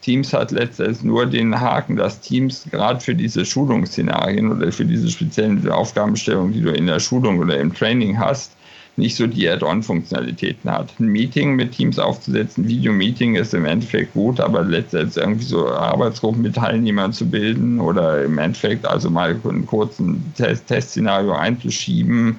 Teams 0.00 0.32
hat 0.32 0.52
letztendlich 0.52 1.02
nur 1.02 1.26
den 1.26 1.60
Haken, 1.60 1.96
dass 1.96 2.20
Teams 2.20 2.66
gerade 2.70 3.00
für 3.00 3.14
diese 3.14 3.44
Schulungsszenarien 3.44 4.52
oder 4.52 4.70
für 4.70 4.84
diese 4.84 5.10
speziellen 5.10 5.68
Aufgabenstellungen, 5.68 6.52
die 6.52 6.62
du 6.62 6.70
in 6.70 6.86
der 6.86 7.00
Schulung 7.00 7.38
oder 7.40 7.58
im 7.58 7.74
Training 7.74 8.18
hast, 8.18 8.52
nicht 8.98 9.16
so 9.16 9.26
die 9.26 9.48
Add-on-Funktionalitäten 9.48 10.70
hat. 10.70 10.92
Ein 10.98 11.06
Meeting 11.06 11.54
mit 11.54 11.72
Teams 11.72 11.98
aufzusetzen, 11.98 12.66
Video-Meeting 12.66 13.36
ist 13.36 13.54
im 13.54 13.64
Endeffekt 13.64 14.12
gut, 14.12 14.40
aber 14.40 14.64
letztendlich 14.64 15.16
irgendwie 15.16 15.44
so 15.44 15.68
Arbeitsgruppen 15.68 16.42
mit 16.42 16.56
Teilnehmern 16.56 17.12
zu 17.12 17.26
bilden 17.26 17.80
oder 17.80 18.24
im 18.24 18.38
Endeffekt 18.38 18.84
also 18.86 19.08
mal 19.08 19.36
einen 19.48 19.66
kurzen 19.66 20.32
Test 20.36 20.66
Testszenario 20.66 21.32
einzuschieben, 21.32 22.38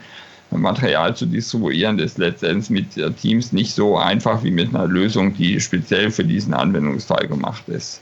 Material 0.51 1.15
zu 1.15 1.25
distribuieren, 1.25 1.99
ist 1.99 2.17
letztendlich 2.17 2.69
mit 2.69 3.17
Teams 3.17 3.51
nicht 3.51 3.73
so 3.73 3.97
einfach 3.97 4.43
wie 4.43 4.51
mit 4.51 4.69
einer 4.69 4.87
Lösung, 4.87 5.33
die 5.35 5.59
speziell 5.59 6.11
für 6.11 6.23
diesen 6.23 6.53
Anwendungsfall 6.53 7.27
gemacht 7.27 7.69
ist. 7.69 8.01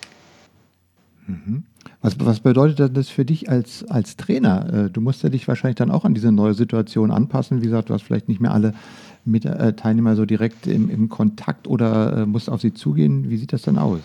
Mhm. 1.27 1.63
Was, 2.01 2.15
was 2.19 2.39
bedeutet 2.39 2.95
das 2.95 3.09
für 3.09 3.25
dich 3.25 3.49
als, 3.49 3.83
als 3.89 4.17
Trainer? 4.17 4.85
Äh, 4.85 4.89
du 4.89 5.01
musst 5.01 5.23
ja 5.23 5.29
dich 5.29 5.47
wahrscheinlich 5.47 5.75
dann 5.75 5.91
auch 5.91 6.05
an 6.05 6.13
diese 6.13 6.31
neue 6.31 6.53
Situation 6.53 7.11
anpassen. 7.11 7.61
Wie 7.61 7.65
gesagt, 7.65 7.89
du 7.89 7.93
hast 7.93 8.03
vielleicht 8.03 8.29
nicht 8.29 8.39
mehr 8.39 8.53
alle 8.53 8.73
mit, 9.25 9.45
äh, 9.45 9.73
Teilnehmer 9.73 10.15
so 10.15 10.25
direkt 10.25 10.67
im, 10.67 10.89
im 10.89 11.09
Kontakt 11.09 11.67
oder 11.67 12.17
äh, 12.17 12.25
musst 12.25 12.49
auf 12.49 12.61
sie 12.61 12.73
zugehen. 12.73 13.29
Wie 13.29 13.37
sieht 13.37 13.51
das 13.51 13.63
dann 13.63 13.77
aus? 13.77 13.99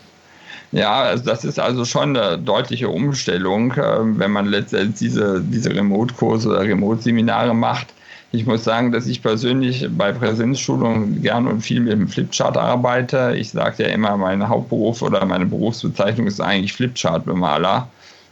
Ja, 0.73 1.03
also 1.03 1.25
das 1.25 1.45
ist 1.45 1.61
also 1.61 1.85
schon 1.85 2.17
eine 2.17 2.39
deutliche 2.39 2.89
Umstellung, 2.89 3.73
äh, 3.73 4.19
wenn 4.19 4.31
man 4.31 4.47
letztendlich 4.47 4.99
diese, 4.99 5.43
diese 5.43 5.75
Remote-Kurse 5.75 6.49
oder 6.49 6.63
Remote-Seminare 6.63 7.55
macht 7.55 7.89
ich 8.33 8.47
muss 8.47 8.65
sagen, 8.65 8.93
dass 8.93 9.07
ich 9.07 9.21
persönlich 9.21 9.87
bei 9.97 10.11
Präsenzschulungen 10.11 11.21
gern 11.21 11.47
und 11.47 11.61
viel 11.61 11.81
mit 11.81 11.93
dem 11.93 12.09
Flipchart 12.09 12.57
arbeite. 12.57 13.35
Ich 13.37 13.51
sage 13.51 13.83
ja 13.83 13.91
immer, 13.91 14.17
mein 14.17 14.49
Hauptberuf 14.49 15.03
oder 15.03 15.25
meine 15.27 15.45
Berufsbezeichnung 15.45 16.27
ist 16.27 16.41
eigentlich 16.41 16.73
Flipchart-Bemaler. 16.73 17.89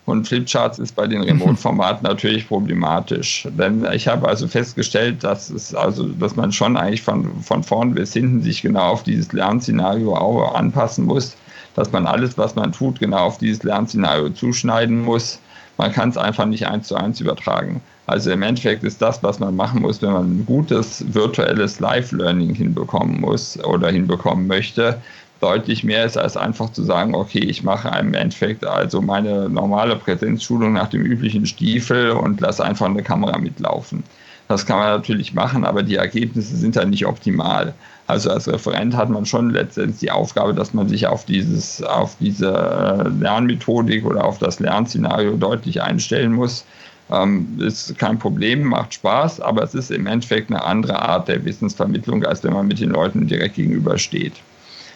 Und 0.06 0.26
Flipcharts 0.26 0.78
ist 0.78 0.96
bei 0.96 1.06
den 1.06 1.20
Remote-Formaten 1.22 2.06
natürlich 2.06 2.48
problematisch. 2.48 3.46
Denn 3.58 3.86
ich 3.92 4.08
habe 4.08 4.26
also 4.26 4.48
festgestellt, 4.48 5.22
dass 5.22 5.50
es 5.50 5.74
also, 5.74 6.08
dass 6.08 6.34
man 6.34 6.50
schon 6.50 6.78
eigentlich 6.78 7.02
von, 7.02 7.42
von 7.42 7.62
vorn 7.62 7.94
bis 7.94 8.14
hinten 8.14 8.40
sich 8.40 8.62
genau 8.62 8.92
auf 8.92 9.02
dieses 9.02 9.34
Lernszenario 9.34 10.16
auch 10.16 10.54
anpassen 10.54 11.04
muss, 11.04 11.36
dass 11.76 11.92
man 11.92 12.06
alles, 12.06 12.38
was 12.38 12.54
man 12.54 12.72
tut, 12.72 13.00
genau 13.00 13.26
auf 13.26 13.36
dieses 13.36 13.62
Lernszenario 13.64 14.30
zuschneiden 14.30 15.02
muss. 15.02 15.40
Man 15.80 15.92
kann 15.92 16.10
es 16.10 16.18
einfach 16.18 16.44
nicht 16.44 16.66
eins 16.66 16.88
zu 16.88 16.94
eins 16.94 17.22
übertragen. 17.22 17.80
Also 18.06 18.30
im 18.30 18.42
Endeffekt 18.42 18.84
ist 18.84 19.00
das, 19.00 19.22
was 19.22 19.40
man 19.40 19.56
machen 19.56 19.80
muss, 19.80 20.02
wenn 20.02 20.12
man 20.12 20.26
ein 20.26 20.44
gutes 20.44 21.02
virtuelles 21.14 21.80
Live-Learning 21.80 22.54
hinbekommen 22.54 23.18
muss 23.18 23.58
oder 23.64 23.88
hinbekommen 23.88 24.46
möchte, 24.46 25.00
deutlich 25.40 25.82
mehr 25.82 26.04
ist, 26.04 26.18
als 26.18 26.36
einfach 26.36 26.70
zu 26.70 26.82
sagen, 26.82 27.14
okay, 27.14 27.38
ich 27.38 27.62
mache 27.62 27.98
im 27.98 28.12
Endeffekt 28.12 28.66
also 28.66 29.00
meine 29.00 29.48
normale 29.48 29.96
Präsenzschulung 29.96 30.74
nach 30.74 30.88
dem 30.88 31.00
üblichen 31.00 31.46
Stiefel 31.46 32.10
und 32.10 32.42
lasse 32.42 32.62
einfach 32.62 32.84
eine 32.84 33.02
Kamera 33.02 33.38
mitlaufen. 33.38 34.04
Das 34.48 34.66
kann 34.66 34.80
man 34.80 34.88
natürlich 34.88 35.32
machen, 35.32 35.64
aber 35.64 35.82
die 35.82 35.94
Ergebnisse 35.94 36.56
sind 36.56 36.76
dann 36.76 36.90
nicht 36.90 37.06
optimal. 37.06 37.72
Also 38.10 38.30
als 38.30 38.48
Referent 38.48 38.96
hat 38.96 39.08
man 39.08 39.24
schon 39.24 39.50
letztendlich 39.50 40.00
die 40.00 40.10
Aufgabe, 40.10 40.52
dass 40.52 40.74
man 40.74 40.88
sich 40.88 41.06
auf, 41.06 41.24
dieses, 41.24 41.80
auf 41.82 42.16
diese 42.18 42.48
äh, 42.48 43.08
Lernmethodik 43.08 44.04
oder 44.04 44.24
auf 44.24 44.38
das 44.38 44.58
Lernszenario 44.58 45.36
deutlich 45.36 45.80
einstellen 45.80 46.32
muss 46.32 46.64
ähm, 47.10 47.58
ist 47.60 47.98
kein 47.98 48.18
Problem, 48.18 48.64
macht 48.64 48.94
Spaß, 48.94 49.40
aber 49.40 49.62
es 49.62 49.74
ist 49.74 49.90
im 49.90 50.06
Endeffekt 50.06 50.50
eine 50.50 50.64
andere 50.64 51.00
Art 51.00 51.28
der 51.28 51.44
Wissensvermittlung, 51.44 52.24
als 52.24 52.44
wenn 52.44 52.52
man 52.52 52.66
mit 52.66 52.80
den 52.80 52.90
Leuten 52.90 53.26
direkt 53.26 53.56
gegenübersteht. 53.56 54.34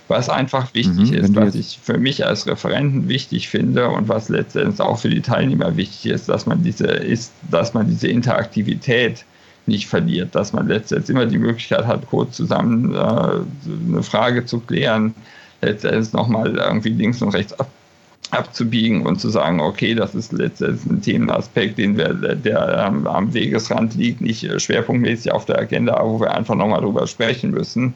Was 0.06 0.28
einfach 0.28 0.74
wichtig 0.74 1.12
mhm, 1.12 1.16
ist, 1.16 1.34
was 1.34 1.54
ich 1.54 1.78
für 1.82 1.98
mich 1.98 2.26
als 2.26 2.46
Referenten 2.46 3.08
wichtig 3.08 3.48
finde 3.48 3.88
und 3.88 4.08
was 4.08 4.28
letztendlich 4.28 4.80
auch 4.80 4.98
für 4.98 5.08
die 5.08 5.22
Teilnehmer 5.22 5.76
wichtig 5.76 6.12
ist, 6.12 6.28
dass 6.28 6.46
man 6.46 6.62
diese, 6.62 6.86
ist, 6.86 7.32
dass 7.50 7.72
man 7.72 7.88
diese 7.88 8.08
Interaktivität 8.08 9.24
nicht 9.66 9.88
verliert, 9.88 10.34
dass 10.34 10.52
man 10.52 10.68
letztendlich 10.68 11.10
immer 11.10 11.26
die 11.26 11.38
Möglichkeit 11.38 11.86
hat, 11.86 12.06
kurz 12.06 12.36
zusammen 12.36 12.94
äh, 12.94 12.98
eine 12.98 14.02
Frage 14.02 14.44
zu 14.44 14.60
klären, 14.60 15.14
letztendlich 15.62 16.12
nochmal 16.12 16.56
irgendwie 16.56 16.90
links 16.90 17.22
und 17.22 17.30
rechts 17.30 17.58
ab, 17.58 17.70
abzubiegen 18.30 19.06
und 19.06 19.20
zu 19.20 19.28
sagen, 19.28 19.60
okay, 19.60 19.94
das 19.94 20.14
ist 20.14 20.32
letztendlich 20.32 20.84
ein 20.86 21.02
Themenaspekt, 21.02 21.78
den 21.78 21.96
wir, 21.96 22.12
der 22.14 22.86
ähm, 22.86 23.06
am 23.06 23.32
Wegesrand 23.32 23.94
liegt, 23.94 24.20
nicht 24.20 24.44
äh, 24.44 24.58
schwerpunktmäßig 24.58 25.32
auf 25.32 25.44
der 25.44 25.58
Agenda, 25.58 25.94
aber 25.94 26.10
wo 26.10 26.20
wir 26.20 26.34
einfach 26.34 26.54
nochmal 26.54 26.80
drüber 26.80 27.06
sprechen 27.06 27.50
müssen, 27.50 27.94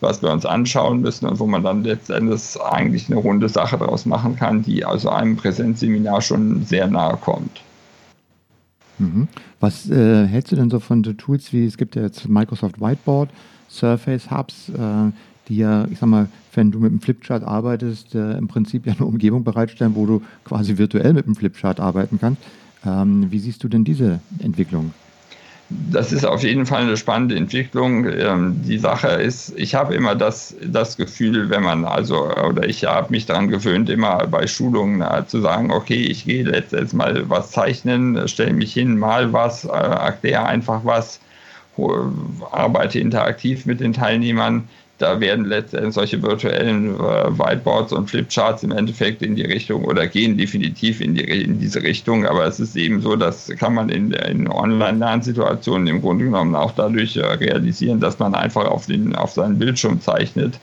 was 0.00 0.22
wir 0.22 0.30
uns 0.30 0.46
anschauen 0.46 1.00
müssen 1.00 1.26
und 1.26 1.40
wo 1.40 1.46
man 1.46 1.64
dann 1.64 1.82
letztendlich 1.82 2.60
eigentlich 2.60 3.08
eine 3.08 3.16
runde 3.16 3.48
Sache 3.48 3.78
daraus 3.78 4.06
machen 4.06 4.36
kann, 4.36 4.62
die 4.62 4.84
also 4.84 5.10
einem 5.10 5.36
Präsenzseminar 5.36 6.22
schon 6.22 6.64
sehr 6.64 6.86
nahe 6.86 7.16
kommt. 7.16 7.62
Mhm. 8.98 9.28
Was 9.60 9.88
äh, 9.90 10.26
hältst 10.26 10.52
du 10.52 10.56
denn 10.56 10.70
so 10.70 10.80
von 10.80 11.04
so 11.04 11.12
Tools 11.12 11.52
wie, 11.52 11.64
es 11.64 11.76
gibt 11.76 11.96
ja 11.96 12.02
jetzt 12.02 12.28
Microsoft 12.28 12.80
Whiteboard, 12.80 13.30
Surface 13.68 14.30
Hubs, 14.30 14.68
äh, 14.70 15.12
die 15.48 15.56
ja, 15.56 15.86
ich 15.90 15.98
sag 15.98 16.08
mal, 16.08 16.28
wenn 16.54 16.70
du 16.70 16.80
mit 16.80 16.90
dem 16.90 17.00
Flipchart 17.00 17.42
arbeitest, 17.44 18.14
äh, 18.14 18.36
im 18.36 18.48
Prinzip 18.48 18.86
ja 18.86 18.92
eine 18.94 19.04
Umgebung 19.04 19.44
bereitstellen, 19.44 19.94
wo 19.94 20.06
du 20.06 20.22
quasi 20.44 20.78
virtuell 20.78 21.12
mit 21.12 21.26
dem 21.26 21.36
Flipchart 21.36 21.80
arbeiten 21.80 22.18
kannst. 22.20 22.42
Ähm, 22.84 23.26
wie 23.30 23.38
siehst 23.38 23.64
du 23.64 23.68
denn 23.68 23.84
diese 23.84 24.20
Entwicklung? 24.40 24.92
Das 25.70 26.12
ist 26.12 26.24
auf 26.24 26.42
jeden 26.42 26.64
Fall 26.64 26.82
eine 26.82 26.96
spannende 26.96 27.36
Entwicklung. 27.36 28.06
Ähm, 28.06 28.62
die 28.64 28.78
Sache 28.78 29.08
ist, 29.08 29.52
ich 29.56 29.74
habe 29.74 29.94
immer 29.94 30.14
das, 30.14 30.54
das 30.62 30.96
Gefühl, 30.96 31.50
wenn 31.50 31.62
man 31.62 31.84
also, 31.84 32.30
oder 32.30 32.66
ich 32.66 32.84
habe 32.84 33.10
mich 33.10 33.26
daran 33.26 33.48
gewöhnt, 33.48 33.90
immer 33.90 34.26
bei 34.28 34.46
Schulungen 34.46 35.02
äh, 35.02 35.26
zu 35.26 35.42
sagen, 35.42 35.70
okay, 35.70 36.02
ich 36.06 36.24
gehe 36.24 36.44
letztens 36.44 36.94
mal 36.94 37.28
was 37.28 37.50
zeichnen, 37.50 38.26
stelle 38.28 38.54
mich 38.54 38.72
hin, 38.72 38.98
mal 38.98 39.32
was, 39.34 39.66
äh, 39.66 39.68
erkläre 39.68 40.46
einfach 40.46 40.80
was, 40.84 41.20
arbeite 42.50 42.98
interaktiv 42.98 43.66
mit 43.66 43.80
den 43.80 43.92
Teilnehmern 43.92 44.68
da 44.98 45.20
werden 45.20 45.44
letztendlich 45.44 45.94
solche 45.94 46.20
virtuellen 46.22 46.94
äh, 46.96 47.38
Whiteboards 47.38 47.92
und 47.92 48.10
Flipcharts 48.10 48.64
im 48.64 48.72
Endeffekt 48.72 49.22
in 49.22 49.36
die 49.36 49.44
Richtung 49.44 49.84
oder 49.84 50.08
gehen 50.08 50.36
definitiv 50.36 51.00
in, 51.00 51.14
die, 51.14 51.22
in 51.22 51.60
diese 51.60 51.82
Richtung. 51.82 52.26
Aber 52.26 52.44
es 52.46 52.58
ist 52.58 52.76
eben 52.76 53.00
so, 53.00 53.14
das 53.14 53.46
kann 53.58 53.74
man 53.74 53.90
in, 53.90 54.12
in 54.12 54.48
Online-Lernsituationen 54.48 55.86
im 55.86 56.00
Grunde 56.00 56.24
genommen 56.24 56.56
auch 56.56 56.72
dadurch 56.72 57.16
äh, 57.16 57.24
realisieren, 57.24 58.00
dass 58.00 58.18
man 58.18 58.34
einfach 58.34 58.66
auf, 58.66 58.86
den, 58.86 59.14
auf 59.14 59.30
seinen 59.30 59.58
Bildschirm 59.58 60.00
zeichnet. 60.00 60.58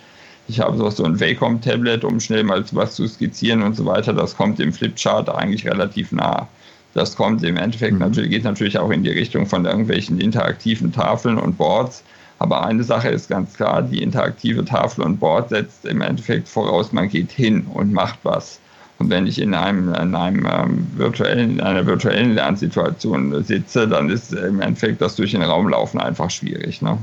Ich 0.47 0.59
habe 0.59 0.77
so, 0.77 1.03
ein 1.03 1.19
Wacom-Tablet, 1.19 2.03
um 2.03 2.19
schnell 2.19 2.43
mal 2.43 2.63
was 2.71 2.95
zu 2.95 3.07
skizzieren 3.07 3.63
und 3.63 3.75
so 3.75 3.85
weiter. 3.85 4.13
Das 4.13 4.35
kommt 4.35 4.59
im 4.59 4.73
Flipchart 4.73 5.29
eigentlich 5.29 5.65
relativ 5.65 6.11
nah. 6.11 6.47
Das 6.93 7.15
kommt 7.15 7.43
im 7.43 7.57
Endeffekt 7.57 7.93
mhm. 7.93 7.99
natürlich, 7.99 8.31
geht 8.31 8.43
natürlich 8.43 8.77
auch 8.77 8.89
in 8.89 9.03
die 9.03 9.11
Richtung 9.11 9.45
von 9.45 9.65
irgendwelchen 9.65 10.19
interaktiven 10.19 10.91
Tafeln 10.91 11.37
und 11.37 11.57
Boards. 11.57 12.03
Aber 12.39 12.65
eine 12.65 12.83
Sache 12.83 13.09
ist 13.09 13.29
ganz 13.29 13.53
klar, 13.53 13.81
die 13.81 14.01
interaktive 14.01 14.65
Tafel 14.65 15.03
und 15.03 15.19
Board 15.19 15.49
setzt 15.49 15.85
im 15.85 16.01
Endeffekt 16.01 16.49
voraus, 16.49 16.91
man 16.91 17.07
geht 17.09 17.31
hin 17.31 17.65
und 17.73 17.93
macht 17.93 18.19
was. 18.23 18.59
Und 18.97 19.09
wenn 19.09 19.27
ich 19.27 19.39
in, 19.39 19.53
einem, 19.53 19.93
in, 19.93 20.15
einem, 20.15 20.45
ähm, 20.45 20.87
virtuellen, 20.95 21.51
in 21.51 21.61
einer 21.61 21.85
virtuellen 21.85 22.33
Lernsituation 22.33 23.43
sitze, 23.43 23.87
dann 23.87 24.09
ist 24.09 24.33
im 24.33 24.61
Endeffekt 24.61 25.01
das 25.01 25.15
durch 25.15 25.31
den 25.31 25.41
Raum 25.41 25.67
laufen 25.67 25.99
einfach 25.99 26.29
schwierig. 26.29 26.81
Ne? 26.81 26.97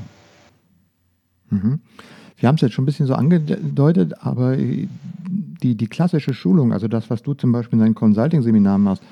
Mhm. 1.51 1.81
Wir 2.39 2.49
haben 2.49 2.57
es 2.57 2.63
jetzt 2.63 2.73
schon 2.73 2.85
ein 2.85 2.87
bisschen 2.87 3.07
so 3.07 3.15
angedeutet, 3.15 4.15
aber 4.21 4.57
die, 4.57 4.89
die 5.77 5.87
klassische 5.87 6.35
Schulung, 6.35 6.73
also 6.73 6.89
das, 6.89 7.09
was 7.09 7.23
du 7.23 7.35
zum 7.35 7.53
Beispiel 7.53 7.79
in 7.79 7.85
deinem 7.85 7.95
Consulting-Seminar 7.95 8.79
machst, 8.79 9.03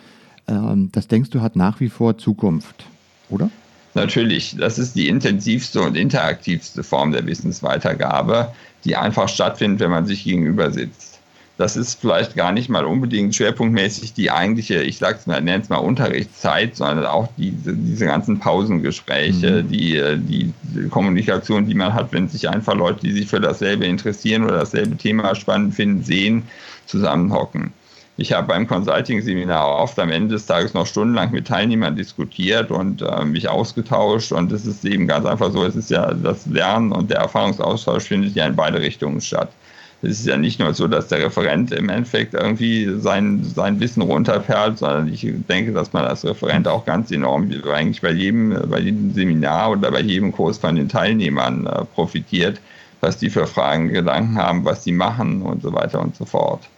ähm, 0.49 0.89
das 0.93 1.07
denkst 1.07 1.31
du 1.31 1.41
hat 1.41 1.57
nach 1.57 1.81
wie 1.81 1.89
vor 1.89 2.19
Zukunft, 2.19 2.87
oder? 3.29 3.51
Natürlich, 3.95 4.57
das 4.57 4.79
ist 4.79 4.95
die 4.95 5.09
intensivste 5.09 5.81
und 5.81 5.97
interaktivste 5.97 6.83
Form 6.83 7.13
der 7.13 7.27
Wissensweitergabe, 7.27 8.53
die 8.85 8.97
einfach 8.97 9.29
stattfindet, 9.29 9.81
wenn 9.81 9.91
man 9.91 10.07
sich 10.07 10.25
gegenüber 10.25 10.71
sitzt. 10.71 11.19
Das 11.61 11.77
ist 11.77 12.01
vielleicht 12.01 12.37
gar 12.37 12.53
nicht 12.53 12.71
mal 12.71 12.87
unbedingt 12.87 13.35
schwerpunktmäßig 13.35 14.15
die 14.15 14.31
eigentliche, 14.31 14.83
ich 14.83 14.97
sag's 14.97 15.27
mal, 15.27 15.43
nenne 15.43 15.63
es 15.63 15.69
mal 15.69 15.77
Unterrichtszeit, 15.77 16.75
sondern 16.75 17.05
auch 17.05 17.29
diese, 17.37 17.75
diese 17.75 18.07
ganzen 18.07 18.39
Pausengespräche, 18.39 19.63
mhm. 19.63 19.69
die, 19.69 20.53
die 20.63 20.89
Kommunikation, 20.89 21.67
die 21.67 21.75
man 21.75 21.93
hat, 21.93 22.15
wenn 22.15 22.29
sich 22.29 22.49
einfach 22.49 22.75
Leute, 22.75 23.01
die 23.03 23.13
sich 23.13 23.27
für 23.27 23.41
dasselbe 23.41 23.85
interessieren 23.85 24.45
oder 24.45 24.61
dasselbe 24.61 24.97
Thema 24.97 25.35
spannend 25.35 25.75
finden, 25.75 26.03
sehen, 26.03 26.45
zusammenhocken. 26.87 27.75
Ich 28.21 28.35
habe 28.35 28.49
beim 28.49 28.67
Consulting-Seminar 28.67 29.77
oft 29.79 29.99
am 29.99 30.11
Ende 30.11 30.35
des 30.35 30.45
Tages 30.45 30.75
noch 30.75 30.87
stundenlang 30.87 31.33
mit 31.33 31.47
Teilnehmern 31.47 31.97
diskutiert 31.97 32.71
und 32.71 33.01
äh, 33.01 33.25
mich 33.25 33.49
ausgetauscht. 33.49 34.31
Und 34.33 34.53
es 34.53 34.67
ist 34.67 34.85
eben 34.85 35.07
ganz 35.07 35.25
einfach 35.25 35.51
so, 35.51 35.65
es 35.65 35.75
ist 35.75 35.89
ja 35.89 36.13
das 36.13 36.45
Lernen 36.45 36.93
und 36.93 37.11
der 37.11 37.21
Erfahrungsaustausch 37.21 38.05
findet 38.05 38.35
ja 38.35 38.47
in 38.47 38.55
beide 38.55 38.79
Richtungen 38.79 39.23
statt. 39.23 39.51
Es 40.03 40.21
ist 40.21 40.27
ja 40.27 40.37
nicht 40.37 40.61
nur 40.61 40.75
so, 40.75 40.87
dass 40.87 41.09
der 41.09 41.21
Referent 41.21 41.73
im 41.73 41.89
Endeffekt 41.89 42.35
irgendwie 42.35 42.95
sein, 42.99 43.43
sein 43.43 43.81
Wissen 43.81 44.03
runterperlt, 44.03 44.77
sondern 44.77 45.09
ich 45.09 45.27
denke, 45.49 45.73
dass 45.73 45.95
man 45.95 46.05
als 46.05 46.23
Referent 46.23 46.69
auch 46.69 46.85
ganz 46.85 47.11
enorm 47.11 47.51
eigentlich 47.73 48.03
bei 48.03 48.11
jedem, 48.11 48.55
bei 48.69 48.81
jedem 48.81 49.15
Seminar 49.15 49.71
oder 49.71 49.91
bei 49.91 50.03
jedem 50.03 50.31
Kurs 50.33 50.59
von 50.59 50.77
den 50.77 50.91
Teilnehmern 50.91 51.67
äh, 51.67 51.87
profitiert, 51.87 52.61
was 53.01 53.17
die 53.17 53.31
für 53.31 53.47
Fragen, 53.47 53.89
Gedanken 53.89 54.37
haben, 54.37 54.63
was 54.67 54.85
sie 54.85 54.93
machen 54.93 55.41
und 55.41 55.63
so 55.63 55.73
weiter 55.73 56.03
und 56.03 56.15
so 56.15 56.27
fort. 56.27 56.69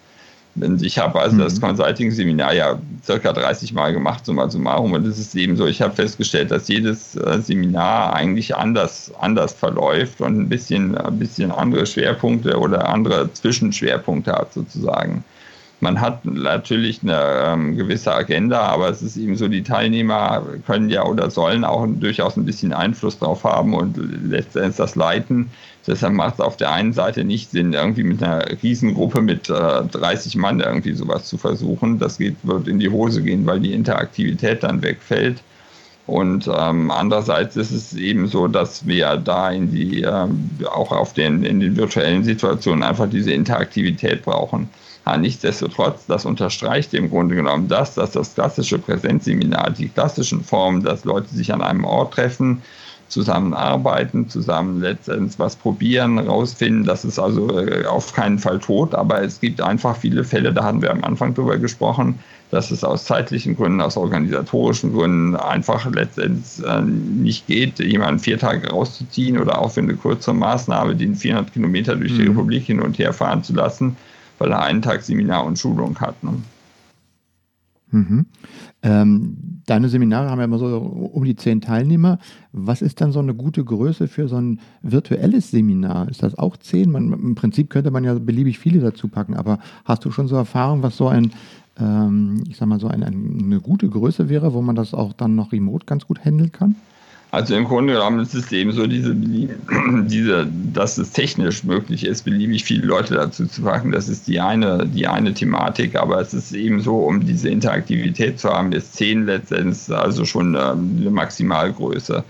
Ich 0.55 0.99
habe 0.99 1.19
also 1.19 1.37
mhm. 1.37 1.41
das 1.41 1.61
Consulting-Seminar 1.61 2.53
ja 2.53 2.79
circa 3.03 3.33
30 3.33 3.73
Mal 3.73 3.93
gemacht, 3.93 4.27
summa 4.27 4.51
summarum. 4.51 4.93
Und 4.93 5.07
es 5.07 5.19
ist 5.19 5.35
eben 5.35 5.57
so, 5.57 5.67
ich 5.67 5.81
habe 5.81 5.95
festgestellt, 5.95 6.51
dass 6.51 6.69
jedes 6.69 7.17
äh, 7.17 7.41
Seminar 7.41 8.15
eigentlich 8.15 8.55
anders, 8.55 9.11
anders 9.19 9.55
verläuft 9.55 10.21
und 10.21 10.39
ein 10.39 10.49
bisschen, 10.49 10.97
ein 10.99 11.19
bisschen 11.19 11.51
andere 11.51 11.87
Schwerpunkte 11.87 12.59
oder 12.59 12.89
andere 12.89 13.33
Zwischenschwerpunkte 13.33 14.33
hat 14.33 14.53
sozusagen. 14.53 15.25
Man 15.83 16.01
hat 16.01 16.25
natürlich 16.25 17.03
eine 17.03 17.21
ähm, 17.45 17.77
gewisse 17.77 18.15
Agenda, 18.15 18.61
aber 18.61 18.89
es 18.89 19.03
ist 19.03 19.17
eben 19.17 19.35
so, 19.35 19.49
die 19.49 19.65
Teilnehmer 19.65 20.47
können 20.65 20.89
ja 20.91 21.05
oder 21.05 21.29
sollen 21.29 21.65
auch 21.65 21.85
durchaus 21.89 22.37
ein 22.37 22.45
bisschen 22.45 22.73
Einfluss 22.73 23.19
drauf 23.19 23.43
haben 23.43 23.75
und 23.75 23.99
letztendlich 24.31 24.77
das 24.77 24.95
leiten. 24.95 25.51
Deshalb 25.85 26.13
macht 26.13 26.35
es 26.35 26.41
auf 26.41 26.57
der 26.57 26.71
einen 26.71 26.93
Seite 26.93 27.25
nicht 27.25 27.51
Sinn, 27.51 27.73
irgendwie 27.73 28.05
mit 28.05 28.23
einer 28.23 28.45
Riesengruppe 28.63 29.23
mit 29.23 29.51
äh, 29.51 29.83
30 29.83 30.37
Mann 30.37 30.61
irgendwie 30.61 30.93
sowas 30.93 31.25
zu 31.25 31.37
versuchen. 31.37 31.99
Das 31.99 32.19
geht, 32.19 32.37
wird 32.45 32.69
in 32.69 32.79
die 32.79 32.91
Hose 32.91 33.21
gehen, 33.21 33.45
weil 33.45 33.59
die 33.59 33.73
Interaktivität 33.73 34.63
dann 34.63 34.83
wegfällt. 34.83 35.43
Und 36.07 36.49
ähm, 36.57 36.93
andererseits 36.93 37.57
ist 37.57 37.73
es 37.73 37.93
eben 37.95 38.29
so, 38.29 38.47
dass 38.47 38.87
wir 38.87 39.17
da 39.17 39.51
in 39.51 39.73
die, 39.73 40.03
äh, 40.03 40.29
auch 40.73 40.93
auf 40.93 41.13
den, 41.13 41.43
in 41.43 41.59
den 41.59 41.77
virtuellen 41.77 42.23
Situationen 42.23 42.85
einfach 42.85 43.11
diese 43.11 43.33
Interaktivität 43.33 44.23
brauchen. 44.23 44.71
Ja, 45.05 45.17
nichtsdestotrotz, 45.17 46.07
das 46.07 46.25
unterstreicht 46.25 46.95
im 46.95 47.11
Grunde 47.11 47.35
genommen 47.35 47.67
das, 47.69 47.95
dass 47.95 48.13
das 48.13 48.35
klassische 48.35 48.79
Präsenzseminar, 48.79 49.71
die 49.71 49.89
klassischen 49.89 50.45
Formen, 50.45 50.85
dass 50.85 51.05
Leute 51.05 51.29
sich 51.35 51.53
an 51.53 51.61
einem 51.61 51.85
Ort 51.85 52.15
treffen, 52.15 52.63
zusammenarbeiten, 53.13 54.29
zusammen 54.29 54.81
letztendlich 54.81 55.39
was 55.39 55.55
probieren, 55.57 56.19
rausfinden. 56.19 56.85
Das 56.85 57.05
ist 57.05 57.19
also 57.19 57.59
äh, 57.59 57.85
auf 57.85 58.15
keinen 58.15 58.39
Fall 58.39 58.59
tot, 58.59 58.95
aber 58.95 59.23
es 59.23 59.39
gibt 59.41 59.61
einfach 59.61 59.97
viele 59.97 60.25
Fälle, 60.25 60.53
da 60.53 60.65
hatten 60.65 60.81
wir 60.81 60.91
am 60.91 61.05
Anfang 61.05 61.35
drüber 61.35 61.59
gesprochen, 61.59 62.19
dass 62.51 62.71
es 62.71 62.85
aus 62.85 63.05
zeitlichen 63.05 63.57
Gründen, 63.57 63.81
aus 63.83 63.97
organisatorischen 63.97 64.95
Gründen 64.95 65.37
einfach 65.37 65.91
letztendlich 65.91 66.67
äh, 66.67 66.81
nicht 66.81 67.47
geht, 67.47 67.79
jemanden 67.81 68.19
vier 68.19 68.39
Tage 68.39 68.71
rauszuziehen 68.71 69.39
oder 69.39 69.61
auch 69.61 69.73
für 69.73 69.81
eine 69.81 69.95
kurze 69.95 70.33
Maßnahme, 70.33 70.97
den 70.97 71.15
400 71.15 71.53
Kilometer 71.53 71.97
durch 71.97 72.13
die 72.13 72.23
mhm. 72.23 72.29
Republik 72.29 72.65
hin 72.65 72.81
und 72.81 72.99
her 72.99 73.13
fahren 73.13 73.43
zu 73.45 73.53
lassen, 73.53 73.97
weil 74.43 74.51
er 74.51 74.63
einen 74.63 74.83
Tag 74.83 75.03
Seminar 75.03 75.47
und 75.47 75.57
Schulung 75.57 76.01
hat. 76.01 76.23
Ne? 76.25 76.33
Mhm. 77.93 78.27
Ähm, 78.83 79.37
deine 79.67 79.89
Seminare 79.89 80.29
haben 80.29 80.39
ja 80.39 80.47
immer 80.47 80.59
so 80.59 80.79
um 81.13 81.25
die 81.25 81.37
zehn 81.37 81.61
Teilnehmer. 81.61 82.19
Was 82.51 82.83
ist 82.83 83.01
dann 83.01 83.13
so 83.13 83.21
eine 83.21 83.35
gute 83.35 83.63
Größe 83.65 84.09
für 84.09 84.27
so 84.27 84.37
ein 84.37 84.59
virtuelles 84.83 85.53
Seminar? 85.53 86.09
Ist 86.09 86.25
das 86.25 86.37
auch 86.37 86.57
zehn? 86.57 86.91
Man, 86.91 87.13
Im 87.13 87.35
Prinzip 87.37 87.71
könnte 87.71 87.93
man 87.93 88.03
ja 88.03 88.15
beliebig 88.15 88.59
viele 88.59 88.81
dazu 88.81 89.07
packen, 89.07 89.37
aber 89.37 89.61
hast 89.85 90.05
du 90.05 90.11
schon 90.11 90.27
so 90.27 90.35
Erfahrung, 90.35 90.83
was 90.83 90.97
so 90.97 91.07
ein, 91.07 91.31
ähm, 91.79 92.43
ich 92.49 92.57
sag 92.57 92.67
mal, 92.67 92.81
so 92.81 92.89
ein, 92.89 93.05
eine 93.05 93.61
gute 93.61 93.89
Größe 93.89 94.29
wäre, 94.29 94.55
wo 94.55 94.61
man 94.63 94.75
das 94.75 94.93
auch 94.93 95.13
dann 95.13 95.37
noch 95.37 95.53
remote 95.53 95.87
ganz 95.87 96.05
gut 96.05 96.25
handeln 96.25 96.51
kann? 96.51 96.75
Also 97.35 97.55
im 97.55 97.65
Grunde 97.65 97.95
genommen 97.95 98.21
ist 98.21 98.35
es 98.35 98.53
eben 98.53 98.73
so, 98.73 98.87
diese, 98.87 99.15
diese, 100.05 100.47
dass 100.75 100.99
es 100.99 101.13
technisch 101.13 101.65
möglich 101.65 102.05
ist, 102.05 102.27
beliebig 102.27 102.63
viele 102.63 102.85
Leute 102.87 103.15
dazu 103.15 103.47
zu 103.47 103.63
packen. 103.63 103.91
Das 103.91 104.11
ist 104.11 104.29
die 104.29 104.39
eine, 104.39 104.87
die 104.87 105.07
eine 105.07 105.33
Thematik, 105.33 105.97
aber 105.97 106.21
es 106.21 106.35
ist 106.35 106.53
eben 106.53 106.83
so, 106.83 106.99
um 106.99 107.25
diese 107.25 107.49
Interaktivität 107.49 108.39
zu 108.39 108.51
haben, 108.51 108.73
ist 108.73 108.95
10 108.97 109.25
letztendlich 109.25 109.97
also 109.97 110.27
schon 110.27 110.55
ähm, 110.55 110.99
eine 111.01 111.11
Maximalgröße. 111.11 112.23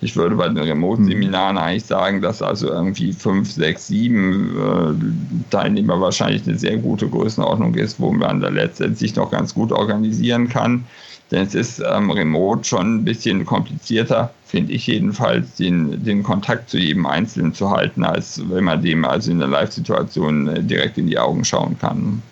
Ich 0.00 0.16
würde 0.16 0.36
bei 0.36 0.48
den 0.48 0.56
Remote-Seminaren 0.56 1.58
eigentlich 1.58 1.84
sagen, 1.84 2.22
dass 2.22 2.40
also 2.40 2.70
irgendwie 2.70 3.12
5, 3.12 3.52
6, 3.52 3.86
7 3.88 5.44
Teilnehmer 5.50 6.00
wahrscheinlich 6.00 6.48
eine 6.48 6.58
sehr 6.58 6.78
gute 6.78 7.08
Größenordnung 7.08 7.74
ist, 7.74 8.00
wo 8.00 8.10
man 8.10 8.40
da 8.40 8.48
letztendlich 8.48 9.16
noch 9.16 9.30
ganz 9.30 9.52
gut 9.52 9.70
organisieren 9.70 10.48
kann. 10.48 10.86
Denn 11.30 11.42
es 11.42 11.54
ist 11.54 11.80
ähm, 11.80 12.10
remote 12.10 12.64
schon 12.64 12.96
ein 12.96 13.04
bisschen 13.04 13.44
komplizierter, 13.44 14.32
finde 14.56 14.72
ich 14.72 14.86
jedenfalls, 14.86 15.56
den, 15.56 16.02
den 16.02 16.22
Kontakt 16.22 16.70
zu 16.70 16.78
jedem 16.78 17.04
Einzelnen 17.04 17.52
zu 17.52 17.68
halten, 17.68 18.04
als 18.04 18.42
wenn 18.48 18.64
man 18.64 18.80
dem 18.80 19.04
also 19.04 19.30
in 19.30 19.38
der 19.38 19.48
Live-Situation 19.48 20.48
äh, 20.48 20.62
direkt 20.62 20.96
in 20.96 21.08
die 21.08 21.18
Augen 21.18 21.44
schauen 21.44 21.78
kann. 21.78 22.22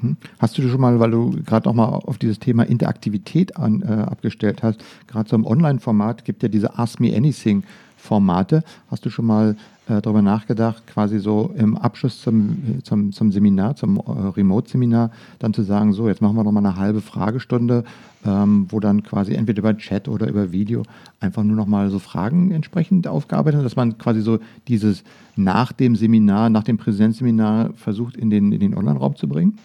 Mhm. 0.00 0.16
Hast 0.38 0.56
du 0.56 0.66
schon 0.66 0.80
mal, 0.80 0.98
weil 0.98 1.10
du 1.10 1.42
gerade 1.44 1.68
auch 1.68 1.74
mal 1.74 1.88
auf 1.88 2.16
dieses 2.16 2.38
Thema 2.38 2.62
Interaktivität 2.62 3.58
an, 3.58 3.82
äh, 3.82 4.00
abgestellt 4.00 4.62
hast, 4.62 4.82
gerade 5.06 5.28
so 5.28 5.36
im 5.36 5.44
Online-Format 5.44 6.24
gibt 6.24 6.42
ja 6.42 6.48
diese 6.48 6.78
Ask 6.78 7.00
Me 7.00 7.14
Anything 7.14 7.64
Formate. 7.98 8.64
Hast 8.90 9.04
du 9.04 9.10
schon 9.10 9.26
mal 9.26 9.56
äh, 9.88 10.02
darüber 10.02 10.22
nachgedacht, 10.22 10.86
quasi 10.86 11.18
so 11.18 11.54
im 11.56 11.76
Abschluss 11.76 12.20
zum, 12.20 12.80
zum, 12.84 13.12
zum 13.12 13.32
Seminar, 13.32 13.74
zum 13.76 13.96
äh, 13.96 14.02
Remote-Seminar, 14.36 15.10
dann 15.38 15.54
zu 15.54 15.62
sagen, 15.62 15.92
so, 15.92 16.08
jetzt 16.08 16.20
machen 16.20 16.36
wir 16.36 16.44
nochmal 16.44 16.64
eine 16.64 16.76
halbe 16.76 17.00
Fragestunde, 17.00 17.84
ähm, 18.24 18.66
wo 18.68 18.80
dann 18.80 19.02
quasi 19.02 19.34
entweder 19.34 19.60
über 19.60 19.76
Chat 19.76 20.08
oder 20.08 20.28
über 20.28 20.52
Video 20.52 20.82
einfach 21.20 21.42
nur 21.42 21.56
nochmal 21.56 21.90
so 21.90 21.98
Fragen 21.98 22.50
entsprechend 22.50 23.08
aufgearbeitet, 23.08 23.64
dass 23.64 23.76
man 23.76 23.96
quasi 23.96 24.20
so 24.20 24.40
dieses 24.68 25.04
nach 25.36 25.72
dem 25.72 25.96
Seminar, 25.96 26.50
nach 26.50 26.64
dem 26.64 26.76
Präsenzseminar 26.76 27.70
versucht 27.74 28.16
in 28.16 28.28
den, 28.28 28.52
in 28.52 28.60
den 28.60 28.76
Online-Raum 28.76 29.16
zu 29.16 29.26
bringen? 29.28 29.58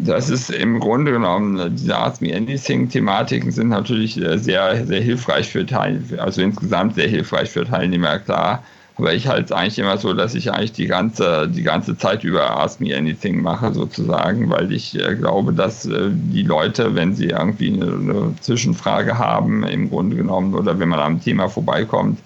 Das 0.00 0.30
ist 0.30 0.50
im 0.50 0.80
Grunde 0.80 1.12
genommen, 1.12 1.74
diese 1.76 1.96
Ask 1.96 2.20
Me 2.22 2.34
Anything-Thematiken 2.34 3.50
sind 3.50 3.68
natürlich 3.68 4.20
äh, 4.20 4.38
sehr, 4.38 4.86
sehr 4.86 5.00
hilfreich 5.00 5.48
für 5.48 5.64
Teilnehmer, 5.66 6.22
also 6.22 6.42
insgesamt 6.42 6.94
sehr 6.94 7.08
hilfreich 7.08 7.50
für 7.50 7.64
Teilnehmer, 7.64 8.18
klar. 8.18 8.62
Aber 8.98 9.12
ich 9.12 9.28
halte 9.28 9.44
es 9.44 9.52
eigentlich 9.52 9.78
immer 9.78 9.98
so, 9.98 10.14
dass 10.14 10.34
ich 10.34 10.50
eigentlich 10.50 10.72
die 10.72 10.86
ganze, 10.86 11.48
die 11.48 11.62
ganze 11.62 11.98
Zeit 11.98 12.24
über 12.24 12.58
Ask 12.58 12.80
Me 12.80 12.96
Anything 12.96 13.42
mache, 13.42 13.74
sozusagen, 13.74 14.48
weil 14.48 14.72
ich 14.72 14.98
äh, 14.98 15.16
glaube, 15.16 15.52
dass 15.52 15.84
äh, 15.84 16.08
die 16.10 16.42
Leute, 16.42 16.94
wenn 16.94 17.14
sie 17.14 17.26
irgendwie 17.26 17.74
eine, 17.74 18.34
Zwischenfrage 18.40 19.18
haben, 19.18 19.64
im 19.64 19.90
Grunde 19.90 20.16
genommen, 20.16 20.54
oder 20.54 20.78
wenn 20.78 20.88
man 20.88 21.00
am 21.00 21.20
Thema 21.20 21.48
vorbeikommt, 21.48 22.20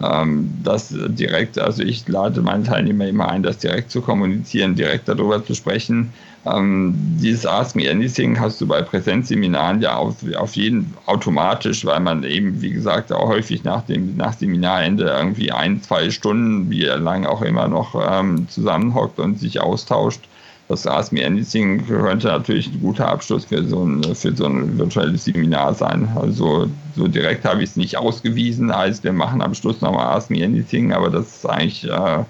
das 0.00 0.94
direkt, 0.96 1.58
also 1.58 1.82
ich 1.82 2.06
lade 2.06 2.40
meine 2.40 2.62
Teilnehmer 2.62 3.08
immer 3.08 3.28
ein, 3.28 3.42
das 3.42 3.58
direkt 3.58 3.90
zu 3.90 4.00
kommunizieren, 4.00 4.76
direkt 4.76 5.08
darüber 5.08 5.44
zu 5.44 5.54
sprechen 5.54 6.12
ähm, 6.46 6.94
dieses 7.20 7.46
Ask 7.46 7.74
Me 7.74 7.90
Anything 7.90 8.38
hast 8.38 8.60
du 8.60 8.66
bei 8.66 8.82
Präsenzseminaren 8.82 9.80
ja 9.80 9.96
auf, 9.96 10.16
auf 10.36 10.56
jeden 10.56 10.94
automatisch, 11.06 11.84
weil 11.84 12.00
man 12.00 12.22
eben, 12.22 12.62
wie 12.62 12.70
gesagt, 12.70 13.12
auch 13.12 13.28
häufig 13.28 13.64
nach 13.64 13.82
dem 13.82 14.16
nach 14.16 14.32
Seminarende 14.34 15.04
irgendwie 15.04 15.50
ein, 15.50 15.82
zwei 15.82 16.10
Stunden, 16.10 16.70
wie 16.70 16.84
lang 16.84 17.26
auch 17.26 17.42
immer 17.42 17.68
noch 17.68 17.94
ähm, 17.94 18.48
zusammenhockt 18.48 19.18
und 19.18 19.38
sich 19.40 19.60
austauscht. 19.60 20.20
Das 20.68 20.86
Ask 20.86 21.12
Me 21.12 21.24
Anything 21.24 21.86
könnte 21.86 22.28
natürlich 22.28 22.70
ein 22.70 22.80
guter 22.80 23.08
Abschluss 23.08 23.46
für 23.46 23.64
so 23.64 23.84
ein, 23.84 24.02
für 24.14 24.36
so 24.36 24.44
ein 24.44 24.76
virtuelles 24.76 25.24
Seminar 25.24 25.72
sein. 25.72 26.06
Also 26.14 26.68
so 26.94 27.08
direkt 27.08 27.46
habe 27.46 27.62
ich 27.62 27.70
es 27.70 27.76
nicht 27.76 27.96
ausgewiesen, 27.96 28.70
als 28.70 29.02
wir 29.02 29.14
machen 29.14 29.40
am 29.40 29.54
Schluss 29.54 29.80
nochmal 29.80 30.14
Ask 30.14 30.28
Me 30.28 30.44
Anything, 30.44 30.92
aber 30.92 31.08
das 31.08 31.38
ist 31.38 31.46
eigentlich 31.46 31.84
äh, 31.88 32.24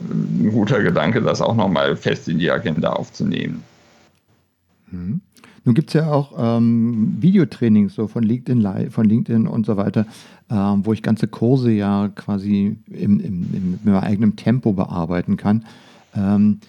ein 0.00 0.50
guter 0.52 0.82
Gedanke, 0.84 1.20
das 1.20 1.42
auch 1.42 1.56
nochmal 1.56 1.96
fest 1.96 2.28
in 2.28 2.38
die 2.38 2.50
Agenda 2.50 2.92
aufzunehmen. 2.92 3.64
Mhm. 4.90 5.20
Nun 5.64 5.74
gibt 5.74 5.88
es 5.88 5.94
ja 5.94 6.12
auch 6.12 6.32
ähm, 6.38 7.16
Videotrainings 7.20 7.94
so 7.94 8.06
von 8.06 8.22
LinkedIn 8.22 8.90
von 8.90 9.08
LinkedIn 9.08 9.46
und 9.46 9.66
so 9.66 9.76
weiter, 9.76 10.06
ähm, 10.50 10.84
wo 10.84 10.92
ich 10.92 11.02
ganze 11.02 11.26
Kurse 11.26 11.72
ja 11.72 12.08
quasi 12.14 12.76
im, 12.86 13.18
im, 13.18 13.20
im, 13.20 13.52
in 13.52 13.78
meinem 13.82 13.96
eigenen 13.96 14.36
Tempo 14.36 14.74
bearbeiten 14.74 15.36
kann. 15.36 15.64
Ähm, 16.14 16.60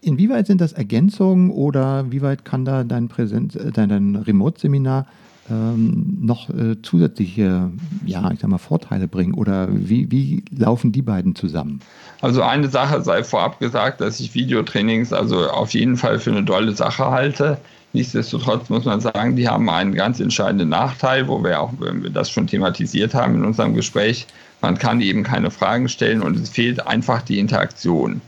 inwieweit 0.00 0.46
sind 0.46 0.60
das 0.60 0.72
Ergänzungen 0.72 1.50
oder 1.50 2.10
wie 2.10 2.22
weit 2.22 2.44
kann 2.44 2.64
da 2.64 2.84
dein, 2.84 3.10
äh, 3.10 3.72
dein, 3.72 3.88
dein 3.88 4.16
Remote-Seminar 4.16 5.06
ähm, 5.50 6.18
noch 6.20 6.48
äh, 6.50 6.80
zusätzliche, 6.82 7.70
ja, 8.06 8.30
ich 8.30 8.40
sag 8.40 8.48
mal, 8.48 8.58
Vorteile 8.58 9.08
bringen? 9.08 9.34
Oder 9.34 9.68
wie, 9.70 10.10
wie 10.10 10.44
laufen 10.56 10.92
die 10.92 11.02
beiden 11.02 11.34
zusammen? 11.34 11.80
Also 12.20 12.42
eine 12.42 12.68
Sache 12.68 13.02
sei 13.02 13.24
vorab 13.24 13.58
gesagt, 13.58 14.00
dass 14.00 14.20
ich 14.20 14.34
Videotrainings 14.34 15.12
also 15.12 15.48
auf 15.50 15.74
jeden 15.74 15.96
Fall 15.96 16.20
für 16.20 16.30
eine 16.30 16.44
tolle 16.44 16.72
Sache 16.72 17.06
halte. 17.06 17.58
Nichtsdestotrotz 17.92 18.70
muss 18.70 18.84
man 18.84 19.00
sagen, 19.00 19.36
die 19.36 19.48
haben 19.48 19.68
einen 19.68 19.94
ganz 19.94 20.20
entscheidenden 20.20 20.70
Nachteil, 20.70 21.28
wo 21.28 21.42
wir 21.42 21.60
auch 21.60 21.72
wenn 21.78 22.02
wir 22.02 22.10
das 22.10 22.30
schon 22.30 22.46
thematisiert 22.46 23.12
haben 23.12 23.34
in 23.34 23.44
unserem 23.44 23.74
Gespräch. 23.74 24.26
Man 24.62 24.78
kann 24.78 25.00
eben 25.00 25.24
keine 25.24 25.50
Fragen 25.50 25.88
stellen 25.88 26.22
und 26.22 26.38
es 26.38 26.48
fehlt 26.48 26.86
einfach 26.86 27.20
die 27.20 27.38
Interaktion 27.38 28.20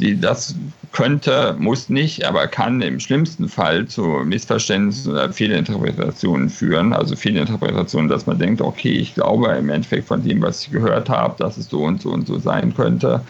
die 0.00 0.18
das 0.18 0.54
könnte, 0.92 1.54
muss 1.58 1.88
nicht, 1.88 2.24
aber 2.24 2.48
kann 2.48 2.82
im 2.82 2.98
schlimmsten 2.98 3.48
Fall 3.48 3.86
zu 3.86 4.02
Missverständnissen 4.02 5.12
oder 5.12 5.32
Fehlinterpretationen 5.32 6.48
führen. 6.48 6.92
Also 6.92 7.14
Fehlinterpretationen, 7.14 8.08
dass 8.08 8.26
man 8.26 8.38
denkt, 8.38 8.60
okay, 8.60 8.92
ich 8.92 9.14
glaube 9.14 9.48
im 9.48 9.70
Endeffekt 9.70 10.08
von 10.08 10.24
dem, 10.24 10.42
was 10.42 10.62
ich 10.62 10.72
gehört 10.72 11.08
habe, 11.08 11.36
dass 11.38 11.56
es 11.56 11.68
so 11.68 11.82
und 11.84 12.02
so 12.02 12.10
und 12.10 12.26
so 12.26 12.38
sein 12.38 12.74
könnte. 12.74 13.20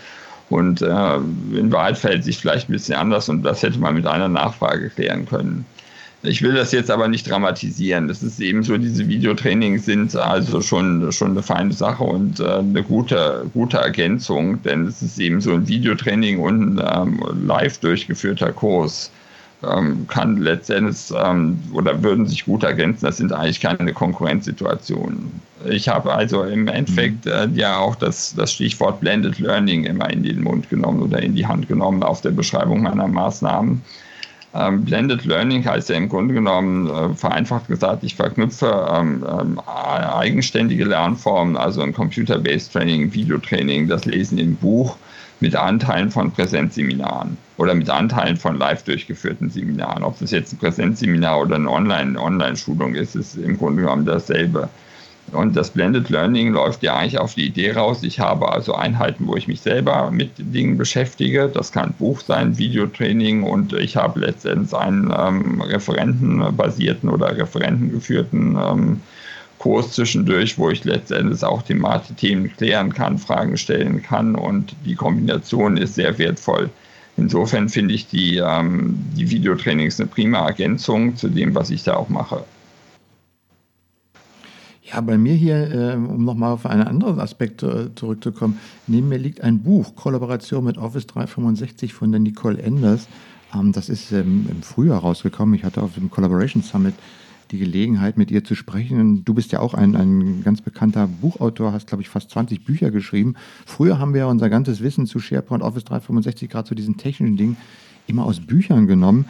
Und 0.48 0.82
äh, 0.82 1.16
in 1.16 1.70
Wahrheit 1.70 1.98
verhält 1.98 2.24
sich 2.24 2.38
vielleicht 2.38 2.68
ein 2.68 2.72
bisschen 2.72 2.96
anders 2.96 3.28
und 3.28 3.42
das 3.42 3.62
hätte 3.62 3.78
man 3.78 3.94
mit 3.94 4.06
einer 4.06 4.28
Nachfrage 4.28 4.90
klären 4.90 5.26
können. 5.26 5.64
Ich 6.22 6.42
will 6.42 6.52
das 6.52 6.72
jetzt 6.72 6.90
aber 6.90 7.08
nicht 7.08 7.30
dramatisieren. 7.30 8.06
Das 8.06 8.22
ist 8.22 8.40
eben 8.40 8.62
so, 8.62 8.76
diese 8.76 9.08
Videotrainings 9.08 9.86
sind 9.86 10.14
also 10.14 10.60
schon, 10.60 11.10
schon 11.12 11.30
eine 11.30 11.42
feine 11.42 11.72
Sache 11.72 12.04
und 12.04 12.40
äh, 12.40 12.58
eine 12.58 12.82
gute, 12.82 13.46
gute 13.54 13.78
Ergänzung, 13.78 14.62
denn 14.62 14.86
es 14.86 15.00
ist 15.00 15.18
eben 15.18 15.40
so 15.40 15.54
ein 15.54 15.66
Videotraining 15.66 16.38
und 16.40 16.78
ein 16.78 17.08
ähm, 17.08 17.46
live 17.46 17.78
durchgeführter 17.78 18.52
Kurs 18.52 19.10
ähm, 19.62 20.06
kann 20.08 20.38
letztendlich 20.38 21.10
ähm, 21.16 21.58
oder 21.72 22.02
würden 22.02 22.26
sich 22.26 22.44
gut 22.44 22.64
ergänzen. 22.64 23.06
Das 23.06 23.16
sind 23.16 23.32
eigentlich 23.32 23.60
keine 23.60 23.92
Konkurrenzsituationen. 23.92 25.40
Ich 25.68 25.88
habe 25.88 26.12
also 26.12 26.44
im 26.44 26.68
Endeffekt 26.68 27.26
mhm. 27.26 27.32
äh, 27.32 27.46
ja 27.54 27.78
auch 27.78 27.94
das, 27.94 28.34
das 28.34 28.52
Stichwort 28.52 29.00
Blended 29.00 29.38
Learning 29.38 29.84
immer 29.84 30.10
in 30.10 30.22
den 30.22 30.42
Mund 30.42 30.68
genommen 30.68 31.02
oder 31.02 31.22
in 31.22 31.34
die 31.34 31.46
Hand 31.46 31.68
genommen 31.68 32.02
auf 32.02 32.20
der 32.20 32.30
Beschreibung 32.30 32.82
meiner 32.82 33.08
Maßnahmen. 33.08 33.82
Ähm, 34.53 34.84
Blended 34.84 35.24
Learning 35.24 35.64
heißt 35.64 35.90
ja 35.90 35.96
im 35.96 36.09
Grunde 36.09 36.34
genommen, 36.34 36.88
äh, 36.88 37.14
vereinfacht 37.14 37.68
gesagt, 37.68 38.03
ich 38.03 38.16
verknüpfe 38.16 38.88
ähm, 38.92 39.24
ähm, 39.28 39.61
eigenständige 39.61 40.84
Lernformen, 40.84 41.57
also 41.57 41.82
ein 41.82 41.92
Computer-Based 41.92 42.72
Training, 42.72 43.12
Videotraining, 43.12 43.86
das 43.86 44.07
Lesen 44.07 44.38
im 44.38 44.57
Buch 44.57 44.96
mit 45.38 45.55
Anteilen 45.55 46.11
von 46.11 46.32
Präsenzseminaren 46.32 47.38
oder 47.57 47.74
mit 47.74 47.88
Anteilen 47.88 48.36
von 48.36 48.59
live 48.59 48.82
durchgeführten 48.82 49.51
Seminaren. 49.51 50.03
Ob 50.03 50.18
das 50.18 50.32
jetzt 50.32 50.53
ein 50.53 50.59
Präsenzseminar 50.59 51.40
oder 51.40 51.57
eine 51.57 51.70
Online-Schulung 51.70 52.94
ist, 52.94 53.14
ist 53.14 53.36
im 53.36 53.57
Grunde 53.57 53.82
genommen 53.82 54.05
dasselbe. 54.05 54.68
Und 55.33 55.57
das 55.57 55.70
Blended 55.70 56.11
Learning 56.11 56.53
läuft 56.53 56.83
ja 56.83 56.97
eigentlich 56.97 57.18
auf 57.18 57.35
die 57.35 57.47
Idee 57.47 57.72
raus, 57.72 58.03
ich 58.03 58.18
habe 58.18 58.51
also 58.51 58.74
Einheiten, 58.74 59.26
wo 59.26 59.37
ich 59.37 59.47
mich 59.47 59.61
selber 59.61 60.11
mit 60.11 60.31
Dingen 60.37 60.76
beschäftige. 60.76 61.49
Das 61.53 61.72
kann 61.72 61.95
Buch 61.99 62.20
sein, 62.20 62.59
Videotraining 62.59 63.43
und 63.43 63.72
ich 63.72 63.97
habe 63.97 64.20
letztendlich 64.20 64.74
einen 64.74 65.12
ähm, 65.16 65.61
referentenbasierten 65.61 67.09
oder 67.09 67.37
referentengeführten 67.37 68.59
ähm, 68.61 69.01
Kurs 69.59 69.93
zwischendurch, 69.93 70.59
wo 70.59 70.70
ich 70.70 70.85
letztendlich 70.85 71.45
auch 71.45 71.62
die 71.62 71.78
Themen 72.16 72.51
klären 72.57 72.93
kann, 72.93 73.18
Fragen 73.18 73.57
stellen 73.57 74.03
kann 74.03 74.35
und 74.35 74.74
die 74.85 74.95
Kombination 74.95 75.76
ist 75.76 75.95
sehr 75.95 76.18
wertvoll. 76.18 76.70
Insofern 77.16 77.68
finde 77.68 77.95
ich 77.95 78.09
die, 78.09 78.39
ähm, 78.39 78.99
die 79.14 79.31
Videotrainings 79.31 80.01
eine 80.01 80.09
prima 80.09 80.47
Ergänzung 80.47 81.14
zu 81.16 81.28
dem, 81.28 81.55
was 81.55 81.70
ich 81.70 81.85
da 81.85 81.95
auch 81.95 82.09
mache. 82.09 82.45
Ja, 84.93 85.01
bei 85.01 85.18
mir 85.18 85.34
hier, 85.34 85.70
äh, 85.72 85.95
um 85.95 86.24
nochmal 86.24 86.53
auf 86.53 86.66
einen 86.66 86.82
anderen 86.82 87.20
Aspekt 87.20 87.62
äh, 87.62 87.95
zurückzukommen, 87.95 88.59
neben 88.88 89.09
mir 89.09 89.18
liegt 89.18 89.41
ein 89.41 89.62
Buch, 89.62 89.95
Kollaboration 89.95 90.64
mit 90.64 90.78
Office 90.78 91.07
365 91.07 91.95
von 91.95 92.11
der 92.11 92.20
Nicole 92.20 92.61
Enders. 92.61 93.07
Ähm, 93.55 93.70
das 93.70 93.88
ist 93.88 94.11
ähm, 94.11 94.47
im 94.51 94.62
Frühjahr 94.62 94.99
rausgekommen. 94.99 95.55
Ich 95.55 95.62
hatte 95.62 95.80
auf 95.80 95.95
dem 95.95 96.11
Collaboration 96.11 96.62
Summit 96.62 96.95
die 97.53 97.59
Gelegenheit, 97.59 98.16
mit 98.16 98.32
ihr 98.32 98.43
zu 98.43 98.57
sprechen. 98.57 99.24
Du 99.24 99.32
bist 99.32 99.53
ja 99.53 99.61
auch 99.61 99.74
ein, 99.74 99.95
ein 99.95 100.43
ganz 100.43 100.61
bekannter 100.61 101.07
Buchautor, 101.07 101.72
hast, 101.72 101.86
glaube 101.86 102.03
ich, 102.03 102.09
fast 102.09 102.30
20 102.30 102.64
Bücher 102.64 102.91
geschrieben. 102.91 103.34
Früher 103.66 104.01
haben 104.01 104.12
wir 104.12 104.26
unser 104.26 104.51
ganzes 104.51 104.80
Wissen 104.82 105.07
zu 105.07 105.20
SharePoint, 105.20 105.62
Office 105.62 105.84
365, 105.84 106.49
gerade 106.49 106.68
zu 106.68 106.74
diesen 106.74 106.97
technischen 106.97 107.36
Dingen, 107.36 107.57
immer 108.09 108.24
aus 108.24 108.41
Büchern 108.41 108.88
genommen. 108.88 109.26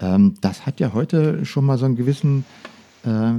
Ähm, 0.00 0.34
das 0.40 0.64
hat 0.64 0.80
ja 0.80 0.92
heute 0.94 1.44
schon 1.44 1.66
mal 1.66 1.76
so 1.76 1.84
einen 1.84 1.96
gewissen, 1.96 2.44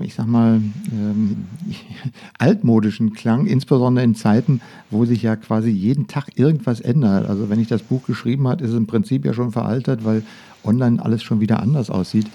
ich 0.01 0.13
sag 0.13 0.27
mal, 0.27 0.61
ähm, 0.91 1.45
altmodischen 2.37 3.13
Klang, 3.13 3.47
insbesondere 3.47 4.03
in 4.05 4.15
Zeiten, 4.15 4.61
wo 4.91 5.05
sich 5.05 5.23
ja 5.23 5.35
quasi 5.35 5.69
jeden 5.69 6.07
Tag 6.07 6.37
irgendwas 6.37 6.81
ändert. 6.81 7.27
Also 7.27 7.49
wenn 7.49 7.59
ich 7.59 7.67
das 7.67 7.81
Buch 7.81 8.05
geschrieben 8.05 8.47
habe, 8.47 8.63
ist 8.63 8.71
es 8.71 8.77
im 8.77 8.87
Prinzip 8.87 9.25
ja 9.25 9.33
schon 9.33 9.51
veraltet, 9.51 10.05
weil 10.05 10.23
online 10.63 11.03
alles 11.03 11.23
schon 11.23 11.39
wieder 11.39 11.61
anders 11.61 11.89
aussieht. 11.89 12.27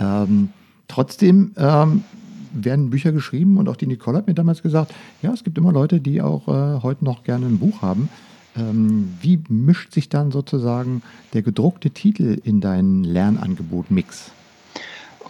Ähm, 0.00 0.48
Trotzdem 0.92 1.52
ähm, 1.56 2.04
werden 2.52 2.90
Bücher 2.90 3.12
geschrieben 3.12 3.56
und 3.56 3.66
auch 3.70 3.76
die 3.76 3.86
Nicole 3.86 4.18
hat 4.18 4.26
mir 4.26 4.34
damals 4.34 4.62
gesagt, 4.62 4.92
ja, 5.22 5.32
es 5.32 5.42
gibt 5.42 5.56
immer 5.56 5.72
Leute, 5.72 6.00
die 6.00 6.20
auch 6.20 6.48
äh, 6.48 6.82
heute 6.82 7.02
noch 7.02 7.24
gerne 7.24 7.46
ein 7.46 7.58
Buch 7.58 7.80
haben. 7.80 8.10
Ähm, 8.54 9.14
wie 9.22 9.40
mischt 9.48 9.94
sich 9.94 10.10
dann 10.10 10.30
sozusagen 10.30 11.00
der 11.32 11.40
gedruckte 11.40 11.92
Titel 11.92 12.38
in 12.44 12.60
dein 12.60 13.04
Lernangebot-Mix? 13.04 14.32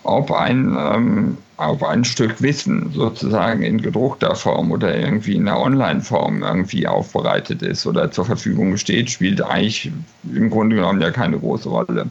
Ob 0.05 0.33
ein, 0.33 0.77
ähm, 0.79 1.39
ob 1.57 1.83
ein 1.85 2.05
Stück 2.05 2.43
Wissen 2.43 2.91
sozusagen 2.93 3.63
in 3.63 3.81
gedruckter 3.81 4.35
Form 4.35 4.73
oder 4.73 4.97
irgendwie 4.97 5.37
in 5.37 5.49
einer 5.49 5.61
Online-Form 5.61 6.43
irgendwie 6.43 6.87
aufbereitet 6.87 7.63
ist 7.63 7.87
oder 7.87 8.11
zur 8.11 8.25
Verfügung 8.25 8.77
steht, 8.77 9.11
spielt 9.11 9.41
eigentlich 9.43 9.93
im 10.35 10.51
Grunde 10.51 10.77
genommen 10.77 11.01
ja 11.01 11.11
keine 11.11 11.39
große 11.39 11.69
Rolle 11.69 12.11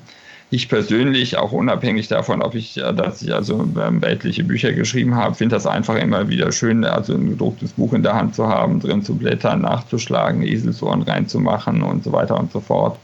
ich 0.53 0.67
persönlich, 0.67 1.37
auch 1.37 1.53
unabhängig 1.53 2.09
davon, 2.09 2.41
ob 2.41 2.55
ich, 2.55 2.77
äh, 2.77 2.93
dass 2.93 3.21
ich 3.21 3.33
also 3.33 3.65
ähm, 3.81 4.01
weltliche 4.01 4.43
Bücher 4.43 4.73
geschrieben 4.73 5.15
habe, 5.15 5.33
finde 5.33 5.55
das 5.55 5.65
einfach 5.65 5.95
immer 5.95 6.27
wieder 6.27 6.51
schön, 6.51 6.83
also 6.83 7.13
ein 7.13 7.29
gedrucktes 7.29 7.71
Buch 7.71 7.93
in 7.93 8.03
der 8.03 8.15
Hand 8.15 8.35
zu 8.35 8.47
haben, 8.47 8.81
drin 8.81 9.01
zu 9.01 9.15
blättern, 9.15 9.61
nachzuschlagen, 9.61 10.43
Eselsohren 10.43 11.03
reinzumachen 11.03 11.81
und 11.81 12.03
so 12.03 12.11
weiter 12.11 12.37
und 12.37 12.51
so 12.51 12.59
fort. 12.59 12.99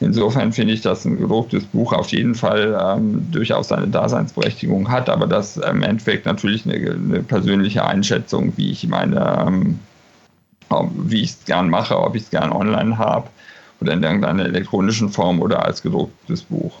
Insofern 0.00 0.52
finde 0.52 0.72
ich, 0.72 0.80
dass 0.80 1.04
ein 1.04 1.18
gedrucktes 1.18 1.64
Buch 1.64 1.92
auf 1.92 2.08
jeden 2.08 2.34
Fall 2.34 2.78
ähm, 2.80 3.26
durchaus 3.30 3.68
seine 3.68 3.86
Daseinsberechtigung 3.86 4.90
hat, 4.90 5.10
aber 5.10 5.26
das 5.26 5.58
im 5.58 5.82
Endeffekt 5.82 6.24
natürlich 6.24 6.64
eine, 6.64 6.74
eine 6.74 7.22
persönliche 7.22 7.84
Einschätzung, 7.84 8.54
wie 8.56 8.70
ich 8.70 8.88
meine, 8.88 9.46
ähm, 9.46 9.78
wie 11.06 11.22
ich 11.22 11.30
es 11.30 11.44
gern 11.44 11.68
mache, 11.68 11.98
ob 11.98 12.16
ich 12.16 12.22
es 12.22 12.30
gern 12.30 12.50
online 12.50 12.96
habe 12.96 13.28
oder 13.82 13.92
in 13.92 14.02
irgendeiner 14.02 14.46
elektronischen 14.46 15.10
Form 15.10 15.42
oder 15.42 15.66
als 15.66 15.82
gedrucktes 15.82 16.42
Buch. 16.42 16.72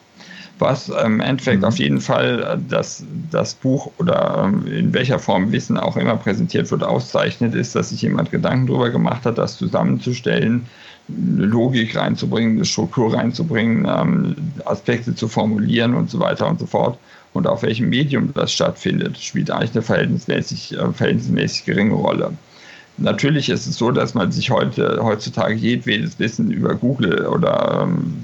Was 0.58 0.90
im 0.90 1.20
Endeffekt 1.20 1.60
mhm. 1.60 1.64
auf 1.64 1.78
jeden 1.78 2.00
Fall 2.00 2.42
äh, 2.42 2.58
das, 2.68 3.04
das 3.30 3.54
Buch 3.54 3.90
oder 3.98 4.44
ähm, 4.44 4.66
in 4.66 4.94
welcher 4.94 5.18
Form 5.18 5.52
Wissen 5.52 5.78
auch 5.78 5.96
immer 5.96 6.16
präsentiert 6.16 6.70
wird, 6.70 6.84
auszeichnet, 6.84 7.54
ist, 7.54 7.74
dass 7.74 7.90
sich 7.90 8.00
jemand 8.02 8.30
Gedanken 8.30 8.66
darüber 8.66 8.90
gemacht 8.90 9.24
hat, 9.24 9.36
das 9.36 9.58
zusammenzustellen, 9.58 10.66
Logik 11.08 11.96
reinzubringen, 11.96 12.56
eine 12.56 12.64
Struktur 12.64 13.14
reinzubringen, 13.14 13.86
ähm, 13.88 14.36
Aspekte 14.64 15.14
zu 15.14 15.28
formulieren 15.28 15.94
und 15.94 16.10
so 16.10 16.20
weiter 16.20 16.48
und 16.48 16.60
so 16.60 16.66
fort. 16.66 16.98
Und 17.32 17.46
auf 17.46 17.62
welchem 17.62 17.88
Medium 17.88 18.32
das 18.34 18.52
stattfindet, 18.52 19.18
spielt 19.18 19.50
eigentlich 19.50 19.72
eine 19.72 19.82
verhältnismäßig, 19.82 20.76
äh, 20.76 20.92
verhältnismäßig 20.92 21.64
geringe 21.64 21.94
Rolle. 21.94 22.32
Natürlich 22.98 23.48
ist 23.48 23.66
es 23.66 23.76
so, 23.76 23.90
dass 23.90 24.14
man 24.14 24.30
sich 24.30 24.50
heute, 24.50 25.00
heutzutage 25.02 25.54
jedwedes 25.54 26.18
Wissen 26.18 26.50
über 26.50 26.74
Google 26.74 27.26
oder 27.26 27.80
ähm, 27.82 28.14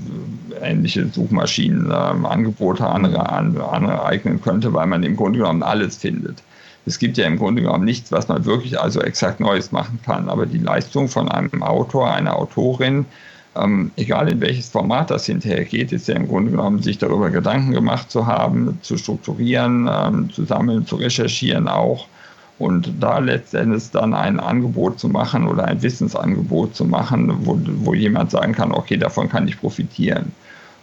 ähnliche 0.61 1.07
Suchmaschinen 1.09 1.87
ähm, 1.87 2.27
Angebote 2.27 2.87
andere, 2.87 3.29
aneignen 3.29 4.41
könnte, 4.43 4.73
weil 4.73 4.87
man 4.87 5.03
im 5.03 5.17
Grunde 5.17 5.39
genommen 5.39 5.63
alles 5.63 5.97
findet. 5.97 6.43
Es 6.87 6.99
gibt 6.99 7.19
ja 7.19 7.27
im 7.27 7.37
Grunde 7.37 7.63
genommen 7.63 7.85
nichts, 7.85 8.13
was 8.13 8.29
man 8.29 8.45
wirklich 8.45 8.81
also 8.81 9.01
exakt 9.01 9.41
Neues 9.41 9.73
machen 9.73 9.99
kann. 10.05 10.29
Aber 10.29 10.47
die 10.47 10.59
Leistung 10.59 11.09
von 11.09 11.29
einem 11.29 11.63
Autor, 11.63 12.13
einer 12.13 12.37
Autorin, 12.37 13.07
ähm, 13.57 13.91
egal 13.97 14.31
in 14.31 14.41
welches 14.41 14.69
Format 14.69 15.11
das 15.11 15.27
hinterher 15.27 15.65
geht, 15.65 15.93
ist 15.93 16.09
ja 16.09 16.15
im 16.15 16.29
Grunde 16.29 16.53
genommen, 16.53 16.83
sich 16.83 16.99
darüber 16.99 17.31
Gedanken 17.31 17.73
gemacht 17.73 18.11
zu 18.11 18.27
haben, 18.27 18.79
zu 18.83 18.97
strukturieren, 18.97 19.89
ähm, 19.91 20.31
zu 20.31 20.45
sammeln, 20.45 20.87
zu 20.87 20.97
recherchieren 20.97 21.69
auch 21.69 22.07
und 22.59 22.93
da 23.01 23.19
letztendlich 23.19 23.91
dann 23.91 24.15
ein 24.15 24.41
Angebot 24.41 24.99
zu 24.99 25.09
machen 25.09 25.47
oder 25.47 25.65
ein 25.65 25.83
Wissensangebot 25.83 26.75
zu 26.75 26.85
machen, 26.85 27.35
wo, 27.45 27.59
wo 27.85 27.95
jemand 27.95 28.31
sagen 28.31 28.53
kann, 28.53 28.73
okay, 28.73 28.97
davon 28.97 29.29
kann 29.29 29.47
ich 29.47 29.61
profitieren. 29.61 30.33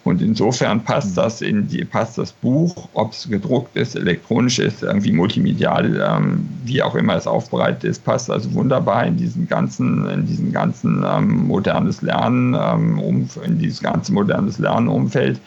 Und 0.04 0.22
insofern 0.22 0.84
passt 0.84 1.12
mhm. 1.12 1.16
das 1.16 1.42
in 1.42 1.68
die, 1.68 1.86
passt 1.86 2.18
das 2.18 2.34
Buch, 2.34 2.90
ob 2.94 3.14
es 3.14 3.30
gedruckt 3.30 3.76
ist, 3.78 3.96
elektronisch 3.96 4.60
ist, 4.60 4.84
irgendwie 4.84 5.14
multimedial, 5.14 6.02
ähm, 6.06 6.50
wie 6.66 6.84
auch 6.84 6.96
immer 6.96 7.16
es 7.16 7.26
aufbereitet 7.26 7.86
ist, 7.86 8.04
passt 8.04 8.30
also 8.30 8.54
wunderbar 8.54 9.06
in 9.06 9.16
diesen 9.16 9.48
ganzen, 9.48 10.10
in 10.10 10.26
diesen 10.26 10.52
ganzen 10.52 11.06
ähm, 11.08 11.48
modernes 11.48 12.02
Lernen, 12.02 12.54
ähm, 12.60 13.00
um, 13.00 13.30
in 13.46 13.60
dieses 13.60 13.82
ganze 13.82 14.12
modernes 14.12 14.60
Lernumfeld 14.60 15.40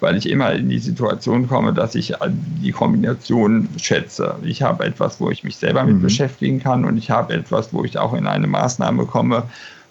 weil 0.00 0.16
ich 0.16 0.28
immer 0.28 0.52
in 0.52 0.68
die 0.68 0.80
Situation 0.80 1.46
komme, 1.46 1.72
dass 1.72 1.94
ich 1.94 2.12
die 2.60 2.72
Kombination 2.72 3.68
schätze. 3.76 4.34
Ich 4.42 4.60
habe 4.60 4.84
etwas, 4.84 5.20
wo 5.20 5.30
ich 5.30 5.44
mich 5.44 5.56
selber 5.56 5.84
mit 5.84 5.98
mhm. 5.98 6.02
beschäftigen 6.02 6.58
kann 6.60 6.84
und 6.84 6.96
ich 6.96 7.10
habe 7.10 7.32
etwas, 7.34 7.72
wo 7.72 7.84
ich 7.84 7.98
auch 7.98 8.12
in 8.12 8.26
eine 8.26 8.48
Maßnahme 8.48 9.06
komme, 9.06 9.44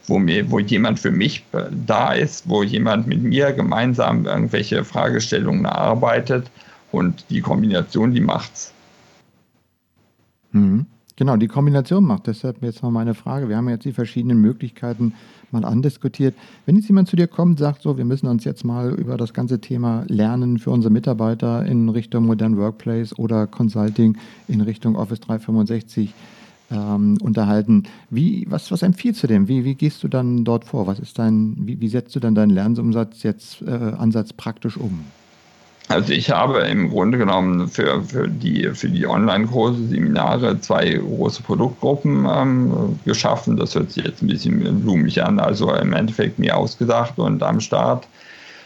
wo, 0.08 0.20
mir, 0.20 0.50
wo 0.50 0.60
jemand 0.60 1.00
für 1.00 1.12
mich 1.12 1.46
da 1.86 2.14
ist, 2.14 2.48
wo 2.50 2.64
jemand 2.64 3.08
mit 3.08 3.22
mir 3.24 3.52
gemeinsam 3.54 4.26
irgendwelche 4.26 4.84
Fragestellungen 4.84 5.66
erarbeitet 5.66 6.50
und 6.92 7.26
die 7.30 7.42
Kombination, 7.42 8.14
die 8.14 8.22
macht's. 8.22 8.74
Mhm. 10.52 10.86
Genau, 11.16 11.38
die 11.38 11.48
Kombination 11.48 12.04
macht. 12.04 12.28
Deshalb 12.28 12.64
jetzt 12.64 12.82
mal 12.82 12.90
meine 12.90 13.14
Frage. 13.14 13.48
Wir 13.48 13.58
haben 13.58 13.70
jetzt 13.70 13.86
die 13.86 13.94
verschiedenen 13.94 14.42
Möglichkeiten 14.42 15.14
mal 15.52 15.66
andiskutiert. 15.66 16.34
Wenn 16.66 16.78
jetzt 16.78 16.88
jemand 16.88 17.10
zu 17.10 17.16
dir 17.16 17.28
kommt 17.28 17.52
und 17.52 17.60
sagt, 17.60 17.82
so, 17.82 17.98
wir 17.98 18.06
müssen 18.06 18.28
uns 18.28 18.44
jetzt 18.44 18.64
mal 18.64 18.92
über 18.94 19.18
das 19.18 19.34
ganze 19.34 19.60
Thema 19.60 20.04
Lernen 20.08 20.58
für 20.58 20.72
unsere 20.72 20.92
Mitarbeiter 20.92 21.66
in 21.66 21.90
Richtung 21.90 22.26
Modern 22.26 22.58
Workplace 22.58 23.18
oder 23.20 23.48
Consulting 23.48 24.18
in 24.48 24.62
Richtung 24.62 24.96
Office 24.96 25.20
365 25.20 26.14
ähm, 26.72 27.18
unterhalten, 27.22 27.84
wie, 28.10 28.46
was, 28.50 28.72
was 28.72 28.82
empfiehlst 28.82 29.24
du 29.24 29.28
dem? 29.28 29.48
Wie, 29.48 29.66
wie 29.66 29.76
gehst 29.76 30.04
du 30.04 30.08
dann 30.08 30.44
dort 30.44 30.66
vor? 30.66 30.88
Was 30.88 31.00
ist 31.00 31.20
dein, 31.20 31.56
wie, 31.60 31.80
wie 31.80 31.88
setzt 31.88 32.16
du 32.16 32.20
dann 32.20 32.36
deinen 32.36 32.52
Lernumsatz 32.52 33.24
jetzt 33.24 33.62
äh, 33.62 33.72
Ansatz 33.72 34.34
praktisch 34.34 34.78
um? 34.78 35.06
Also 35.88 36.14
ich 36.14 36.32
habe 36.32 36.60
im 36.62 36.90
Grunde 36.90 37.18
genommen 37.18 37.68
für, 37.68 38.02
für 38.04 38.30
die, 38.30 38.70
für 38.74 38.88
die 38.88 39.06
Online-Kurse, 39.06 39.88
Seminare 39.88 40.60
zwei 40.62 40.90
große 40.94 41.44
Produktgruppen 41.44 42.26
ähm, 42.32 43.00
geschaffen. 43.04 43.58
Das 43.58 43.76
hört 43.76 43.92
sich 43.92 44.06
jetzt 44.06 44.22
ein 44.22 44.28
bisschen 44.28 44.82
blumig 44.82 45.22
an, 45.22 45.40
also 45.40 45.74
im 45.74 45.92
Endeffekt 45.92 46.40
mir 46.40 46.56
ausgedacht 46.56 47.20
und 47.20 47.44
am 47.44 47.60
Start. 47.60 48.08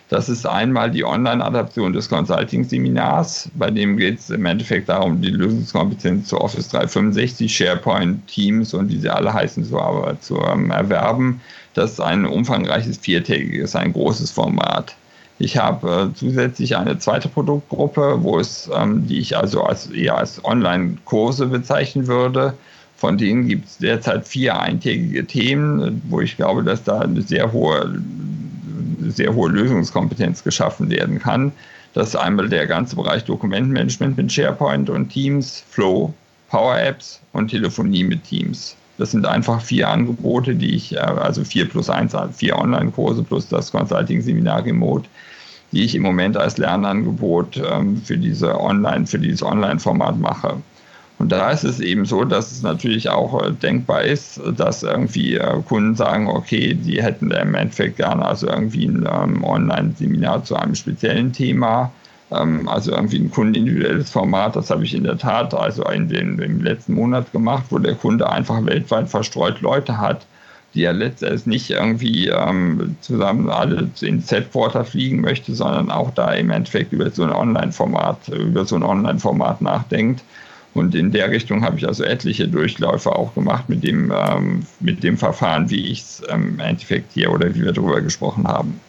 Das 0.10 0.30
ist 0.30 0.45
einmal 0.45 0.91
die 0.91 1.03
Online-Adaption 1.03 1.93
des 1.93 2.10
Consulting-Seminars, 2.10 3.49
bei 3.56 3.72
dem 3.72 3.97
geht 3.97 4.20
es 4.20 4.30
im 4.30 4.45
Endeffekt 4.45 4.88
darum, 4.88 5.20
die 5.20 5.32
Lösungskompetenz 5.32 6.28
zu 6.28 6.39
Office 6.39 6.70
365, 6.70 7.56
SharePoint, 7.56 8.28
Teams 8.28 8.76
und 8.76 8.89
wie 8.89 8.99
sie 8.99 9.10
alle 9.10 9.34
heißen, 9.34 9.64
so 9.64 9.80
aber 9.80 10.20
zu 10.22 10.39
ähm, 10.41 10.70
erwerben. 10.70 11.41
Das 11.74 11.93
ist 11.93 11.99
ein 12.01 12.26
umfangreiches 12.26 12.97
viertägiges, 12.99 13.76
ein 13.76 13.93
großes 13.93 14.30
Format. 14.30 14.95
Ich 15.38 15.58
habe 15.58 16.12
äh, 16.12 16.16
zusätzlich 16.16 16.78
eine 16.78 16.97
zweite 16.97 17.28
Produktgruppe, 17.28 18.18
wo 18.22 18.39
es, 18.39 18.70
ähm, 18.74 19.08
die 19.08 19.20
ich 19.20 19.36
also 19.36 19.64
als, 19.64 19.88
eher 19.88 20.18
als 20.18 20.43
Online-Kurse 20.45 21.47
bezeichnen 21.47 22.08
würde. 22.08 22.53
Von 22.95 23.18
denen 23.18 23.47
gibt 23.47 23.68
es 23.68 23.78
derzeit 23.80 24.28
vier 24.28 24.60
eintägige 24.60 25.26
Themen, 25.26 26.01
wo 26.10 26.22
ich 26.22 26.38
glaube, 26.38 26.64
dass 26.64 26.84
da 26.84 27.01
eine 27.01 27.22
sehr 27.22 27.51
hohe, 27.51 28.01
sehr 29.12 29.34
hohe 29.34 29.49
Lösungskompetenz 29.49 30.43
geschaffen 30.43 30.89
werden 30.89 31.20
kann. 31.20 31.51
Das 31.93 32.10
ist 32.10 32.16
einmal 32.16 32.49
der 32.49 32.68
ganze 32.68 32.95
Bereich 32.95 33.24
Dokumentenmanagement 33.24 34.18
mit 34.18 34.32
SharePoint 34.32 34.89
und 34.89 35.10
Teams, 35.10 35.64
Flow, 35.70 36.14
Power 36.49 36.78
Apps 36.80 37.22
und 37.34 37.49
Telefonie 37.49 38.03
mit 38.03 38.24
Teams. 38.24 38.76
Das 38.97 39.12
sind 39.12 39.26
einfach 39.26 39.62
vier 39.62 39.89
Angebote, 39.89 40.56
die 40.56 40.76
ich, 40.76 40.95
äh, 40.95 40.99
also 40.99 41.43
vier 41.43 41.68
plus 41.68 41.89
eins, 41.89 42.16
vier 42.34 42.58
Online-Kurse 42.58 43.24
plus 43.24 43.47
das 43.47 43.72
Consulting-Seminar 43.72 44.66
Remote, 44.66 45.08
die 45.72 45.84
ich 45.84 45.95
im 45.95 46.03
Moment 46.03 46.38
als 46.38 46.58
Lernangebot 46.58 47.58
ähm, 47.58 48.01
für 48.01 48.18
diese 48.18 48.60
Online, 48.60 49.06
für 49.06 49.20
dieses 49.20 49.43
Online-Format 49.43 50.18
mache. 50.18 50.58
Und 51.18 51.32
da 51.32 51.51
ist 51.51 51.63
es 51.63 51.80
eben 51.80 52.05
so, 52.05 52.26
dass 52.26 52.51
es 52.51 52.61
natürlich 52.61 53.09
auch 53.09 53.41
äh, 53.41 53.51
denkbar 53.51 54.03
ist, 54.03 54.41
dass 54.57 54.84
irgendwie 54.84 55.36
äh, 55.36 55.61
Kunden 55.68 55.95
sagen, 55.95 56.28
okay, 56.28 56.74
die 56.74 57.01
hätten 57.01 57.32
im 57.32 57.55
Endeffekt 57.55 57.97
gerne 57.97 58.26
also 58.26 58.47
irgendwie 58.47 58.86
ein 58.86 59.07
ähm, 59.09 59.43
Online-Seminar 59.43 60.43
zu 60.43 60.55
einem 60.55 60.76
speziellen 60.76 61.32
Thema 61.32 61.91
ähm, 62.32 62.68
also 62.68 62.91
irgendwie 62.91 63.20
ein 63.20 63.32
kundenindividuelles 63.32 64.09
Format, 64.09 64.55
das 64.55 64.70
habe 64.70 64.84
ich 64.84 64.93
in 64.93 65.03
der 65.03 65.18
Tat 65.18 65.53
also 65.53 65.84
in 65.84 66.07
dem, 66.09 66.39
im 66.39 66.61
letzten 66.61 66.93
Monat 66.93 67.32
gemacht, 67.32 67.66
wo 67.70 67.78
der 67.78 67.95
Kunde 67.95 68.30
einfach 68.30 68.66
weltweit 68.66 69.09
verstreut 69.09 69.61
Leute 69.61 69.97
hat, 69.99 70.26
die 70.74 70.84
er 70.84 70.93
letztendlich 70.93 71.45
nicht 71.45 71.70
irgendwie 71.70 72.28
ähm, 72.28 72.97
zusammen 73.01 73.49
alle 73.49 73.89
ins 74.01 74.32
Headquarter 74.32 74.84
fliegen 74.84 75.22
möchte, 75.22 75.53
sondern 75.53 75.91
auch 75.91 76.11
da 76.11 76.34
im 76.34 76.49
Endeffekt 76.49 76.93
über 76.93 77.09
so 77.11 77.24
ein 77.24 77.32
Online-Format, 77.32 78.30
über 78.30 78.66
so 78.66 78.76
ein 78.76 78.84
Online-Format 78.84 79.61
nachdenkt. 79.61 80.24
Und 80.76 80.94
in 80.94 81.12
der 81.12 81.32
Richtung 81.32 81.64
habe 81.64 81.78
ich 81.78 81.88
also 81.88 82.04
etliche 82.04 82.50
Durchläufe 82.50 83.16
auch 83.16 83.34
gemacht 83.34 83.70
mit 83.70 83.82
dem, 83.84 84.12
ähm, 84.14 84.64
mit 84.82 85.04
dem 85.04 85.18
Verfahren, 85.18 85.70
wie 85.70 85.88
ich 85.88 86.02
es 86.02 86.22
ähm, 86.30 86.50
im 86.50 86.60
Endeffekt 86.60 87.14
hier 87.14 87.32
oder 87.32 87.56
wie 87.56 87.64
wir 87.64 87.72
darüber 87.72 88.02
gesprochen 88.02 88.46
haben. 88.46 88.80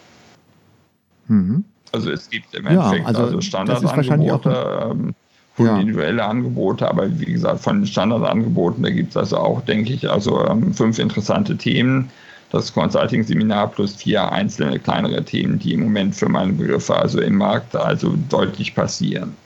Mhm. 1.28 1.64
Also 1.92 2.10
es 2.10 2.28
gibt 2.28 2.52
im 2.56 2.66
Endeffekt 2.66 3.02
ja, 3.02 3.06
also, 3.06 3.22
also 3.22 3.40
Standardangebote, 3.40 4.90
ähm, 4.90 5.14
ja. 5.58 5.78
individuelle 5.78 6.24
Angebote, 6.24 6.88
aber 6.88 7.08
wie 7.20 7.32
gesagt, 7.32 7.60
von 7.60 7.78
den 7.78 7.86
Standardangeboten, 7.86 8.82
da 8.82 8.90
gibt 8.90 9.10
es 9.10 9.16
also 9.16 9.36
auch, 9.38 9.60
denke 9.62 9.92
ich, 9.92 10.10
also 10.10 10.44
ähm, 10.44 10.74
fünf 10.74 10.98
interessante 10.98 11.56
Themen. 11.56 12.10
Das 12.50 12.72
Consulting-Seminar 12.72 13.68
plus 13.68 13.94
vier 13.94 14.32
einzelne 14.32 14.80
kleinere 14.80 15.24
Themen, 15.24 15.60
die 15.60 15.74
im 15.74 15.84
Moment 15.84 16.16
für 16.16 16.28
meine 16.28 16.52
Begriffe 16.52 16.96
also 16.96 17.20
im 17.20 17.36
Markt 17.36 17.76
also 17.76 18.16
deutlich 18.28 18.74
passieren. 18.74 19.36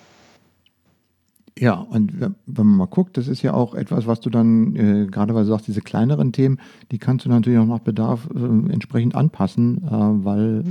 Ja, 1.61 1.75
und 1.75 2.19
wenn 2.23 2.35
man 2.47 2.77
mal 2.79 2.87
guckt, 2.87 3.19
das 3.19 3.29
ist 3.29 3.43
ja 3.43 3.53
auch 3.53 3.75
etwas, 3.75 4.07
was 4.07 4.21
du 4.21 4.31
dann, 4.31 4.75
äh, 4.77 5.07
gerade 5.11 5.35
weil 5.35 5.43
du 5.43 5.51
sagst, 5.51 5.69
diese 5.69 5.83
kleineren 5.83 6.33
Themen, 6.33 6.59
die 6.91 6.97
kannst 6.97 7.27
du 7.27 7.29
natürlich 7.29 7.59
auch 7.59 7.67
nach 7.67 7.81
Bedarf 7.81 8.31
äh, 8.35 8.73
entsprechend 8.73 9.15
anpassen, 9.15 9.83
äh, 9.85 9.91
weil 9.91 10.65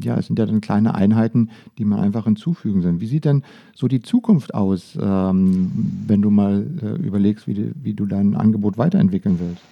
ja, 0.00 0.16
es 0.16 0.28
sind 0.28 0.38
ja 0.38 0.46
dann 0.46 0.60
kleine 0.60 0.94
Einheiten, 0.94 1.50
die 1.76 1.84
man 1.84 1.98
einfach 1.98 2.22
hinzufügen 2.22 2.82
sind. 2.82 3.00
Wie 3.00 3.08
sieht 3.08 3.24
denn 3.24 3.42
so 3.74 3.88
die 3.88 4.00
Zukunft 4.00 4.54
aus, 4.54 4.96
ähm, 5.02 5.72
wenn 6.06 6.22
du 6.22 6.30
mal 6.30 6.64
äh, 6.82 7.04
überlegst, 7.04 7.48
wie 7.48 7.54
du, 7.54 7.72
wie 7.82 7.94
du 7.94 8.06
dein 8.06 8.36
Angebot 8.36 8.78
weiterentwickeln 8.78 9.40
willst? 9.40 9.62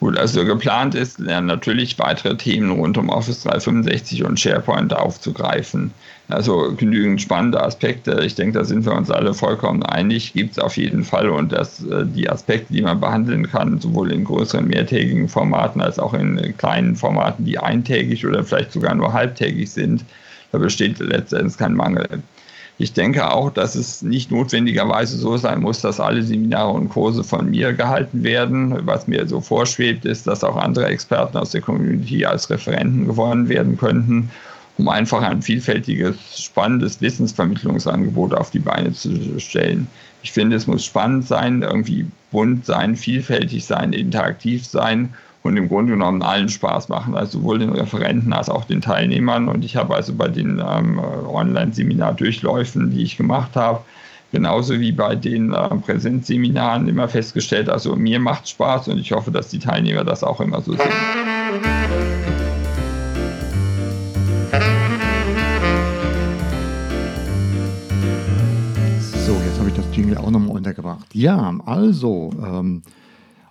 Gut, 0.00 0.16
also 0.16 0.44
geplant 0.44 0.94
ist 0.94 1.18
ja, 1.18 1.40
natürlich 1.40 1.98
weitere 1.98 2.36
Themen 2.36 2.70
rund 2.70 2.96
um 2.98 3.08
Office 3.08 3.42
365 3.42 4.22
und 4.22 4.38
SharePoint 4.38 4.94
aufzugreifen. 4.94 5.92
Also 6.28 6.72
genügend 6.76 7.20
spannende 7.20 7.60
Aspekte. 7.60 8.20
Ich 8.24 8.36
denke, 8.36 8.58
da 8.58 8.64
sind 8.64 8.84
wir 8.84 8.92
uns 8.92 9.10
alle 9.10 9.34
vollkommen 9.34 9.82
einig. 9.82 10.34
Gibt 10.34 10.52
es 10.52 10.58
auf 10.60 10.76
jeden 10.76 11.02
Fall 11.02 11.28
und 11.30 11.50
dass 11.50 11.84
äh, 11.84 12.04
die 12.06 12.30
Aspekte, 12.30 12.72
die 12.72 12.82
man 12.82 13.00
behandeln 13.00 13.50
kann, 13.50 13.80
sowohl 13.80 14.12
in 14.12 14.24
größeren 14.24 14.68
mehrtägigen 14.68 15.28
Formaten 15.28 15.80
als 15.80 15.98
auch 15.98 16.14
in 16.14 16.54
kleinen 16.58 16.94
Formaten, 16.94 17.44
die 17.44 17.58
eintägig 17.58 18.24
oder 18.24 18.44
vielleicht 18.44 18.72
sogar 18.72 18.94
nur 18.94 19.12
halbtägig 19.12 19.70
sind, 19.70 20.04
da 20.52 20.58
besteht 20.58 21.00
letztendlich 21.00 21.56
kein 21.56 21.74
Mangel. 21.74 22.22
Ich 22.80 22.92
denke 22.92 23.32
auch, 23.32 23.50
dass 23.50 23.74
es 23.74 24.02
nicht 24.02 24.30
notwendigerweise 24.30 25.18
so 25.18 25.36
sein 25.36 25.60
muss, 25.60 25.80
dass 25.80 25.98
alle 25.98 26.22
Seminare 26.22 26.70
und 26.70 26.90
Kurse 26.90 27.24
von 27.24 27.50
mir 27.50 27.72
gehalten 27.72 28.22
werden. 28.22 28.86
Was 28.86 29.08
mir 29.08 29.26
so 29.26 29.40
vorschwebt, 29.40 30.04
ist, 30.04 30.28
dass 30.28 30.44
auch 30.44 30.56
andere 30.56 30.86
Experten 30.86 31.36
aus 31.36 31.50
der 31.50 31.60
Community 31.60 32.24
als 32.24 32.48
Referenten 32.50 33.06
gewonnen 33.06 33.48
werden 33.48 33.76
könnten, 33.76 34.30
um 34.78 34.88
einfach 34.88 35.22
ein 35.22 35.42
vielfältiges, 35.42 36.16
spannendes 36.36 37.00
Wissensvermittlungsangebot 37.00 38.32
auf 38.32 38.52
die 38.52 38.60
Beine 38.60 38.92
zu 38.92 39.40
stellen. 39.40 39.88
Ich 40.22 40.30
finde, 40.30 40.54
es 40.54 40.68
muss 40.68 40.84
spannend 40.84 41.26
sein, 41.26 41.62
irgendwie 41.62 42.06
bunt 42.30 42.64
sein, 42.64 42.94
vielfältig 42.94 43.64
sein, 43.64 43.92
interaktiv 43.92 44.64
sein 44.64 45.14
und 45.48 45.56
im 45.56 45.68
Grunde 45.68 45.92
genommen 45.92 46.22
allen 46.22 46.48
Spaß 46.48 46.90
machen, 46.90 47.16
also 47.16 47.38
sowohl 47.38 47.58
den 47.58 47.70
Referenten 47.70 48.32
als 48.32 48.50
auch 48.50 48.64
den 48.64 48.82
Teilnehmern. 48.82 49.48
Und 49.48 49.64
ich 49.64 49.76
habe 49.76 49.94
also 49.94 50.14
bei 50.14 50.28
den 50.28 50.62
ähm, 50.64 50.98
Online-Seminar-Durchläufen, 50.98 52.90
die 52.90 53.02
ich 53.02 53.16
gemacht 53.16 53.56
habe, 53.56 53.80
genauso 54.30 54.78
wie 54.78 54.92
bei 54.92 55.16
den 55.16 55.54
äh, 55.54 55.68
Präsenzseminaren 55.76 56.86
immer 56.86 57.08
festgestellt, 57.08 57.70
also 57.70 57.96
mir 57.96 58.20
macht 58.20 58.48
Spaß 58.48 58.88
und 58.88 58.98
ich 58.98 59.12
hoffe, 59.12 59.30
dass 59.30 59.48
die 59.48 59.58
Teilnehmer 59.58 60.04
das 60.04 60.22
auch 60.22 60.40
immer 60.40 60.60
so 60.60 60.72
sehen. 60.72 60.82
So, 69.26 69.32
jetzt 69.46 69.58
habe 69.58 69.68
ich 69.68 69.74
das 69.74 69.86
Jingle 69.92 70.18
auch 70.18 70.30
nochmal 70.30 70.56
untergebracht. 70.56 71.06
Ja, 71.14 71.54
also 71.64 72.32
ähm, 72.38 72.82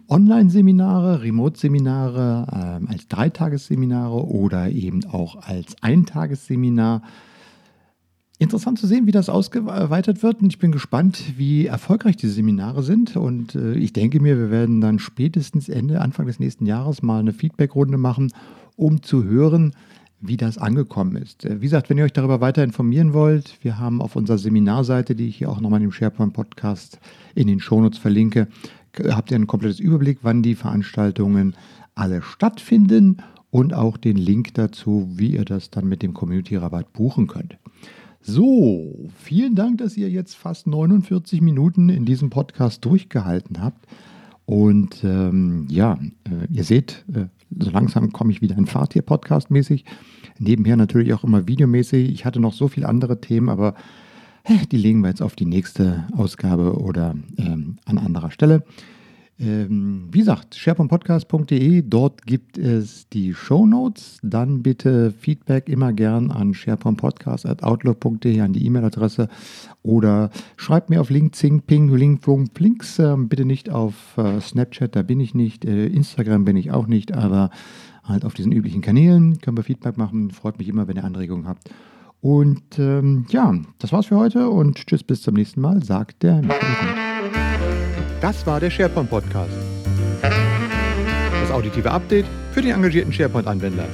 Online-Seminare, 0.09 1.21
Remote-Seminare 1.21 2.79
ähm, 2.79 2.87
als 2.87 3.07
Dreitagesseminare 3.07 4.25
oder 4.25 4.69
eben 4.69 5.05
auch 5.05 5.35
als 5.35 5.75
Eintagesseminar. 5.81 7.01
Interessant 8.39 8.77
zu 8.77 8.85
sehen, 8.85 9.07
wie 9.07 9.11
das 9.11 9.29
ausgeweitet 9.29 10.21
wird. 10.21 10.41
Und 10.41 10.53
ich 10.53 10.59
bin 10.59 10.71
gespannt, 10.71 11.37
wie 11.37 11.65
erfolgreich 11.65 12.17
diese 12.17 12.33
Seminare 12.33 12.83
sind. 12.83 13.15
Und 13.15 13.55
äh, 13.55 13.73
ich 13.73 13.93
denke 13.93 14.19
mir, 14.19 14.37
wir 14.37 14.51
werden 14.51 14.79
dann 14.79 14.99
spätestens 14.99 15.69
Ende, 15.69 16.01
Anfang 16.01 16.27
des 16.27 16.39
nächsten 16.39 16.65
Jahres 16.65 17.01
mal 17.01 17.19
eine 17.19 17.33
Feedbackrunde 17.33 17.97
machen, 17.97 18.31
um 18.75 19.01
zu 19.01 19.23
hören, 19.23 19.73
wie 20.19 20.37
das 20.37 20.57
angekommen 20.57 21.15
ist. 21.15 21.45
Äh, 21.45 21.61
wie 21.61 21.65
gesagt, 21.65 21.89
wenn 21.89 21.97
ihr 21.97 22.03
euch 22.03 22.13
darüber 22.13 22.39
weiter 22.39 22.63
informieren 22.63 23.13
wollt, 23.13 23.57
wir 23.63 23.79
haben 23.79 24.01
auf 24.01 24.15
unserer 24.15 24.37
Seminarseite, 24.37 25.15
die 25.15 25.27
ich 25.27 25.37
hier 25.37 25.49
auch 25.49 25.59
nochmal 25.59 25.81
im 25.81 25.91
SharePoint-Podcast 25.91 26.99
in 27.35 27.47
den 27.47 27.59
Shownotes 27.59 27.97
verlinke, 27.97 28.47
habt 28.99 29.31
ihr 29.31 29.37
ein 29.37 29.47
komplettes 29.47 29.79
Überblick, 29.79 30.19
wann 30.21 30.43
die 30.43 30.55
Veranstaltungen 30.55 31.55
alle 31.95 32.21
stattfinden 32.21 33.17
und 33.49 33.73
auch 33.73 33.97
den 33.97 34.17
Link 34.17 34.53
dazu, 34.53 35.09
wie 35.11 35.35
ihr 35.35 35.45
das 35.45 35.69
dann 35.69 35.87
mit 35.87 36.03
dem 36.03 36.13
Community-Rabatt 36.13 36.93
buchen 36.93 37.27
könnt. 37.27 37.57
So, 38.21 39.09
vielen 39.15 39.55
Dank, 39.55 39.77
dass 39.77 39.95
ihr 39.95 40.09
jetzt 40.09 40.35
fast 40.35 40.67
49 40.67 41.41
Minuten 41.41 41.89
in 41.89 42.05
diesem 42.05 42.29
Podcast 42.29 42.83
durchgehalten 42.83 43.61
habt. 43.61 43.87
Und 44.45 45.03
ähm, 45.03 45.65
ja, 45.69 45.97
äh, 46.25 46.53
ihr 46.53 46.63
seht, 46.63 47.05
äh, 47.13 47.27
so 47.57 47.69
langsam 47.71 48.11
komme 48.11 48.31
ich 48.31 48.41
wieder 48.41 48.57
in 48.57 48.65
Fahrt 48.65 48.93
hier 48.93 49.01
podcastmäßig. 49.01 49.85
Nebenher 50.39 50.77
natürlich 50.77 51.13
auch 51.13 51.23
immer 51.23 51.47
videomäßig. 51.47 52.09
Ich 52.11 52.25
hatte 52.25 52.39
noch 52.39 52.53
so 52.53 52.67
viele 52.67 52.89
andere 52.89 53.21
Themen, 53.21 53.49
aber 53.49 53.75
die 54.71 54.77
legen 54.77 55.01
wir 55.01 55.09
jetzt 55.09 55.21
auf 55.21 55.35
die 55.35 55.45
nächste 55.45 56.07
Ausgabe 56.15 56.79
oder 56.79 57.15
ähm, 57.37 57.77
an 57.85 57.97
anderer 57.97 58.31
Stelle. 58.31 58.63
Ähm, 59.39 60.07
wie 60.11 60.19
gesagt, 60.19 60.55
sharepointpodcast.de, 60.55 61.83
dort 61.83 62.25
gibt 62.25 62.57
es 62.57 63.07
die 63.09 63.35
Show 63.35 63.67
Notes. 63.67 64.17
Dann 64.23 64.63
bitte 64.63 65.11
Feedback 65.11 65.69
immer 65.69 65.93
gern 65.93 66.31
an 66.31 66.55
sharepointpodcast.outlook.de, 66.55 68.41
an 68.41 68.53
die 68.53 68.65
E-Mail-Adresse 68.65 69.29
oder 69.83 70.31
schreibt 70.55 70.89
mir 70.89 71.01
auf 71.01 71.11
LinkedIn, 71.11 71.61
Ping, 71.61 71.93
Link, 71.93 72.25
Links. 72.57 72.97
Äh, 72.97 73.15
bitte 73.17 73.45
nicht 73.45 73.69
auf 73.69 74.17
äh, 74.17 74.41
Snapchat, 74.41 74.95
da 74.95 75.03
bin 75.03 75.19
ich 75.19 75.35
nicht. 75.35 75.65
Äh, 75.65 75.85
Instagram 75.85 76.43
bin 76.43 76.57
ich 76.57 76.71
auch 76.71 76.87
nicht, 76.87 77.13
aber 77.13 77.51
halt 78.03 78.25
auf 78.25 78.33
diesen 78.33 78.51
üblichen 78.51 78.81
Kanälen 78.81 79.39
können 79.39 79.57
wir 79.57 79.63
Feedback 79.63 79.97
machen. 79.97 80.31
Freut 80.31 80.57
mich 80.57 80.67
immer, 80.67 80.87
wenn 80.87 80.97
ihr 80.97 81.03
Anregungen 81.03 81.47
habt. 81.47 81.69
Und 82.22 82.80
ähm, 82.80 83.26
ja, 83.30 83.53
das 83.80 83.91
war's 83.91 84.07
für 84.07 84.18
heute 84.18 84.49
und 84.49 84.86
tschüss, 84.86 85.03
bis 85.03 85.22
zum 85.22 85.36
nächsten 85.36 85.61
Mal, 85.61 85.84
sagt 85.84 86.24
der 86.24 86.41
Das 88.22 88.45
war 88.47 88.59
der 88.59 88.70
SharePoint 88.70 89.09
Podcast. 89.09 89.53
Das 90.22 91.51
auditive 91.51 91.91
Update 91.91 92.26
für 92.51 92.61
den 92.61 92.72
engagierten 92.72 93.13
SharePoint-Anwender. 93.13 93.86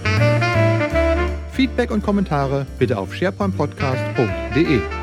Feedback 1.51 1.91
und 1.91 2.01
Kommentare 2.01 2.65
bitte 2.79 2.97
auf 2.97 3.13
sharepointpodcast.de. 3.13 5.02